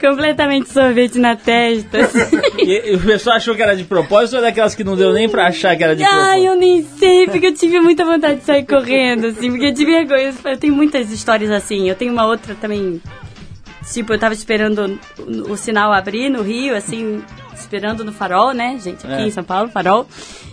completamente 0.08 0.70
sorvete 0.70 1.18
na 1.18 1.36
testa. 1.36 1.98
assim. 1.98 2.20
E, 2.58 2.92
e 2.92 2.96
o 2.96 3.00
pessoal 3.00 3.36
achou 3.36 3.54
que 3.54 3.62
era 3.62 3.76
de 3.76 3.84
propósito 3.84 4.34
ou 4.34 4.38
é 4.38 4.42
daquelas 4.46 4.74
que 4.74 4.82
não 4.84 4.96
deu 4.96 5.12
nem 5.12 5.28
pra 5.28 5.46
achar 5.46 5.76
que 5.76 5.84
era 5.84 5.94
de 5.94 6.02
Ai, 6.04 6.10
propósito? 6.12 6.46
eu 6.46 6.56
nem 6.56 6.82
sei, 6.98 7.26
porque 7.26 7.46
eu 7.48 7.54
tive 7.54 7.80
muita 7.80 8.04
vontade 8.04 8.36
de 8.40 8.44
sair 8.44 8.64
correndo, 8.64 9.26
assim, 9.26 9.50
porque 9.50 9.70
de 9.72 9.84
vergonha. 9.84 10.32
Eu 10.44 10.56
tenho 10.56 10.74
muitas 10.74 11.10
histórias 11.12 11.50
assim. 11.50 11.88
Eu 11.88 11.94
tenho 11.94 12.12
uma 12.12 12.24
outra 12.26 12.54
também. 12.54 13.00
Tipo, 13.92 14.12
eu 14.12 14.18
tava 14.18 14.34
esperando 14.34 14.98
o, 15.18 15.52
o 15.52 15.56
sinal 15.56 15.92
abrir 15.92 16.28
no 16.28 16.42
Rio, 16.42 16.76
assim, 16.76 17.22
esperando 17.54 18.04
no 18.04 18.12
farol, 18.12 18.52
né, 18.52 18.78
gente? 18.82 19.06
Aqui 19.06 19.22
É. 19.22 19.26
em 19.26 19.30
São 19.30 19.44
Paulo, 19.44 19.70
farol. 19.70 20.06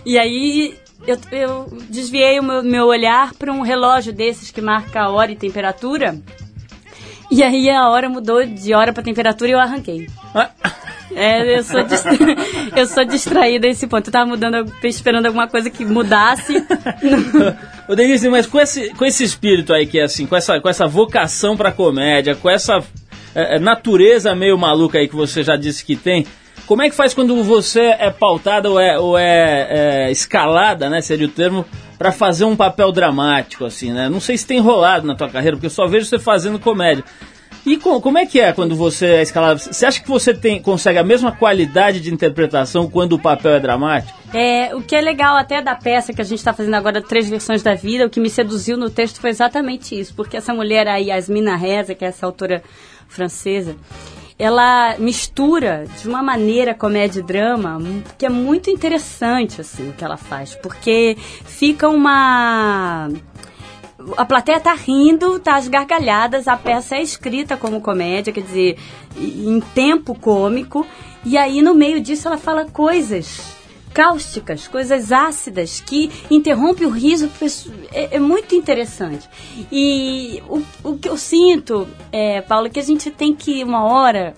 E 0.04 0.18
aí 0.18 0.74
eu, 1.06 1.18
eu 1.32 1.78
desviei 1.88 2.38
o 2.40 2.42
meu, 2.42 2.62
meu 2.62 2.86
olhar 2.86 3.32
para 3.34 3.52
um 3.52 3.60
relógio 3.62 4.12
desses 4.12 4.50
que 4.50 4.60
marca 4.60 5.02
a 5.02 5.10
hora 5.10 5.30
e 5.30 5.36
temperatura. 5.36 6.18
E 7.30 7.42
aí 7.42 7.68
a 7.68 7.88
hora 7.88 8.08
mudou 8.08 8.44
de 8.46 8.72
hora 8.72 8.92
para 8.92 9.02
temperatura 9.02 9.50
e 9.50 9.52
eu 9.52 9.58
arranquei. 9.58 10.06
Ah, 10.34 10.50
É, 11.14 11.58
eu 11.58 11.62
sou, 11.64 11.82
distra... 11.82 12.12
eu 12.76 12.86
sou 12.86 13.04
distraída 13.04 13.66
a 13.66 13.70
esse 13.70 13.86
ponto. 13.86 14.08
Eu 14.08 14.12
tava 14.12 14.26
mudando, 14.26 14.72
esperando 14.84 15.26
alguma 15.26 15.48
coisa 15.48 15.68
que 15.70 15.84
mudasse. 15.84 16.54
Ô 17.88 17.94
Denise, 17.94 18.28
mas 18.28 18.46
com 18.46 18.60
esse, 18.60 18.90
com 18.94 19.04
esse 19.04 19.24
espírito 19.24 19.72
aí 19.72 19.86
que 19.86 19.98
é 19.98 20.04
assim, 20.04 20.26
com 20.26 20.36
essa, 20.36 20.60
com 20.60 20.68
essa 20.68 20.86
vocação 20.86 21.56
pra 21.56 21.72
comédia, 21.72 22.34
com 22.34 22.48
essa 22.50 22.82
é, 23.36 23.56
é, 23.56 23.58
natureza 23.60 24.34
meio 24.34 24.56
maluca 24.56 24.98
aí 24.98 25.06
que 25.06 25.14
você 25.14 25.42
já 25.42 25.54
disse 25.56 25.84
que 25.84 25.94
tem, 25.94 26.26
como 26.66 26.82
é 26.82 26.88
que 26.90 26.96
faz 26.96 27.12
quando 27.14 27.44
você 27.44 27.94
é 27.98 28.10
pautada 28.10 28.68
ou 28.70 28.80
é, 28.80 28.98
ou 28.98 29.16
é, 29.18 30.06
é 30.08 30.10
escalada, 30.10 30.88
né, 30.90 31.00
seria 31.00 31.26
o 31.26 31.30
termo, 31.30 31.64
pra 31.98 32.10
fazer 32.10 32.44
um 32.44 32.56
papel 32.56 32.90
dramático, 32.92 33.64
assim, 33.64 33.92
né? 33.92 34.08
Não 34.08 34.20
sei 34.20 34.36
se 34.36 34.46
tem 34.46 34.58
rolado 34.60 35.06
na 35.06 35.14
tua 35.14 35.28
carreira, 35.28 35.56
porque 35.56 35.66
eu 35.66 35.70
só 35.70 35.86
vejo 35.86 36.06
você 36.06 36.18
fazendo 36.18 36.58
comédia. 36.58 37.04
E 37.64 37.76
co- 37.76 38.00
como 38.00 38.16
é 38.18 38.24
que 38.26 38.38
é 38.38 38.52
quando 38.52 38.76
você 38.76 39.06
é 39.06 39.22
escalado? 39.22 39.58
Você 39.58 39.84
acha 39.86 40.00
que 40.00 40.08
você 40.08 40.32
tem, 40.34 40.60
consegue 40.62 40.98
a 40.98 41.02
mesma 41.02 41.32
qualidade 41.32 42.00
de 42.00 42.12
interpretação 42.12 42.88
quando 42.88 43.14
o 43.14 43.18
papel 43.18 43.54
é 43.54 43.60
dramático? 43.60 44.16
É, 44.32 44.74
o 44.74 44.82
que 44.82 44.94
é 44.94 45.00
legal 45.00 45.36
até 45.36 45.60
da 45.62 45.74
peça 45.74 46.12
que 46.12 46.20
a 46.20 46.24
gente 46.24 46.38
está 46.38 46.52
fazendo 46.52 46.74
agora, 46.74 47.00
Três 47.02 47.28
Versões 47.28 47.62
da 47.62 47.74
Vida, 47.74 48.06
o 48.06 48.10
que 48.10 48.20
me 48.20 48.28
seduziu 48.30 48.76
no 48.76 48.88
texto 48.90 49.20
foi 49.20 49.30
exatamente 49.30 49.98
isso. 49.98 50.14
Porque 50.14 50.36
essa 50.36 50.52
mulher, 50.54 50.86
a 50.86 50.96
Yasmina 50.98 51.56
Reza, 51.56 51.94
que 51.94 52.04
é 52.04 52.08
essa 52.08 52.26
autora 52.26 52.62
francesa, 53.08 53.76
ela 54.38 54.96
mistura 54.98 55.86
de 56.00 56.08
uma 56.08 56.22
maneira 56.22 56.74
comédia 56.74 57.20
e 57.20 57.22
drama 57.22 57.78
que 58.18 58.26
é 58.26 58.28
muito 58.28 58.70
interessante, 58.70 59.60
assim, 59.60 59.88
o 59.88 59.92
que 59.92 60.04
ela 60.04 60.16
faz. 60.16 60.54
Porque 60.54 61.16
fica 61.18 61.88
uma 61.88 63.08
a 64.16 64.24
plateia 64.24 64.60
tá 64.60 64.74
rindo, 64.74 65.40
tá 65.40 65.56
às 65.56 65.66
gargalhadas, 65.66 66.46
a 66.46 66.56
peça 66.56 66.96
é 66.96 67.02
escrita 67.02 67.56
como 67.56 67.80
comédia, 67.80 68.32
quer 68.32 68.42
dizer, 68.42 68.78
em 69.16 69.58
tempo 69.74 70.14
cômico, 70.14 70.86
e 71.24 71.36
aí 71.36 71.62
no 71.62 71.74
meio 71.74 72.00
disso 72.00 72.28
ela 72.28 72.38
fala 72.38 72.66
coisas 72.66 73.55
cáusticas, 73.96 74.68
coisas 74.68 75.10
ácidas 75.10 75.80
que 75.80 76.10
interrompe 76.30 76.84
o 76.84 76.90
riso, 76.90 77.30
é, 77.90 78.16
é 78.16 78.18
muito 78.18 78.54
interessante. 78.54 79.26
E 79.72 80.42
o, 80.50 80.62
o 80.84 80.98
que 80.98 81.08
eu 81.08 81.16
sinto, 81.16 81.88
é, 82.12 82.42
Paulo, 82.42 82.66
é 82.66 82.70
que 82.70 82.78
a 82.78 82.82
gente 82.82 83.10
tem 83.10 83.34
que, 83.34 83.64
uma 83.64 83.84
hora, 83.84 84.34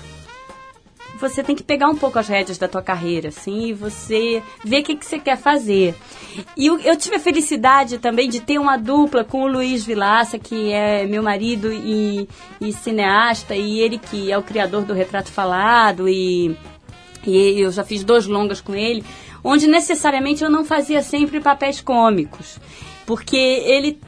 você 1.20 1.42
tem 1.42 1.56
que 1.56 1.64
pegar 1.64 1.88
um 1.88 1.96
pouco 1.96 2.20
as 2.20 2.28
rédeas 2.28 2.56
da 2.56 2.68
tua 2.68 2.82
carreira, 2.82 3.30
assim, 3.30 3.66
e 3.66 3.72
você 3.72 4.40
ver 4.64 4.82
o 4.82 4.84
que, 4.84 4.94
que 4.94 5.04
você 5.04 5.18
quer 5.18 5.36
fazer. 5.36 5.92
E 6.56 6.68
eu, 6.68 6.78
eu 6.78 6.96
tive 6.96 7.16
a 7.16 7.20
felicidade 7.20 7.98
também 7.98 8.28
de 8.28 8.38
ter 8.38 8.60
uma 8.60 8.76
dupla 8.76 9.24
com 9.24 9.42
o 9.42 9.48
Luiz 9.48 9.84
Vilaça, 9.84 10.38
que 10.38 10.72
é 10.72 11.04
meu 11.04 11.20
marido 11.20 11.72
e, 11.72 12.28
e 12.60 12.72
cineasta, 12.72 13.56
e 13.56 13.80
ele 13.80 13.98
que 13.98 14.30
é 14.30 14.38
o 14.38 14.42
criador 14.44 14.84
do 14.84 14.94
Retrato 14.94 15.32
Falado, 15.32 16.08
e, 16.08 16.56
e 17.30 17.60
eu 17.60 17.70
já 17.70 17.84
fiz 17.84 18.04
dois 18.04 18.26
longas 18.26 18.60
com 18.60 18.74
ele, 18.74 19.04
onde 19.42 19.66
necessariamente 19.66 20.42
eu 20.42 20.50
não 20.50 20.64
fazia 20.64 21.02
sempre 21.02 21.40
papéis 21.40 21.80
cômicos, 21.80 22.58
porque 23.06 23.36
ele 23.36 24.00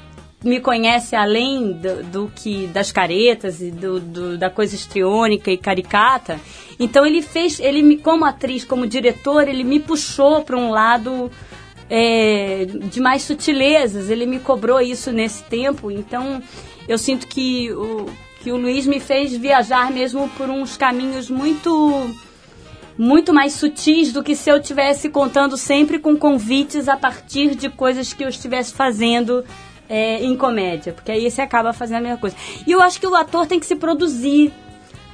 me 0.42 0.58
conhece 0.58 1.14
além 1.14 1.72
do, 1.72 2.02
do 2.04 2.32
que 2.34 2.66
das 2.68 2.90
caretas 2.90 3.60
e 3.60 3.70
do, 3.70 4.00
do, 4.00 4.38
da 4.38 4.48
coisa 4.48 4.74
histriônica 4.74 5.50
e 5.50 5.58
caricata. 5.58 6.40
Então 6.78 7.04
ele 7.04 7.20
fez, 7.20 7.60
ele 7.60 7.82
me 7.82 7.98
como 7.98 8.24
atriz, 8.24 8.64
como 8.64 8.86
diretor, 8.86 9.46
ele 9.46 9.62
me 9.62 9.78
puxou 9.78 10.42
para 10.42 10.56
um 10.56 10.70
lado 10.70 11.30
é, 11.90 12.64
de 12.64 13.00
mais 13.00 13.22
sutilezas. 13.22 14.08
Ele 14.08 14.24
me 14.24 14.40
cobrou 14.40 14.80
isso 14.80 15.12
nesse 15.12 15.42
tempo. 15.44 15.90
Então 15.90 16.42
eu 16.88 16.96
sinto 16.96 17.26
que 17.26 17.70
o 17.72 18.08
que 18.42 18.50
o 18.50 18.56
Luiz 18.56 18.86
me 18.86 18.98
fez 18.98 19.36
viajar 19.36 19.90
mesmo 19.90 20.28
por 20.30 20.48
uns 20.48 20.76
caminhos 20.76 21.28
muito 21.28 22.10
muito 23.02 23.32
mais 23.32 23.54
sutis 23.54 24.12
do 24.12 24.22
que 24.22 24.36
se 24.36 24.50
eu 24.50 24.58
estivesse 24.58 25.08
contando 25.08 25.56
sempre 25.56 25.98
com 25.98 26.14
convites 26.18 26.86
a 26.86 26.98
partir 26.98 27.54
de 27.54 27.70
coisas 27.70 28.12
que 28.12 28.22
eu 28.22 28.28
estivesse 28.28 28.74
fazendo 28.74 29.42
é, 29.88 30.22
em 30.22 30.36
comédia, 30.36 30.92
porque 30.92 31.10
aí 31.10 31.30
você 31.30 31.40
acaba 31.40 31.72
fazendo 31.72 31.96
a 31.96 32.00
mesma 32.02 32.18
coisa. 32.18 32.36
E 32.66 32.70
eu 32.70 32.82
acho 32.82 33.00
que 33.00 33.06
o 33.06 33.14
ator 33.16 33.46
tem 33.46 33.58
que 33.58 33.64
se 33.64 33.74
produzir 33.74 34.52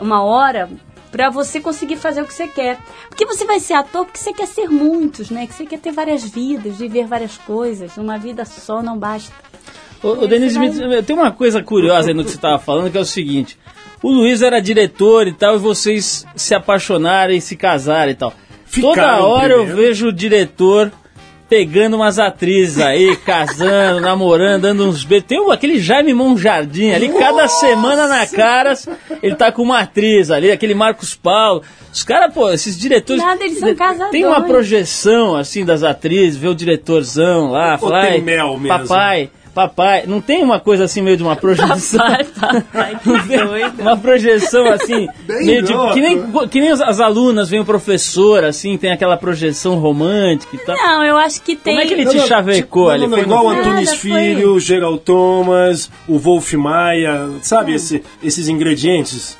uma 0.00 0.20
hora 0.24 0.68
para 1.12 1.30
você 1.30 1.60
conseguir 1.60 1.94
fazer 1.96 2.22
o 2.22 2.26
que 2.26 2.34
você 2.34 2.48
quer. 2.48 2.76
Porque 3.08 3.24
você 3.24 3.44
vai 3.46 3.60
ser 3.60 3.74
ator 3.74 4.04
porque 4.04 4.18
você 4.18 4.32
quer 4.32 4.46
ser 4.48 4.68
muitos, 4.68 5.30
né? 5.30 5.46
Que 5.46 5.54
você 5.54 5.64
quer 5.64 5.78
ter 5.78 5.92
várias 5.92 6.24
vidas, 6.24 6.78
viver 6.78 7.06
várias 7.06 7.38
coisas. 7.38 7.96
Uma 7.96 8.18
vida 8.18 8.44
só 8.44 8.82
não 8.82 8.98
basta. 8.98 9.32
Ô, 10.02 10.08
ô 10.08 10.26
Denise, 10.26 10.58
me- 10.58 11.02
tem 11.04 11.16
uma 11.16 11.30
coisa 11.30 11.62
curiosa 11.62 12.08
aí 12.08 12.14
no 12.14 12.24
que 12.24 12.30
você 12.30 12.36
estava 12.36 12.58
falando, 12.58 12.90
que 12.90 12.98
é 12.98 13.00
o 13.00 13.04
seguinte. 13.04 13.56
O 14.06 14.12
Luiz 14.12 14.40
era 14.40 14.60
diretor 14.60 15.26
e 15.26 15.32
tal, 15.32 15.56
e 15.56 15.58
vocês 15.58 16.24
se 16.36 16.54
apaixonaram 16.54 17.32
e 17.32 17.40
se 17.40 17.56
casaram 17.56 18.12
e 18.12 18.14
tal. 18.14 18.30
Toda 18.80 18.94
Ficaram 18.94 19.24
hora 19.24 19.52
eu 19.52 19.64
primeiro. 19.64 19.76
vejo 19.88 20.06
o 20.08 20.12
diretor 20.12 20.92
pegando 21.48 21.94
umas 21.96 22.16
atrizes 22.18 22.78
aí, 22.80 23.16
casando, 23.26 24.00
namorando, 24.00 24.62
dando 24.62 24.86
uns 24.88 25.02
beijos. 25.04 25.26
Tem 25.26 25.50
aquele 25.50 25.80
Jaime 25.80 26.14
Monjardim 26.14 26.90
ali, 26.92 27.08
cada 27.08 27.48
semana 27.48 28.06
na 28.06 28.24
Caras, 28.28 28.88
ele 29.20 29.34
tá 29.34 29.50
com 29.50 29.62
uma 29.62 29.80
atriz 29.80 30.30
ali, 30.30 30.52
aquele 30.52 30.74
Marcos 30.74 31.16
Paulo. 31.16 31.62
Os 31.92 32.04
caras, 32.04 32.32
pô, 32.32 32.48
esses 32.52 32.78
diretores. 32.78 33.20
Nada, 33.20 33.42
eles 33.44 33.58
são 33.58 33.74
casadores. 33.74 34.12
Tem 34.12 34.24
uma 34.24 34.42
projeção, 34.42 35.34
assim, 35.34 35.64
das 35.64 35.82
atrizes, 35.82 36.36
ver 36.36 36.48
o 36.48 36.54
diretorzão 36.54 37.50
lá, 37.50 37.72
Ou 37.72 37.78
falar. 37.78 38.02
tem 38.02 38.12
"Ai, 38.12 38.20
mel 38.20 38.56
mesmo?" 38.56 38.68
Papai, 38.68 39.30
papai. 39.56 40.04
Não 40.06 40.20
tem 40.20 40.44
uma 40.44 40.60
coisa 40.60 40.84
assim 40.84 41.00
meio 41.00 41.16
de 41.16 41.22
uma 41.22 41.34
projeção. 41.34 41.98
Papai, 41.98 42.24
papai, 42.62 42.98
que 43.02 43.08
doido. 43.38 43.80
Uma 43.80 43.96
projeção 43.96 44.66
assim, 44.66 45.08
Bem 45.26 45.46
meio 45.46 45.62
de, 45.62 45.72
que, 45.94 46.00
nem, 46.02 46.48
que 46.48 46.60
nem 46.60 46.70
as, 46.70 46.80
as 46.82 47.00
alunas, 47.00 47.48
vem 47.48 47.60
o 47.60 47.64
professor, 47.64 48.44
assim, 48.44 48.76
tem 48.76 48.92
aquela 48.92 49.16
projeção 49.16 49.76
romântica 49.76 50.54
e 50.54 50.58
tal. 50.58 50.76
Não, 50.76 51.02
eu 51.02 51.16
acho 51.16 51.40
que 51.40 51.56
tem. 51.56 51.74
Como 51.74 51.84
é 51.84 51.88
que 51.88 51.94
ele 51.94 52.04
Não, 52.04 52.12
te 52.12 52.18
não, 52.18 52.26
chavecou 52.26 52.84
tipo, 52.84 52.88
ali? 52.90 53.00
não, 53.02 53.08
não, 53.08 53.16
Foi 53.16 53.24
igual 53.24 53.46
o 53.46 53.52
no- 53.54 53.58
Antunes 53.60 53.86
Nada, 53.86 53.96
foi- 53.96 54.10
Filho, 54.10 54.60
Gerald 54.60 54.98
Thomas, 55.00 55.90
o 56.06 56.18
Wolf 56.18 56.52
Maia, 56.52 57.28
sabe 57.42 57.72
esse- 57.74 58.02
esses 58.22 58.48
ingredientes 58.48 59.36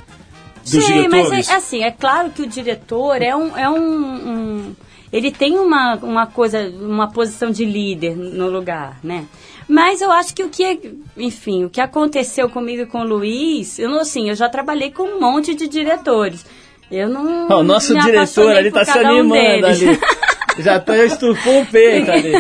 dos 0.65 0.83
Sim, 0.85 0.93
diretores? 1.05 1.29
mas 1.31 1.49
é, 1.51 1.55
assim, 1.55 1.83
é 1.85 1.91
claro 1.91 2.31
que 2.31 2.43
o 2.43 2.47
diretor 2.47 3.21
é 3.23 3.37
um. 3.37 3.57
É 3.57 3.69
um, 3.69 3.77
um- 3.77 4.77
ele 5.13 5.31
tem 5.31 5.59
uma, 5.59 5.95
uma 5.97 6.27
coisa, 6.27 6.69
uma 6.81 7.11
posição 7.11 7.51
de 7.51 7.65
líder 7.65 8.17
no 8.17 8.49
lugar, 8.49 8.99
né? 9.03 9.25
Mas 9.69 10.01
eu 10.01 10.13
acho 10.13 10.35
que 10.35 10.45
o 10.45 10.49
que, 10.49 10.95
enfim, 11.17 11.65
o 11.65 11.71
que 11.71 11.81
aconteceu 11.81 12.49
comigo 12.49 12.83
e 12.83 12.87
com 12.87 13.01
o 13.01 13.07
Luiz, 13.07 13.79
eu 13.79 13.89
não 13.89 14.01
assim, 14.01 14.29
eu 14.29 14.35
já 14.35 14.49
trabalhei 14.49 14.91
com 14.91 15.03
um 15.03 15.21
monte 15.21 15.55
de 15.55 15.67
diretores. 15.67 16.45
Eu 16.91 17.09
não. 17.09 17.49
O 17.49 17.63
nosso 17.63 17.99
diretor 17.99 18.57
ali 18.57 18.71
tá 18.71 18.85
se 18.85 18.97
um 18.99 19.07
animando 19.07 19.67
deles. 19.67 19.83
ali. 19.83 20.01
Já 20.59 20.79
tá, 20.79 20.97
estufou 21.05 21.63
o 21.63 21.67
peito 21.67 22.11
ali. 22.11 22.33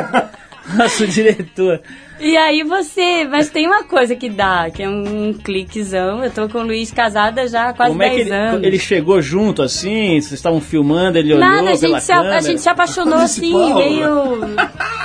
Nosso 0.76 1.06
diretor. 1.06 1.80
E 2.20 2.36
aí 2.36 2.62
você. 2.62 3.24
Mas 3.24 3.48
tem 3.48 3.66
uma 3.66 3.84
coisa 3.84 4.14
que 4.16 4.28
dá, 4.28 4.70
que 4.70 4.82
é 4.82 4.88
um, 4.88 5.32
cliquezão. 5.32 6.24
Eu 6.24 6.30
tô 6.30 6.48
com 6.48 6.58
o 6.58 6.62
Luiz 6.62 6.90
casada 6.90 7.46
já 7.46 7.68
há 7.68 7.72
quase 7.72 7.92
Como 7.92 8.02
é 8.02 8.10
que 8.10 8.16
10 8.16 8.26
ele, 8.26 8.34
anos. 8.34 8.62
ele 8.64 8.78
chegou 8.78 9.22
junto 9.22 9.62
assim? 9.62 10.20
Vocês 10.20 10.32
estavam 10.32 10.60
filmando, 10.60 11.18
ele 11.18 11.34
Nada, 11.34 11.62
olhou 11.62 11.74
a 11.74 11.78
pela 11.78 12.00
gente, 12.00 12.02
se, 12.02 12.12
a, 12.12 12.20
a 12.20 12.40
gente 12.40 12.60
se 12.60 12.68
apaixonou 12.68 13.18
assim, 13.18 13.74
meio 13.74 14.40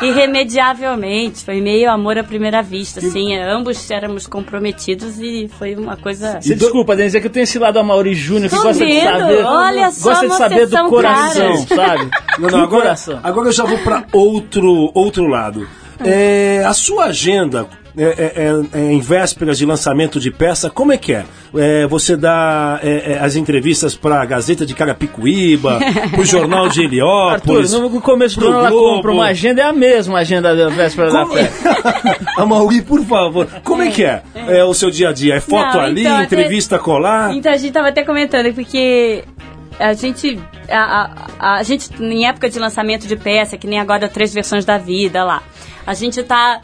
irremediavelmente. 0.02 1.44
Foi 1.44 1.62
meio 1.62 1.90
amor 1.92 2.18
à 2.18 2.24
primeira 2.24 2.62
vista, 2.62 3.00
assim. 3.00 3.36
Ambos 3.36 3.90
éramos 3.92 4.28
comprometidos 4.28 5.20
e 5.20 5.50
foi 5.60 5.76
uma 5.76 5.98
coisa. 5.98 6.42
Você 6.42 6.56
desculpa, 6.56 6.96
Denise, 6.96 7.18
é 7.18 7.22
que 7.22 7.28
eu 7.28 7.32
tenho 7.32 7.44
esse 7.44 7.60
lado 7.60 7.78
a 7.78 7.84
Mauri 7.84 8.14
Júnior 8.14 8.50
que 8.50 8.56
gosta 8.56 8.86
de 8.86 9.02
saber. 9.02 9.46
olha 9.46 9.92
só 9.92 10.10
gosta 10.10 10.26
de 10.26 10.32
uma 10.32 10.38
saber 10.38 10.68
do 10.68 10.90
coração, 10.90 11.66
cara. 11.66 11.88
sabe? 11.88 12.12
Não, 12.40 12.50
não, 12.50 12.64
agora, 12.64 12.84
coração. 12.84 13.20
agora 13.24 13.48
eu 13.50 13.54
já 13.54 13.64
vou 13.64 13.78
para 13.80 14.04
outro, 14.12 14.92
outro 14.94 15.28
lado. 15.28 15.68
É, 16.04 16.64
a 16.66 16.74
sua 16.74 17.06
agenda 17.06 17.68
é, 17.96 18.04
é, 18.04 18.80
é, 18.80 18.92
em 18.92 19.00
vésperas 19.00 19.58
de 19.58 19.66
lançamento 19.68 20.20
de 20.20 20.32
peça, 20.32 20.68
como 20.68 20.92
é 20.92 20.98
que 20.98 21.14
é? 21.14 21.26
É, 21.56 21.86
você 21.86 22.18
dá 22.18 22.80
é, 22.82 23.14
é, 23.14 23.20
as 23.20 23.36
entrevistas 23.36 23.96
para 23.96 24.20
a 24.20 24.26
Gazeta 24.26 24.66
de 24.66 24.74
Carapicuíba, 24.74 25.80
para 26.10 26.20
o 26.22 26.26
Jornal 26.26 26.70
de 26.70 26.82
Arthur, 26.82 26.86
Heliópolis. 26.86 27.74
no 27.74 28.02
começo 28.02 28.40
do 28.40 28.48
ano 28.48 28.60
ela 28.60 28.72
compra 28.72 29.12
uma 29.12 29.26
agenda, 29.26 29.62
é 29.62 29.66
a 29.66 29.74
mesma 29.74 30.20
agenda 30.20 30.56
da 30.56 30.70
véspera 30.70 31.12
da 31.12 31.22
Como... 31.24 31.34
festa. 31.34 32.20
Amauri, 32.38 32.82
por 32.82 33.06
favor, 33.06 33.48
como 33.64 33.84
é 33.84 33.92
que 33.92 34.04
é, 34.04 34.24
é 34.48 34.64
o 34.64 34.74
seu 34.74 34.90
dia 34.90 35.10
a 35.10 35.14
dia? 35.14 35.36
É 35.36 35.40
foto 35.40 35.78
Não, 35.78 35.82
ali, 35.82 36.02
então, 36.02 36.16
até- 36.16 36.24
entrevista 36.24 36.80
colar? 36.80 37.36
Então 37.36 37.52
a 37.52 37.58
gente 37.58 37.72
tava 37.72 37.90
até 37.90 38.04
comentando, 38.04 38.52
porque 38.56 39.24
a 39.80 39.94
gente. 39.94 40.40
A, 40.68 41.12
a, 41.40 41.58
a 41.58 41.64
gente, 41.64 41.90
em 42.00 42.26
época 42.26 42.50
de 42.50 42.58
lançamento 42.58 43.08
de 43.08 43.16
peça, 43.16 43.56
que 43.58 43.68
nem 43.68 43.80
agora 43.80 44.08
três 44.08 44.34
versões 44.34 44.66
da 44.66 44.80
vida 44.80 45.24
lá. 45.24 45.44
A 45.86 45.94
gente 45.94 46.24
tá. 46.24 46.62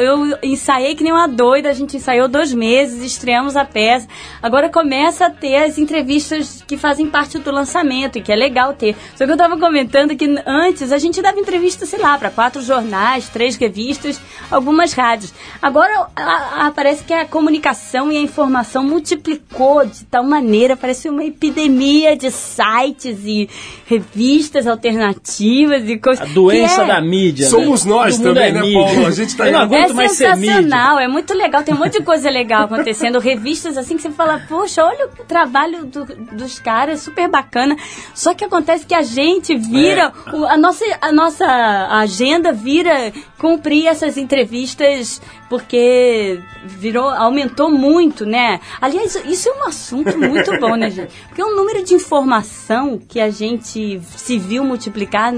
Eu 0.00 0.38
ensaiei 0.42 0.94
que 0.94 1.02
nem 1.02 1.12
uma 1.12 1.26
doida, 1.26 1.68
a 1.68 1.72
gente 1.72 1.96
ensaiou 1.96 2.28
dois 2.28 2.52
meses, 2.52 3.02
estreamos 3.02 3.56
a 3.56 3.64
peça. 3.64 4.06
Agora 4.42 4.68
começa 4.68 5.26
a 5.26 5.30
ter 5.30 5.56
as 5.56 5.78
entrevistas 5.78 6.62
que 6.66 6.76
fazem 6.76 7.06
parte 7.06 7.38
do 7.38 7.50
lançamento, 7.50 8.18
e 8.18 8.22
que 8.22 8.30
é 8.32 8.36
legal 8.36 8.72
ter. 8.74 8.94
Só 9.16 9.24
que 9.26 9.32
eu 9.32 9.36
tava 9.36 9.56
comentando 9.58 10.14
que 10.16 10.26
antes 10.46 10.92
a 10.92 10.98
gente 10.98 11.20
dava 11.20 11.38
entrevista, 11.38 11.86
sei 11.86 11.98
lá, 11.98 12.16
para 12.18 12.30
quatro 12.30 12.62
jornais, 12.62 13.28
três 13.28 13.56
revistas, 13.56 14.20
algumas 14.50 14.92
rádios. 14.92 15.32
Agora 15.60 16.06
a- 16.16 16.66
a- 16.66 16.70
parece 16.70 17.04
que 17.04 17.12
a 17.12 17.24
comunicação 17.24 18.10
e 18.12 18.16
a 18.16 18.20
informação 18.20 18.84
multiplicou 18.84 19.84
de 19.84 20.04
tal 20.04 20.24
maneira, 20.24 20.76
parece 20.76 21.08
uma 21.08 21.24
epidemia 21.24 22.16
de 22.16 22.30
sites 22.30 23.18
e 23.24 23.48
revistas 23.86 24.66
alternativas 24.66 25.88
e 25.88 25.98
coisas. 25.98 26.28
A 26.28 26.32
doença 26.32 26.82
é- 26.82 26.86
da 26.86 27.00
mídia. 27.00 27.48
Somos 27.48 27.84
né? 27.84 27.90
nós 27.92 28.16
Todo 28.16 28.24
também, 28.28 28.48
é 28.48 28.52
né, 28.52 28.60
mídia. 28.60 28.84
Paulo? 28.84 29.06
A 29.06 29.10
gente 29.10 29.31
tá 29.36 29.46
Eu 29.46 29.52
não 29.52 29.60
aguento 29.60 29.90
é 29.90 29.94
mais 29.94 30.12
ser 30.12 30.34
mídia. 30.36 30.54
sensacional, 30.56 30.98
é 30.98 31.08
muito 31.08 31.32
legal, 31.34 31.62
tem 31.62 31.74
um 31.74 31.78
monte 31.78 31.98
de 31.98 32.04
coisa 32.04 32.28
legal 32.30 32.64
acontecendo, 32.64 33.18
revistas 33.20 33.76
assim 33.78 33.96
que 33.96 34.02
você 34.02 34.10
fala, 34.10 34.42
poxa, 34.48 34.84
olha 34.84 35.06
o 35.06 35.24
trabalho 35.24 35.84
do- 35.86 36.04
dos 36.04 36.58
caras, 36.58 37.00
super 37.00 37.28
bacana. 37.28 37.76
Só 38.14 38.34
que 38.34 38.44
acontece 38.44 38.84
que 38.86 38.94
a 38.94 39.02
gente 39.02 39.54
vira, 39.56 40.12
É. 40.26 40.36
o- 40.36 40.44
a, 40.46 40.56
nossa, 40.56 40.84
a 41.00 41.12
nossa 41.12 41.46
agenda 41.90 42.52
vira 42.52 43.12
cumprir 43.38 43.86
essas 43.86 44.16
entrevistas 44.16 45.20
porque 45.48 46.40
virou, 46.64 47.08
aumentou 47.10 47.70
muito, 47.70 48.24
né? 48.24 48.60
Aliás, 48.80 49.14
isso 49.26 49.48
é 49.48 49.52
um 49.52 49.66
assunto 49.68 50.16
muito 50.18 50.58
bom, 50.58 50.76
né, 50.76 50.90
gente? 50.90 51.12
Porque 51.28 51.42
o 51.42 51.54
número 51.54 51.82
de 51.84 51.94
informação 51.94 52.98
que 53.08 53.20
a 53.20 53.30
gente 53.30 54.00
se 54.16 54.38
viu 54.38 54.64
multiplicar 54.64 55.34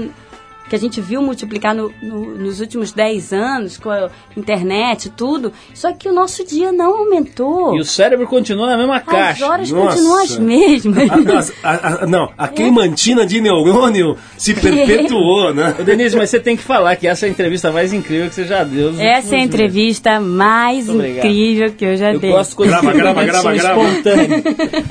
que 0.69 0.75
a 0.75 0.79
gente 0.79 0.99
viu 1.01 1.21
multiplicar 1.21 1.75
no- 1.75 1.91
no- 2.01 2.35
nos 2.35 2.59
últimos 2.59 2.91
10 2.91 3.31
anos 3.33 3.77
com 3.77 3.89
a 3.89 4.09
internet 4.35 5.05
e 5.05 5.09
tudo, 5.09 5.51
só 5.73 5.91
que 5.93 6.09
o 6.09 6.13
nosso 6.13 6.43
dia 6.45 6.71
não 6.71 6.97
aumentou. 6.99 7.75
E 7.75 7.79
o 7.81 7.85
cérebro 7.85 8.25
continua 8.27 8.67
na 8.67 8.77
mesma 8.77 8.97
As 8.97 9.03
caixa. 9.03 9.45
horas 9.47 9.69
Nossa. 9.71 9.95
continuam 9.95 10.23
as 10.23 10.37
mesmas. 10.37 11.09
A- 11.09 11.37
as- 11.37 11.53
a- 11.63 12.03
a- 12.03 12.07
não, 12.07 12.31
a 12.37 12.47
queimantina 12.47 13.25
de 13.25 13.39
neurônio 13.41 14.17
se 14.37 14.53
perpetuou, 14.59 15.53
né? 15.53 15.75
Ô, 15.79 15.83
Denise, 15.83 16.15
mas 16.17 16.29
você 16.29 16.39
tem 16.39 16.57
que 16.57 16.63
falar 16.63 16.95
que 16.95 17.07
essa 17.07 17.25
é 17.25 17.29
a 17.29 17.31
entrevista 17.31 17.71
mais 17.71 17.93
incrível 17.93 18.27
que 18.29 18.35
você 18.35 18.45
já 18.45 18.63
deu. 18.63 18.93
Essa 18.99 19.35
é 19.35 19.39
a 19.39 19.43
entrevista 19.43 20.19
mais 20.19 20.89
incrível 20.89 21.71
que 21.71 21.85
eu 21.85 21.95
já 21.97 22.13
Eu 22.13 22.19
dei. 22.19 22.31
gosto 22.31 22.49
de 22.51 22.55
coisas 22.55 22.75
Grava, 22.81 22.97
grava, 22.97 23.23
grava, 23.23 23.41
são 23.41 23.53
grava. 23.55 23.81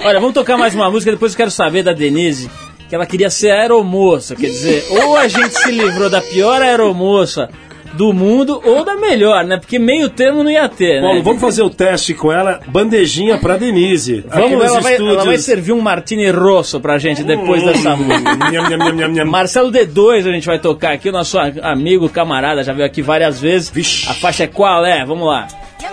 Olha, 0.05 0.21
vamos 0.21 0.35
tocar 0.35 0.57
mais 0.57 0.75
uma 0.75 0.91
música, 0.91 1.11
depois 1.13 1.33
eu 1.33 1.37
quero 1.37 1.51
saber 1.51 1.83
da 1.83 1.93
Denise, 1.93 2.49
que 2.95 2.97
ela 2.97 3.07
queria 3.07 3.29
ser 3.31 3.51
aeromoça, 3.51 4.37
quer 4.37 4.47
dizer, 4.47 4.85
ou 5.03 5.17
a 5.17 5.27
gente 5.27 5.53
se 5.59 5.71
livrou 5.73 6.09
da 6.09 6.21
pior 6.21 6.63
aeromoça 6.63 7.49
do 7.95 8.13
mundo, 8.13 8.61
ou 8.65 8.85
da 8.85 8.97
melhor, 8.97 9.45
né? 9.45 9.57
Porque 9.57 9.79
meio 9.79 10.09
termo 10.09 10.43
não 10.43 10.51
ia 10.51 10.69
ter, 10.69 11.01
né? 11.01 11.07
Paulo, 11.07 11.23
vamos 11.23 11.41
fazer 11.41 11.63
o 11.63 11.71
teste 11.71 12.13
com 12.13 12.33
ela, 12.33 12.59
bandejinha 12.67 13.39
pra 13.39 13.57
Denise. 13.57 14.25
Vamos, 14.29 14.65
ela 14.65 14.81
vai, 14.81 14.97
ela 14.97 15.25
vai 15.25 15.39
servir 15.39 15.73
um 15.73 15.81
Martini 15.81 16.29
Rosso 16.31 16.81
pra 16.81 16.99
gente 16.99 17.23
depois 17.23 17.63
dessa 17.63 17.95
música. 17.95 18.35
Nham, 18.35 18.69
nham, 18.69 18.79
nham, 18.79 18.93
nham, 18.95 19.09
nham. 19.13 19.27
Marcelo 19.27 19.71
D2 19.71 20.27
a 20.29 20.33
gente 20.33 20.47
vai 20.47 20.59
tocar 20.59 20.93
aqui, 20.93 21.09
o 21.09 21.13
nosso 21.13 21.39
a- 21.39 21.53
amigo, 21.63 22.09
camarada, 22.09 22.65
já 22.65 22.73
veio 22.73 22.87
aqui 22.87 23.01
várias 23.01 23.41
vezes. 23.41 23.71
Vixe. 23.71 24.09
A 24.11 24.15
faixa 24.15 24.43
é 24.43 24.47
qual 24.49 24.85
é? 24.85 25.05
Vamos 25.05 25.27
lá. 25.29 25.47
E 25.81 25.85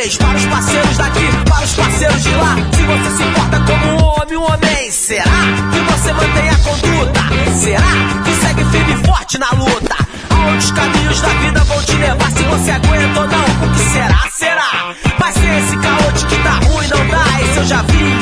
Para 0.00 0.34
os 0.34 0.46
parceiros 0.46 0.96
daqui, 0.96 1.26
para 1.44 1.62
os 1.62 1.74
parceiros 1.74 2.22
de 2.22 2.30
lá. 2.30 2.56
Se 2.72 2.82
você 2.84 3.16
se 3.18 3.22
importa 3.22 3.60
como 3.60 3.86
um 3.86 4.04
homem, 4.06 4.36
um 4.38 4.44
homem, 4.44 4.90
será 4.90 5.24
que 5.70 5.78
você 5.92 6.12
mantém 6.14 6.48
a 6.48 6.56
conduta? 6.56 7.20
Será 7.60 8.22
que 8.24 8.32
segue 8.40 8.64
firme 8.70 8.94
e 8.94 9.06
forte 9.06 9.36
na 9.38 9.50
luta? 9.50 9.96
Aonde 10.30 10.64
os 10.64 10.70
caminhos 10.70 11.20
da 11.20 11.28
vida 11.28 11.60
vão 11.64 11.82
te 11.82 11.96
levar? 11.96 12.30
Se 12.30 12.42
você 12.44 12.70
aguenta 12.70 13.20
ou 13.20 13.28
não, 13.28 13.68
o 13.68 13.74
que 13.74 13.80
será? 13.92 14.20
Será? 14.32 14.94
Mas 15.18 15.34
sem 15.34 15.58
esse 15.58 15.76
caô 15.76 16.12
de 16.12 16.24
que 16.24 16.36
tá 16.44 16.60
ruim, 16.64 16.88
não 16.88 17.06
dá. 17.06 17.42
Esse 17.42 17.58
eu 17.58 17.66
já 17.66 17.82
vi, 17.82 18.19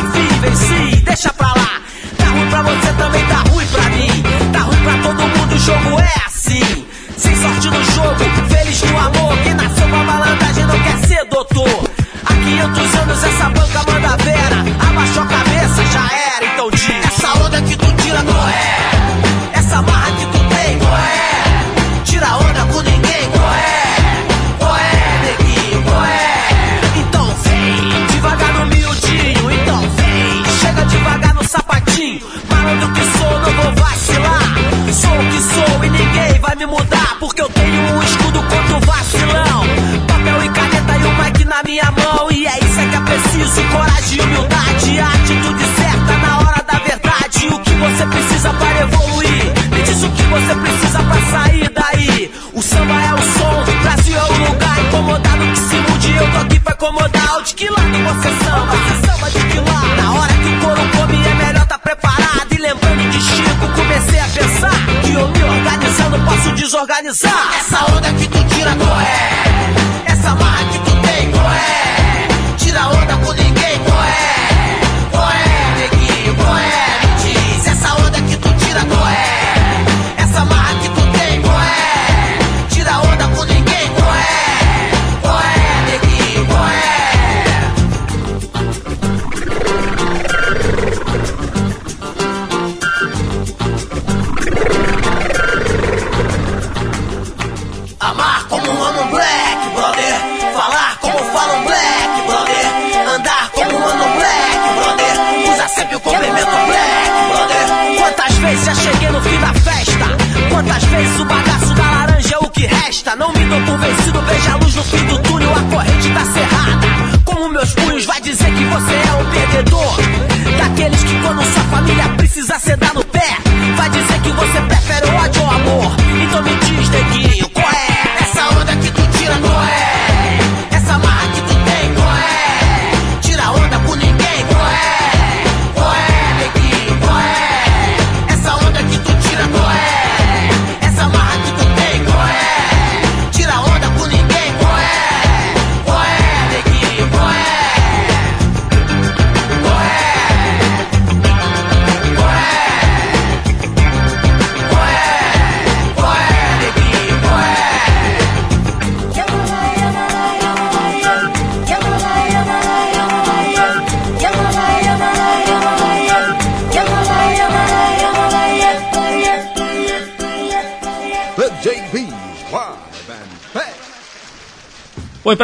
evoluir? 49.99 50.05
Me 50.05 50.05
diz 50.05 50.05
o 50.05 50.11
que 50.11 50.23
você 50.23 50.55
precisa 50.55 50.99
pra 51.03 51.21
sair 51.31 51.71
daí. 51.71 52.33
O 52.53 52.63
samba 52.63 52.95
é 53.03 53.15
o 53.15 53.19
som, 53.19 53.65
Brasil 53.83 54.17
é 54.17 54.23
o 54.23 54.51
lugar. 54.51 54.79
Incomodado 54.87 55.47
que 55.53 55.59
se 55.59 55.77
mude, 55.77 56.17
eu 56.17 56.31
tô 56.31 56.39
aqui 56.39 56.61
pra 56.61 56.75
incomodar. 56.75 57.43
De 57.43 57.55
que 57.55 57.69
lado 57.69 57.83
você 57.83 58.45
samba? 58.45 58.77
Você 58.77 59.07
samba 59.07 59.31
de 59.31 59.39
que 59.47 59.59
lado? 59.59 59.97
Na 59.97 60.13
hora 60.13 60.33
que 60.33 60.49
o 60.49 60.61
couro 60.61 60.83
come 60.97 61.27
é 61.27 61.35
melhor 61.35 61.67
tá 61.67 61.79
preparado. 61.79 62.53
E 62.53 62.57
lembrando 62.57 63.11
de 63.11 63.21
Chico, 63.21 63.69
comecei 63.75 64.21
a 64.21 64.29
pensar 64.29 64.87
que 65.03 65.13
eu 65.13 65.29
me 65.29 65.43
organizando 65.45 66.19
posso 66.25 66.53
desorganizar. 66.53 67.49
Essa 67.59 67.85
onda 67.93 68.13
que 68.13 68.29
tu 68.29 68.45
tira 68.55 68.75
não 68.75 69.01
é. 69.01 69.38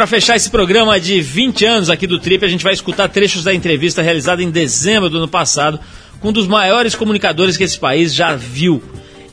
Para 0.05 0.19
fechar 0.19 0.35
esse 0.35 0.51
programa 0.51 0.99
de 0.99 1.19
20 1.19 1.65
anos 1.65 1.89
aqui 1.89 2.05
do 2.05 2.19
Trip, 2.19 2.45
a 2.45 2.47
gente 2.47 2.63
vai 2.63 2.73
escutar 2.73 3.09
trechos 3.09 3.43
da 3.43 3.51
entrevista 3.51 4.03
realizada 4.03 4.43
em 4.43 4.51
dezembro 4.51 5.09
do 5.09 5.17
ano 5.17 5.27
passado 5.27 5.79
com 6.19 6.29
um 6.29 6.31
dos 6.31 6.45
maiores 6.45 6.93
comunicadores 6.93 7.57
que 7.57 7.63
esse 7.63 7.79
país 7.79 8.13
já 8.13 8.35
viu. 8.35 8.83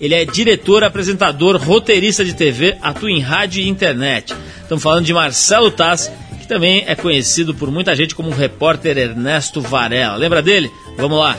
Ele 0.00 0.14
é 0.14 0.24
diretor, 0.24 0.82
apresentador, 0.82 1.58
roteirista 1.58 2.24
de 2.24 2.32
TV, 2.32 2.78
atua 2.80 3.10
em 3.10 3.20
rádio 3.20 3.62
e 3.62 3.68
internet. 3.68 4.34
Estamos 4.62 4.82
falando 4.82 5.04
de 5.04 5.12
Marcelo 5.12 5.70
Taz, 5.70 6.10
que 6.40 6.48
também 6.48 6.84
é 6.86 6.94
conhecido 6.94 7.54
por 7.54 7.70
muita 7.70 7.94
gente 7.94 8.14
como 8.14 8.30
o 8.30 8.34
repórter 8.34 8.96
Ernesto 8.96 9.60
Varela. 9.60 10.16
Lembra 10.16 10.40
dele? 10.40 10.70
Vamos 10.96 11.18
lá. 11.18 11.36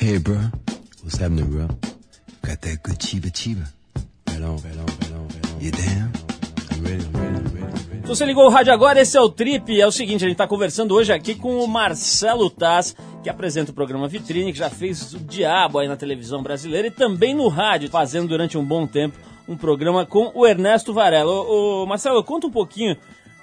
Hey, 0.00 0.18
bro. 0.18 0.38
What's 1.02 1.20
happening, 1.20 1.44
bro? 1.44 1.68
Got 2.46 2.62
that 2.62 2.78
good 2.82 2.98
chiba 2.98 3.30
chiba. 3.30 3.68
Right 4.26 4.42
on, 4.42 4.56
right 4.56 4.78
on, 4.78 4.86
right 4.86 5.02
on, 5.02 5.07
Se 8.02 8.06
você 8.06 8.24
ligou 8.24 8.46
o 8.46 8.48
rádio 8.48 8.72
agora, 8.72 9.00
esse 9.00 9.18
é 9.18 9.20
o 9.20 9.28
Trip. 9.28 9.80
É 9.80 9.86
o 9.86 9.92
seguinte, 9.92 10.24
a 10.24 10.28
gente 10.28 10.32
está 10.32 10.46
conversando 10.46 10.94
hoje 10.94 11.12
aqui 11.12 11.34
com 11.34 11.58
o 11.58 11.68
Marcelo 11.68 12.48
Taz, 12.48 12.96
que 13.22 13.28
apresenta 13.28 13.70
o 13.70 13.74
programa 13.74 14.08
Vitrine, 14.08 14.52
que 14.52 14.58
já 14.58 14.70
fez 14.70 15.12
o 15.12 15.18
diabo 15.18 15.78
aí 15.78 15.88
na 15.88 15.96
televisão 15.96 16.42
brasileira 16.42 16.86
e 16.86 16.90
também 16.90 17.34
no 17.34 17.48
rádio, 17.48 17.90
fazendo 17.90 18.28
durante 18.28 18.56
um 18.56 18.64
bom 18.64 18.86
tempo 18.86 19.18
um 19.48 19.56
programa 19.56 20.06
com 20.06 20.30
o 20.34 20.46
Ernesto 20.46 20.94
Varela. 20.94 21.30
Ô, 21.30 21.82
ô, 21.82 21.86
Marcelo, 21.86 22.22
conta 22.22 22.46
um 22.46 22.50
pouquinho 22.50 22.96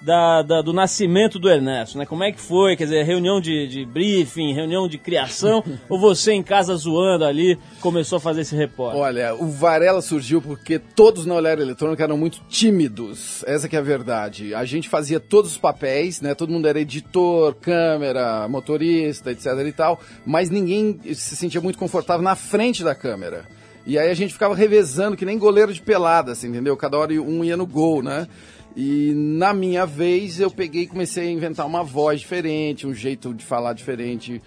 da, 0.05 0.43
da- 0.43 0.61
do 0.61 0.71
nascimento 0.71 1.39
do 1.39 1.49
Ernesto, 1.49 1.97
né? 1.97 2.05
Como 2.05 2.23
é 2.23 2.31
que 2.31 2.39
foi? 2.39 2.75
Quer 2.75 2.83
dizer, 2.83 3.03
reunião 3.03 3.41
de, 3.41 3.67
de 3.67 3.85
briefing, 3.85 4.53
reunião 4.53 4.87
de 4.87 4.97
criação, 4.99 5.63
ou 5.89 5.99
você 5.99 6.31
em 6.31 6.43
casa 6.43 6.75
zoando 6.75 7.25
ali 7.25 7.57
começou 7.81 8.17
a 8.17 8.19
fazer 8.19 8.41
esse 8.41 8.55
repórter? 8.55 9.01
Olha, 9.01 9.33
o 9.33 9.47
Varela 9.47 10.01
surgiu 10.03 10.39
porque 10.41 10.77
todos 10.77 11.25
na 11.25 11.33
Olhar 11.33 11.57
Eletrônica 11.59 12.03
eram 12.03 12.17
muito 12.17 12.39
tímidos. 12.47 13.43
Essa 13.47 13.67
que 13.67 13.75
é 13.75 13.79
a 13.79 13.81
verdade. 13.81 14.53
A 14.53 14.63
gente 14.63 14.87
fazia 14.87 15.19
todos 15.19 15.51
os 15.51 15.57
papéis, 15.57 16.21
né? 16.21 16.35
Todo 16.35 16.51
mundo 16.51 16.67
era 16.67 16.79
editor, 16.79 17.55
câmera, 17.55 18.47
motorista, 18.47 19.31
etc 19.31 19.45
e 19.65 19.71
tal, 19.71 19.99
mas 20.25 20.49
ninguém 20.51 20.99
se 21.15 21.35
sentia 21.35 21.59
muito 21.61 21.79
confortável 21.79 22.21
na 22.23 22.35
frente 22.35 22.83
da 22.83 22.93
câmera. 22.93 23.45
E 23.87 23.99
aí 23.99 24.09
a 24.09 24.13
gente 24.15 24.33
ficava 24.33 24.55
revezando 24.55 25.15
que 25.15 25.25
nem 25.25 25.37
goleiro 25.37 25.71
de 25.73 25.79
pelada, 25.81 26.31
assim, 26.31 26.47
entendeu? 26.49 26.75
Cada 26.75 26.97
hora 26.97 27.13
um 27.13 27.43
ia 27.43 27.55
no 27.55 27.67
gol, 27.67 28.01
né? 28.01 28.27
E 28.75 29.13
na 29.15 29.53
minha 29.53 29.85
vez 29.85 30.39
eu 30.39 30.51
peguei 30.51 30.83
e 30.83 30.87
comecei 30.87 31.27
a 31.27 31.31
inventar 31.31 31.65
uma 31.65 31.83
voz 31.83 32.19
diferente, 32.19 32.85
um 32.85 32.93
jeito 32.93 33.33
de 33.33 33.43
falar 33.45 33.73
diferente 33.73 34.41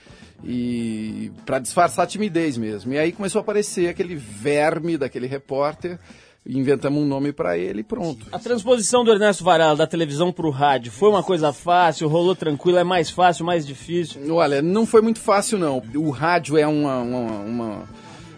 e 0.45 1.31
para 1.45 1.59
disfarçar 1.59 2.05
a 2.05 2.07
timidez 2.09 2.57
mesmo. 2.57 2.93
E 2.93 2.99
aí 2.99 3.12
começou 3.12 3.39
a 3.41 3.43
aparecer 3.43 3.89
aquele 3.89 4.14
verme 4.14 4.97
daquele 4.97 5.26
repórter, 5.26 5.99
inventamos 6.47 7.03
um 7.03 7.07
nome 7.07 7.33
para 7.33 7.59
ele 7.59 7.81
e 7.81 7.85
pronto. 7.85 8.26
A 8.31 8.39
transposição 8.39 9.03
do 9.05 9.11
Ernesto 9.12 9.43
Varela 9.45 9.74
da 9.76 9.87
televisão 9.87 10.33
pro 10.33 10.51
rádio 10.51 10.93
foi 10.93 11.09
uma 11.09 11.22
coisa 11.22 11.53
fácil, 11.53 12.09
rolou 12.09 12.35
tranquilo, 12.37 12.79
é 12.79 12.85
mais 12.85 13.11
fácil, 13.11 13.45
mais 13.45 13.66
difícil? 13.66 14.35
Olha, 14.35 14.62
não 14.62 14.87
foi 14.87 15.01
muito 15.01 15.18
fácil 15.20 15.59
não. 15.59 15.83
O 15.95 16.11
rádio 16.11 16.57
é 16.57 16.66
uma, 16.66 17.01
uma- 17.01 17.41
uma- 17.41 17.89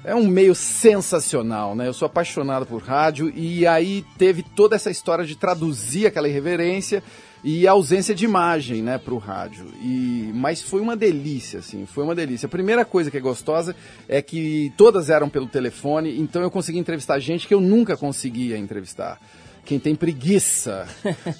é 0.05 0.15
um 0.15 0.27
meio 0.27 0.55
sensacional, 0.55 1.75
né? 1.75 1.87
Eu 1.87 1.93
sou 1.93 2.07
apaixonado 2.07 2.65
por 2.67 2.83
rádio 2.83 3.33
e 3.35 3.67
aí 3.67 4.05
teve 4.17 4.43
toda 4.43 4.77
essa 4.77 4.91
história 4.91 5.25
de 5.25 5.37
traduzir 5.37 6.07
aquela 6.07 6.29
irreverência 6.29 7.03
e 7.43 7.67
a 7.67 7.73
ausência 7.73 8.15
de 8.15 8.25
imagem, 8.25 8.83
né, 8.83 8.99
pro 8.99 9.17
rádio. 9.19 9.67
E 9.81 10.31
mas 10.35 10.63
foi 10.63 10.81
uma 10.81 10.97
delícia, 10.97 11.61
assim, 11.61 11.87
foi 11.87 12.05
uma 12.05 12.15
delícia. 12.15 12.47
A 12.47 12.51
primeira 12.51 12.85
coisa 12.85 13.11
que 13.11 13.17
é 13.17 13.21
gostosa 13.21 13.75
é 14.09 14.21
que 14.23 14.73
todas 14.77 15.11
eram 15.11 15.29
pelo 15.29 15.47
telefone, 15.47 16.19
então 16.19 16.43
eu 16.43 16.51
consegui 16.51 16.79
entrevistar 16.79 17.19
gente 17.19 17.47
que 17.47 17.55
eu 17.55 17.61
nunca 17.61 17.97
conseguia 17.97 18.57
entrevistar. 18.57 19.21
Quem 19.65 19.79
tem 19.79 19.95
preguiça 19.95 20.87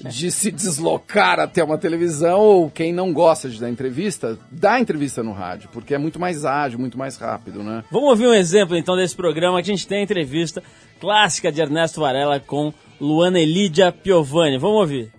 de 0.09 0.31
se 0.31 0.51
deslocar 0.51 1.41
até 1.41 1.63
uma 1.65 1.79
televisão 1.79 2.39
ou 2.41 2.71
quem 2.71 2.93
não 2.93 3.13
gosta 3.13 3.49
de 3.49 3.61
dar 3.61 3.69
entrevista, 3.69 4.39
dá 4.51 4.79
entrevista 4.79 5.23
no 5.23 5.33
rádio, 5.33 5.69
porque 5.73 5.95
é 5.95 5.99
muito 5.99 6.21
mais 6.21 6.45
ágil, 6.45 6.79
muito 6.79 6.99
mais 6.99 7.17
rápido, 7.17 7.63
né? 7.63 7.83
Vamos 7.91 8.11
ouvir 8.11 8.27
um 8.27 8.35
exemplo 8.35 8.77
então 8.77 8.97
desse 8.97 9.17
programa 9.17 9.63
que 9.63 9.71
a 9.71 9.75
gente 9.75 9.87
tem 9.87 9.99
a 9.99 10.03
entrevista 10.03 10.63
clássica 11.01 11.51
de 11.51 11.61
Ernesto 11.61 12.01
Varela 12.01 12.39
com 12.39 12.73
Luana 13.01 13.41
Elidia 13.41 13.91
Piovani. 13.91 14.59
Vamos 14.59 14.77
ouvir. 14.77 15.13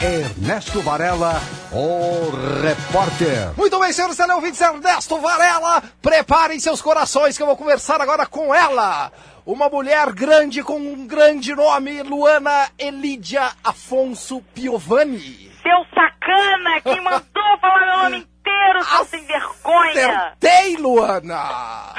Ernesto 0.00 0.80
Varela, 0.80 1.40
o 1.70 2.30
repórter. 2.60 3.52
Muito 3.56 3.78
bem, 3.78 3.92
senhores 3.92 4.16
teleouvintes, 4.16 4.60
Ernesto 4.60 5.20
Varela, 5.20 5.80
preparem 6.02 6.58
seus 6.58 6.82
corações 6.82 7.36
que 7.36 7.42
eu 7.42 7.46
vou 7.46 7.56
conversar 7.56 8.00
agora 8.00 8.26
com 8.26 8.52
ela. 8.52 9.12
Uma 9.44 9.68
mulher 9.68 10.12
grande 10.12 10.62
com 10.62 10.76
um 10.78 11.06
grande 11.06 11.54
nome, 11.54 12.00
Luana 12.02 12.68
Elidia 12.78 13.50
Afonso 13.64 14.40
Piovani. 14.54 15.50
Seu 15.62 15.84
sacana, 15.92 16.80
quem 16.80 17.00
mandou 17.00 17.58
falar 17.60 17.80
meu 17.86 17.96
nome 18.04 18.16
inteiro, 18.18 18.84
seu 18.84 19.04
sem 19.04 19.24
vergonha. 19.26 20.06
Acertei, 20.38 20.76
Luana! 20.76 21.92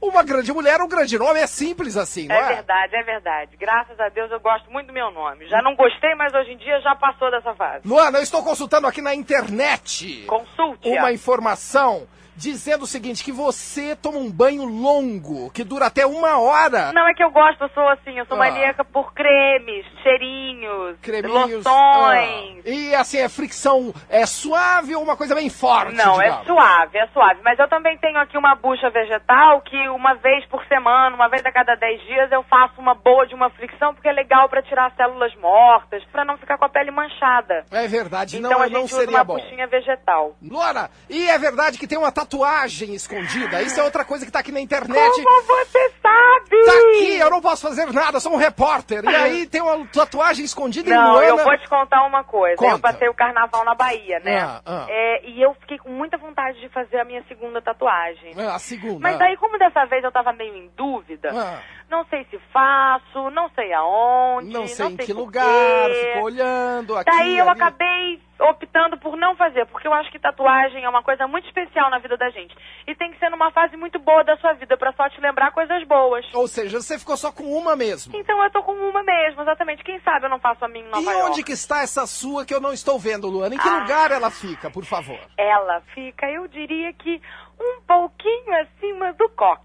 Uma 0.00 0.22
grande 0.22 0.52
mulher, 0.52 0.80
um 0.80 0.88
grande 0.88 1.18
nome, 1.18 1.40
é 1.40 1.46
simples 1.48 1.96
assim, 1.96 2.26
não 2.28 2.34
É 2.36 2.38
é? 2.52 2.54
verdade, 2.56 2.94
é 2.96 3.02
verdade. 3.02 3.56
Graças 3.56 3.98
a 3.98 4.08
Deus 4.08 4.30
eu 4.30 4.38
gosto 4.40 4.70
muito 4.70 4.86
do 4.88 4.92
meu 4.92 5.10
nome. 5.10 5.48
Já 5.48 5.60
não 5.62 5.74
gostei, 5.74 6.14
mas 6.14 6.32
hoje 6.32 6.52
em 6.52 6.56
dia 6.58 6.80
já 6.80 6.94
passou 6.94 7.28
dessa 7.30 7.54
fase. 7.54 7.86
Luana, 7.86 8.18
eu 8.18 8.22
estou 8.22 8.42
consultando 8.42 8.86
aqui 8.86 9.00
na 9.02 9.14
internet. 9.14 10.24
Consulte. 10.28 10.88
Uma 10.88 11.12
informação 11.12 12.06
dizendo 12.36 12.82
o 12.82 12.86
seguinte, 12.86 13.22
que 13.24 13.32
você 13.32 13.94
toma 13.96 14.18
um 14.18 14.30
banho 14.30 14.64
longo, 14.64 15.50
que 15.50 15.62
dura 15.64 15.86
até 15.86 16.06
uma 16.06 16.38
hora. 16.38 16.92
Não, 16.92 17.06
é 17.08 17.14
que 17.14 17.22
eu 17.22 17.30
gosto, 17.30 17.62
eu 17.62 17.68
sou 17.70 17.88
assim, 17.88 18.18
eu 18.18 18.26
sou 18.26 18.36
Ah. 18.36 18.40
maníaca 18.40 18.84
por 18.84 19.12
cremes, 19.12 19.84
cheirinhos, 20.02 20.96
Creminhos. 21.02 21.64
loções. 21.64 22.62
ah. 22.64 22.68
E 22.68 22.94
assim, 22.94 23.18
é 23.18 23.28
fricção 23.28 23.92
é 24.08 24.24
suave 24.26 24.94
ou 24.94 25.02
uma 25.02 25.16
coisa 25.16 25.34
bem 25.34 25.48
forte? 25.50 25.94
Não, 25.94 26.20
é 26.20 26.24
digamos? 26.24 26.46
suave, 26.46 26.98
é 26.98 27.06
suave. 27.08 27.40
Mas 27.44 27.58
eu 27.58 27.68
também 27.68 27.96
tenho 27.98 28.18
aqui 28.18 28.36
uma 28.38 28.54
bucha 28.54 28.88
vegetal 28.90 29.60
que 29.62 29.88
uma 29.88 30.14
vez 30.14 30.44
por 30.46 30.64
semana, 30.66 31.14
uma 31.14 31.28
vez 31.28 31.44
a 31.44 31.52
cada 31.52 31.74
10 31.74 32.00
dias, 32.02 32.30
eu 32.32 32.42
faço 32.44 32.80
uma 32.80 32.94
boa 32.94 33.26
de 33.26 33.34
uma 33.34 33.50
fricção, 33.50 33.94
porque 33.94 34.08
é 34.08 34.12
legal 34.12 34.48
pra 34.48 34.62
tirar 34.62 34.92
células 34.96 35.34
mortas, 35.36 36.02
pra 36.10 36.24
não 36.24 36.36
ficar 36.38 36.56
com 36.58 36.64
a 36.64 36.68
pele 36.68 36.90
manchada. 36.90 37.64
É 37.70 37.86
verdade, 37.86 38.38
Então 38.38 38.50
não, 38.50 38.60
a 38.60 38.64
gente 38.66 38.74
não 38.74 38.84
usa 38.84 38.96
seria 38.98 39.16
uma 39.16 39.24
bom. 39.24 39.34
buchinha 39.34 39.66
vegetal. 39.66 40.34
Luana, 40.42 40.90
e 41.08 41.28
é 41.28 41.38
verdade 41.38 41.78
que 41.78 41.86
tem 41.86 41.98
uma 41.98 42.12
tatuagem 42.24 42.94
escondida. 42.94 43.62
Isso 43.62 43.78
é 43.80 43.82
outra 43.82 44.04
coisa 44.04 44.24
que 44.24 44.32
tá 44.32 44.38
aqui 44.38 44.52
na 44.52 44.60
internet. 44.60 45.22
Como 45.22 45.42
você 45.42 45.92
sabe? 46.00 46.64
Tá 46.64 46.72
aqui, 46.72 47.18
eu 47.18 47.30
não 47.30 47.40
posso 47.40 47.62
fazer 47.68 47.92
nada, 47.92 48.20
sou 48.20 48.32
um 48.32 48.36
repórter. 48.36 49.04
E 49.04 49.14
aí 49.14 49.46
tem 49.46 49.60
uma 49.60 49.86
tatuagem 49.86 50.44
escondida 50.44 50.88
em 50.88 50.92
Não, 50.92 51.12
Luana. 51.12 51.26
eu 51.26 51.36
vou 51.38 51.58
te 51.58 51.68
contar 51.68 52.04
uma 52.06 52.22
coisa. 52.24 52.54
Eu 52.54 52.56
Conta. 52.70 52.78
passei 52.78 53.08
o 53.08 53.14
carnaval 53.14 53.64
na 53.64 53.74
Bahia, 53.74 54.20
né? 54.20 54.40
Ah, 54.40 54.60
ah. 54.64 54.86
É, 54.88 55.28
e 55.28 55.42
eu 55.42 55.54
fiquei 55.60 55.78
com 55.78 55.90
muita 55.90 56.16
vontade 56.16 56.60
de 56.60 56.68
fazer 56.68 56.98
a 56.98 57.04
minha 57.04 57.22
segunda 57.28 57.60
tatuagem. 57.60 58.32
É, 58.36 58.46
a 58.46 58.58
segunda. 58.58 59.00
Mas 59.00 59.20
aí, 59.20 59.36
como 59.36 59.58
dessa 59.58 59.84
vez 59.86 60.02
eu 60.04 60.12
tava 60.12 60.32
meio 60.32 60.54
em 60.54 60.70
dúvida, 60.76 61.30
Ah. 61.32 61.58
não 61.90 62.04
sei 62.06 62.24
se 62.30 62.38
faço, 62.52 63.30
não 63.30 63.48
sei 63.54 63.72
aonde, 63.72 64.52
Não 64.52 64.66
sei 64.66 64.86
em 64.86 64.96
que 64.96 65.06
por 65.12 65.16
lugar, 65.22 65.44
quê. 65.90 66.06
ficou 66.12 66.24
olhando 66.24 66.96
aqui. 66.96 67.10
Daí 67.10 67.38
eu 67.38 67.48
ali. 67.48 67.60
acabei 67.60 68.20
optando 68.42 68.98
por 68.98 69.16
não 69.16 69.36
fazer, 69.36 69.66
porque 69.66 69.86
eu 69.86 69.92
acho 69.92 70.10
que 70.10 70.18
tatuagem 70.18 70.84
é 70.84 70.88
uma 70.88 71.02
coisa 71.02 71.26
muito 71.26 71.46
especial 71.46 71.90
na 71.90 71.98
vida 71.98 72.16
da 72.16 72.28
gente. 72.30 72.54
E 72.86 72.94
tem 72.94 73.12
que 73.12 73.18
ser 73.18 73.30
numa 73.30 73.50
fase 73.52 73.76
muito 73.76 73.98
boa 73.98 74.24
da 74.24 74.36
sua 74.38 74.52
vida, 74.54 74.76
pra 74.76 74.92
só 74.92 75.08
te 75.08 75.20
lembrar 75.20 75.52
coisas 75.52 75.82
boas. 75.86 76.24
Ou 76.34 76.48
seja, 76.48 76.80
você 76.80 76.98
ficou 76.98 77.16
só 77.16 77.30
com 77.32 77.44
uma 77.44 77.76
mesmo. 77.76 78.14
Então 78.16 78.42
eu 78.42 78.50
tô 78.50 78.62
com 78.62 78.72
uma 78.72 79.02
mesmo, 79.02 79.42
exatamente. 79.42 79.84
Quem 79.84 80.00
sabe 80.00 80.26
eu 80.26 80.30
não 80.30 80.40
faço 80.40 80.64
a 80.64 80.68
minha 80.68 80.84
em 80.84 80.88
Nova 80.90 81.02
E 81.02 81.14
York. 81.14 81.30
onde 81.30 81.42
que 81.44 81.52
está 81.52 81.82
essa 81.82 82.06
sua 82.06 82.44
que 82.44 82.54
eu 82.54 82.60
não 82.60 82.72
estou 82.72 82.98
vendo, 82.98 83.28
Luana? 83.28 83.54
Em 83.54 83.58
que 83.58 83.68
Ah. 83.68 83.78
lugar 83.80 84.10
ela 84.10 84.30
fica, 84.30 84.70
por 84.70 84.84
favor? 84.84 85.18
Ela 85.38 85.80
fica, 85.94 86.28
eu 86.30 86.48
diria 86.48 86.92
que 86.94 87.20
um 87.60 87.80
pouquinho 87.86 88.54
acima 88.60 89.12
do 89.12 89.28
cox. 89.30 89.62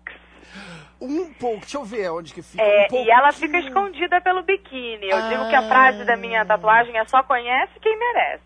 Um 1.00 1.32
pouco, 1.34 1.60
deixa 1.60 1.78
eu 1.78 1.84
ver 1.86 2.10
onde 2.12 2.34
que 2.34 2.42
fica. 2.42 2.64
É, 2.64 2.88
um 2.92 2.96
e 3.04 3.10
ela 3.12 3.32
fica 3.32 3.60
escondida 3.60 4.20
pelo 4.22 4.42
biquíni. 4.44 5.08
Eu 5.10 5.30
digo 5.30 5.48
que 5.48 5.56
Ah. 5.56 5.60
a 5.60 5.68
frase 5.68 6.04
da 6.06 6.16
minha 6.18 6.44
tatuagem 6.46 6.98
é 6.98 7.06
só 7.06 7.22
conhece 7.24 7.74
quem 7.80 7.98
merece. 8.00 8.44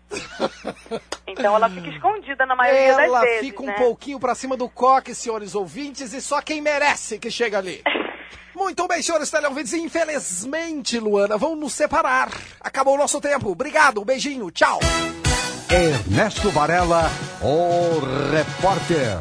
então 1.26 1.56
ela 1.56 1.68
fica 1.70 1.88
escondida 1.88 2.44
na 2.44 2.54
maioria 2.54 2.80
Ela 3.04 3.20
das 3.20 3.20
vezes, 3.22 3.40
fica 3.46 3.62
um 3.62 3.66
né? 3.66 3.72
pouquinho 3.74 4.20
pra 4.20 4.34
cima 4.34 4.56
do 4.56 4.68
coque, 4.68 5.14
senhores 5.14 5.54
ouvintes, 5.54 6.12
e 6.12 6.20
só 6.20 6.42
quem 6.42 6.60
merece 6.60 7.18
que 7.18 7.30
chega 7.30 7.56
ali. 7.58 7.82
Muito 8.54 8.86
bem, 8.86 9.00
senhores 9.00 9.30
teleouvintes, 9.30 9.72
infelizmente, 9.72 10.98
Luana, 10.98 11.38
vão 11.38 11.56
nos 11.56 11.72
separar. 11.72 12.28
Acabou 12.60 12.94
o 12.94 12.98
nosso 12.98 13.18
tempo. 13.18 13.50
Obrigado, 13.50 14.02
um 14.02 14.04
beijinho, 14.04 14.50
tchau. 14.50 14.78
Ernesto 15.70 16.50
Varela, 16.50 17.04
o 17.40 17.98
repórter. 18.30 19.20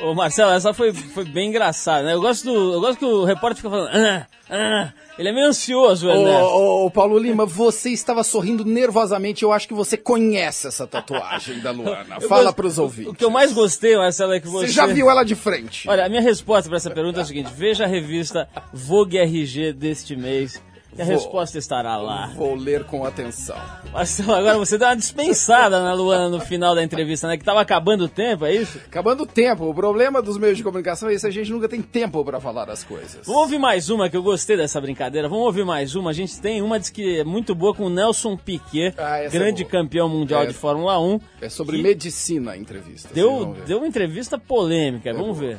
Ô 0.00 0.14
Marcelo, 0.14 0.52
essa 0.52 0.72
foi, 0.72 0.92
foi 0.92 1.24
bem 1.24 1.48
engraçada, 1.48 2.04
né? 2.04 2.14
Eu 2.14 2.20
gosto, 2.20 2.44
do, 2.44 2.74
eu 2.74 2.80
gosto 2.80 2.98
que 2.98 3.04
o 3.04 3.24
repórter 3.24 3.56
fica 3.56 3.70
falando. 3.70 3.90
Ah, 3.94 4.26
ah. 4.50 4.92
Ele 5.18 5.30
é 5.30 5.32
meio 5.32 5.48
ansioso, 5.48 6.06
o 6.06 6.10
Ernesto. 6.10 6.44
Ô, 6.44 6.86
ô, 6.86 6.90
Paulo 6.90 7.18
Lima, 7.18 7.44
você 7.44 7.90
estava 7.90 8.22
sorrindo 8.22 8.64
nervosamente. 8.64 9.42
Eu 9.42 9.52
acho 9.52 9.66
que 9.66 9.74
você 9.74 9.96
conhece 9.96 10.68
essa 10.68 10.86
tatuagem 10.86 11.58
da 11.58 11.72
Luana. 11.72 12.20
Fala 12.28 12.44
gosto- 12.44 12.54
pros 12.54 12.78
ouvintes. 12.78 13.10
O 13.10 13.14
que 13.14 13.24
eu 13.24 13.30
mais 13.30 13.52
gostei, 13.52 13.96
Marcelo, 13.96 14.32
é 14.32 14.40
que 14.40 14.46
você. 14.46 14.68
Você 14.68 14.72
já 14.72 14.86
viu 14.86 15.10
ela 15.10 15.24
de 15.24 15.34
frente. 15.34 15.88
Olha, 15.88 16.06
a 16.06 16.08
minha 16.08 16.22
resposta 16.22 16.68
para 16.68 16.76
essa 16.76 16.90
pergunta 16.90 17.18
é 17.18 17.22
a 17.22 17.26
seguinte: 17.26 17.50
veja 17.52 17.82
a 17.84 17.86
revista 17.88 18.48
Vogue 18.72 19.18
RG 19.18 19.72
deste 19.72 20.14
mês. 20.14 20.62
Que 20.94 21.02
a 21.02 21.04
Vou. 21.04 21.14
resposta 21.14 21.58
estará 21.58 21.96
lá. 21.96 22.32
Vou 22.34 22.54
ler 22.54 22.84
com 22.84 23.04
atenção. 23.04 23.56
Marcelo, 23.92 24.32
agora 24.34 24.58
você 24.58 24.76
deu 24.78 24.88
uma 24.88 24.96
dispensada 24.96 25.82
na 25.82 25.92
Luana 25.92 26.28
no 26.28 26.40
final 26.40 26.74
da 26.74 26.82
entrevista, 26.82 27.28
né? 27.28 27.36
Que 27.36 27.44
tava 27.44 27.60
acabando 27.60 28.04
o 28.04 28.08
tempo, 28.08 28.44
é 28.46 28.54
isso? 28.54 28.78
Acabando 28.86 29.22
o 29.22 29.26
tempo. 29.26 29.68
O 29.68 29.74
problema 29.74 30.20
dos 30.22 30.36
meios 30.38 30.56
de 30.56 30.64
comunicação 30.64 31.08
é 31.08 31.14
isso, 31.14 31.26
a 31.26 31.30
gente 31.30 31.50
nunca 31.52 31.68
tem 31.68 31.82
tempo 31.82 32.24
pra 32.24 32.40
falar 32.40 32.68
as 32.70 32.82
coisas. 32.82 33.20
Vamos 33.26 33.42
ouvir 33.42 33.58
mais 33.58 33.90
uma, 33.90 34.08
que 34.08 34.16
eu 34.16 34.22
gostei 34.22 34.56
dessa 34.56 34.80
brincadeira. 34.80 35.28
Vamos 35.28 35.44
ouvir 35.44 35.64
mais 35.64 35.94
uma. 35.94 36.10
A 36.10 36.14
gente 36.14 36.40
tem 36.40 36.62
uma 36.62 36.78
diz 36.80 36.90
que 36.90 37.20
é 37.20 37.24
muito 37.24 37.54
boa 37.54 37.74
com 37.74 37.84
o 37.84 37.90
Nelson 37.90 38.36
Piquet, 38.36 38.94
Ah, 38.98 39.18
é 39.18 39.28
grande 39.28 39.62
boa. 39.64 39.70
campeão 39.70 40.08
mundial 40.08 40.42
É. 40.42 40.46
de 40.46 40.54
Fórmula 40.54 40.98
1. 40.98 41.20
É 41.42 41.48
sobre 41.48 41.80
medicina 41.82 42.52
a 42.52 42.56
entrevista. 42.56 43.08
Deu, 43.12 43.56
deu 43.66 43.78
uma 43.78 43.86
entrevista 43.86 44.38
polêmica, 44.38 45.12
vamos 45.12 45.38
ver. 45.38 45.58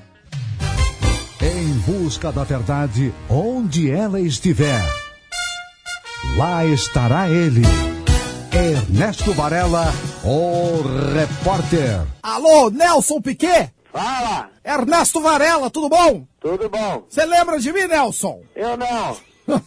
Em 1.41 1.73
busca 1.91 2.31
da 2.31 2.43
verdade, 2.43 3.13
onde 3.29 3.89
ela 3.89 4.19
estiver. 4.19 4.81
Lá 6.37 6.65
estará 6.65 7.29
ele. 7.29 7.61
Ernesto 8.51 9.33
Varela, 9.33 9.85
o 10.23 10.81
repórter. 11.13 12.05
Alô, 12.21 12.69
Nelson 12.69 13.21
Piquet? 13.21 13.71
Fala! 13.91 14.49
Ernesto 14.63 15.21
Varela, 15.21 15.69
tudo 15.69 15.89
bom? 15.89 16.25
Tudo 16.39 16.69
bom? 16.69 17.05
Você 17.09 17.25
lembra 17.25 17.59
de 17.59 17.71
mim, 17.71 17.87
Nelson? 17.87 18.41
Eu 18.55 18.75
não. 18.77 19.17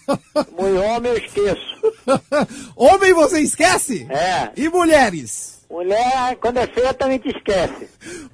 Muito 0.59 0.81
homem 0.81 1.13
eu 1.13 1.19
esqueço. 1.19 1.73
Homem 2.77 3.13
você 3.13 3.41
esquece? 3.41 4.07
É. 4.09 4.51
E 4.57 4.69
mulheres? 4.69 5.63
Mulher, 5.69 6.37
quando 6.41 6.59
é 6.59 6.67
feia, 6.67 6.95
também 6.95 7.19
te 7.19 7.31
esquece. 7.31 7.89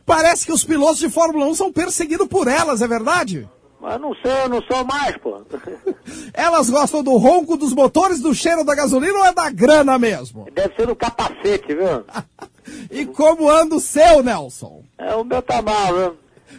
Parece 0.05 0.45
que 0.45 0.53
os 0.53 0.64
pilotos 0.64 0.99
de 0.99 1.09
Fórmula 1.09 1.47
1 1.47 1.55
são 1.55 1.73
perseguidos 1.73 2.27
por 2.27 2.49
elas, 2.49 2.83
é 2.83 2.89
verdade? 2.89 3.49
Mas 3.81 4.01
não 4.01 4.14
sei, 4.14 4.43
eu 4.43 4.49
não 4.49 4.61
sou 4.62 4.85
mais, 4.85 5.16
pô. 5.18 5.41
Elas 6.35 6.68
gostam 6.68 7.03
do 7.03 7.16
ronco 7.16 7.57
dos 7.57 7.72
motores, 7.72 8.20
do 8.20 8.35
cheiro 8.35 8.64
da 8.64 8.74
gasolina 8.74 9.18
ou 9.18 9.24
é 9.24 9.33
da 9.33 9.49
grana 9.51 9.99
mesmo? 9.99 10.47
Deve 10.53 10.74
ser 10.74 10.87
do 10.87 10.97
capacete, 10.97 11.74
viu? 11.74 12.05
E 12.91 13.07
como 13.07 13.49
anda 13.49 13.76
o 13.76 13.81
seu, 13.81 14.22
Nelson? 14.22 14.83
É, 14.99 15.14
o 15.14 15.24
meu 15.24 15.41
tá 15.41 15.62
mal, 15.62 15.95
viu? 15.95 16.16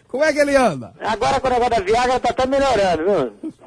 Como 0.07 0.24
é 0.24 0.34
que 0.34 0.39
ele 0.39 0.55
anda? 0.55 0.91
Agora 0.99 1.39
com 1.39 1.47
o 1.47 1.51
negócio 1.51 1.70
da 1.70 1.82
Viagra 1.82 2.20
tá 2.20 2.30
até 2.32 2.47
melhorando, 2.47 3.03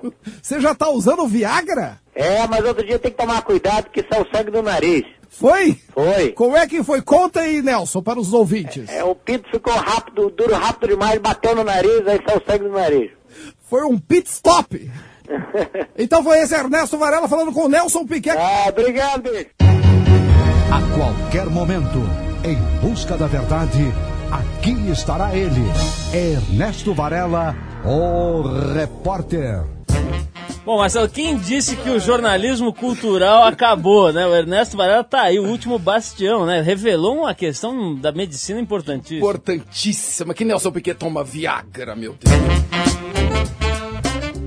viu? 0.02 0.12
Você 0.42 0.60
já 0.60 0.74
tá 0.74 0.90
usando 0.90 1.22
o 1.22 1.28
Viagra? 1.28 2.00
É, 2.12 2.44
mas 2.48 2.64
outro 2.64 2.84
dia 2.84 2.98
tem 2.98 3.12
que 3.12 3.16
tomar 3.16 3.42
cuidado 3.42 3.90
que 3.90 4.04
sai 4.10 4.22
o 4.22 4.36
sangue 4.36 4.50
do 4.50 4.60
nariz. 4.60 5.04
Foi? 5.28 5.78
Foi. 5.94 6.32
Como 6.32 6.56
é 6.56 6.66
que 6.66 6.82
foi? 6.82 7.00
Conta 7.00 7.40
aí, 7.40 7.62
Nelson, 7.62 8.02
para 8.02 8.18
os 8.18 8.32
ouvintes. 8.32 8.88
É, 8.90 9.02
o 9.02 9.14
pinto 9.14 9.48
ficou 9.50 9.72
rápido, 9.72 10.30
duro 10.30 10.54
rápido 10.54 10.90
demais, 10.90 11.18
bateu 11.20 11.54
no 11.54 11.64
nariz, 11.64 12.06
aí 12.06 12.20
saiu 12.26 12.38
o 12.38 12.50
sangue 12.50 12.64
do 12.64 12.72
nariz. 12.72 13.10
Foi 13.72 13.84
um 13.84 13.98
pit 13.98 14.28
stop. 14.28 14.78
Então 15.96 16.22
foi 16.22 16.40
esse 16.40 16.54
Ernesto 16.54 16.98
Varela 16.98 17.26
falando 17.26 17.52
com 17.52 17.64
o 17.64 17.68
Nelson 17.68 18.04
Piquet. 18.04 18.36
Ah, 18.36 18.66
obrigado. 18.68 19.30
A 19.60 20.94
qualquer 20.94 21.46
momento, 21.46 21.98
em 22.44 22.56
busca 22.86 23.16
da 23.16 23.26
verdade, 23.26 23.80
aqui 24.30 24.90
estará 24.90 25.34
ele. 25.34 25.62
Ernesto 26.12 26.92
Varela, 26.92 27.56
o 27.84 28.42
repórter. 28.74 29.64
Bom, 30.64 30.78
Marcelo, 30.78 31.08
quem 31.08 31.36
disse 31.36 31.74
que 31.74 31.90
o 31.90 31.98
jornalismo 31.98 32.72
cultural 32.72 33.44
acabou, 33.44 34.12
né? 34.12 34.24
O 34.24 34.32
Ernesto 34.34 34.76
Varela 34.76 35.02
tá 35.02 35.22
aí, 35.22 35.40
o 35.40 35.44
último 35.44 35.76
bastião, 35.76 36.46
né? 36.46 36.60
Revelou 36.60 37.18
uma 37.18 37.34
questão 37.34 37.96
da 37.96 38.12
medicina 38.12 38.60
importantíssima. 38.60 39.18
Importantíssima. 39.18 40.32
Que 40.32 40.44
Nelson 40.44 40.70
Piquet 40.70 40.94
toma 40.94 41.24
Viagra, 41.24 41.96
meu 41.96 42.14
Deus. 42.18 42.32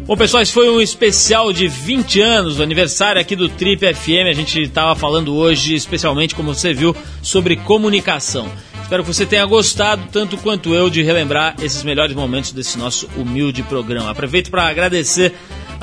Bom, 0.06 0.16
pessoal, 0.16 0.42
esse 0.42 0.54
foi 0.54 0.70
um 0.70 0.80
especial 0.80 1.52
de 1.52 1.68
20 1.68 2.22
anos, 2.22 2.60
o 2.60 2.64
aniversário 2.64 3.20
aqui 3.20 3.36
do 3.36 3.50
Trip 3.50 3.82
FM. 3.94 4.30
A 4.30 4.34
gente 4.34 4.62
estava 4.62 4.96
falando 4.96 5.36
hoje, 5.36 5.76
especialmente, 5.76 6.34
como 6.34 6.54
você 6.54 6.74
viu, 6.74 6.96
sobre 7.22 7.58
comunicação. 7.58 8.48
Espero 8.84 9.04
que 9.04 9.12
você 9.12 9.26
tenha 9.26 9.46
gostado, 9.48 10.04
tanto 10.12 10.38
quanto 10.38 10.76
eu, 10.76 10.92
de 10.92 11.02
relembrar 11.02 11.56
esses 11.60 11.84
melhores 11.84 12.16
momentos 12.16 12.52
desse 12.52 12.78
nosso 12.78 13.10
humilde 13.18 13.64
programa. 13.64 14.12
Aproveito 14.12 14.52
para 14.52 14.68
agradecer 14.68 15.34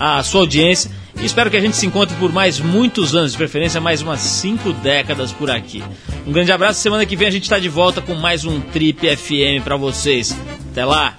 a 0.03 0.23
sua 0.25 0.41
audiência 0.41 0.91
e 1.21 1.25
espero 1.25 1.49
que 1.49 1.57
a 1.57 1.61
gente 1.61 1.77
se 1.77 1.87
encontre 1.87 2.17
por 2.17 2.33
mais 2.33 2.59
muitos 2.59 3.15
anos, 3.15 3.33
de 3.33 3.39
preferência 3.39 3.81
mais 3.81 4.03
umas 4.03 4.21
5 4.21 4.73
décadas 4.73 5.31
por 5.31 5.49
aqui. 5.49 5.83
Um 6.27 6.33
grande 6.33 6.51
abraço, 6.51 6.81
semana 6.81 7.07
que 7.07 7.15
vem 7.15 7.29
a 7.29 7.31
gente 7.31 7.45
está 7.45 7.59
de 7.59 7.69
volta 7.69 8.01
com 8.01 8.15
mais 8.15 8.45
um 8.45 8.61
Trip 8.61 9.17
FM 9.17 9.63
para 9.63 9.77
vocês. 9.77 10.37
Até 10.73 10.85
lá! 10.85 11.17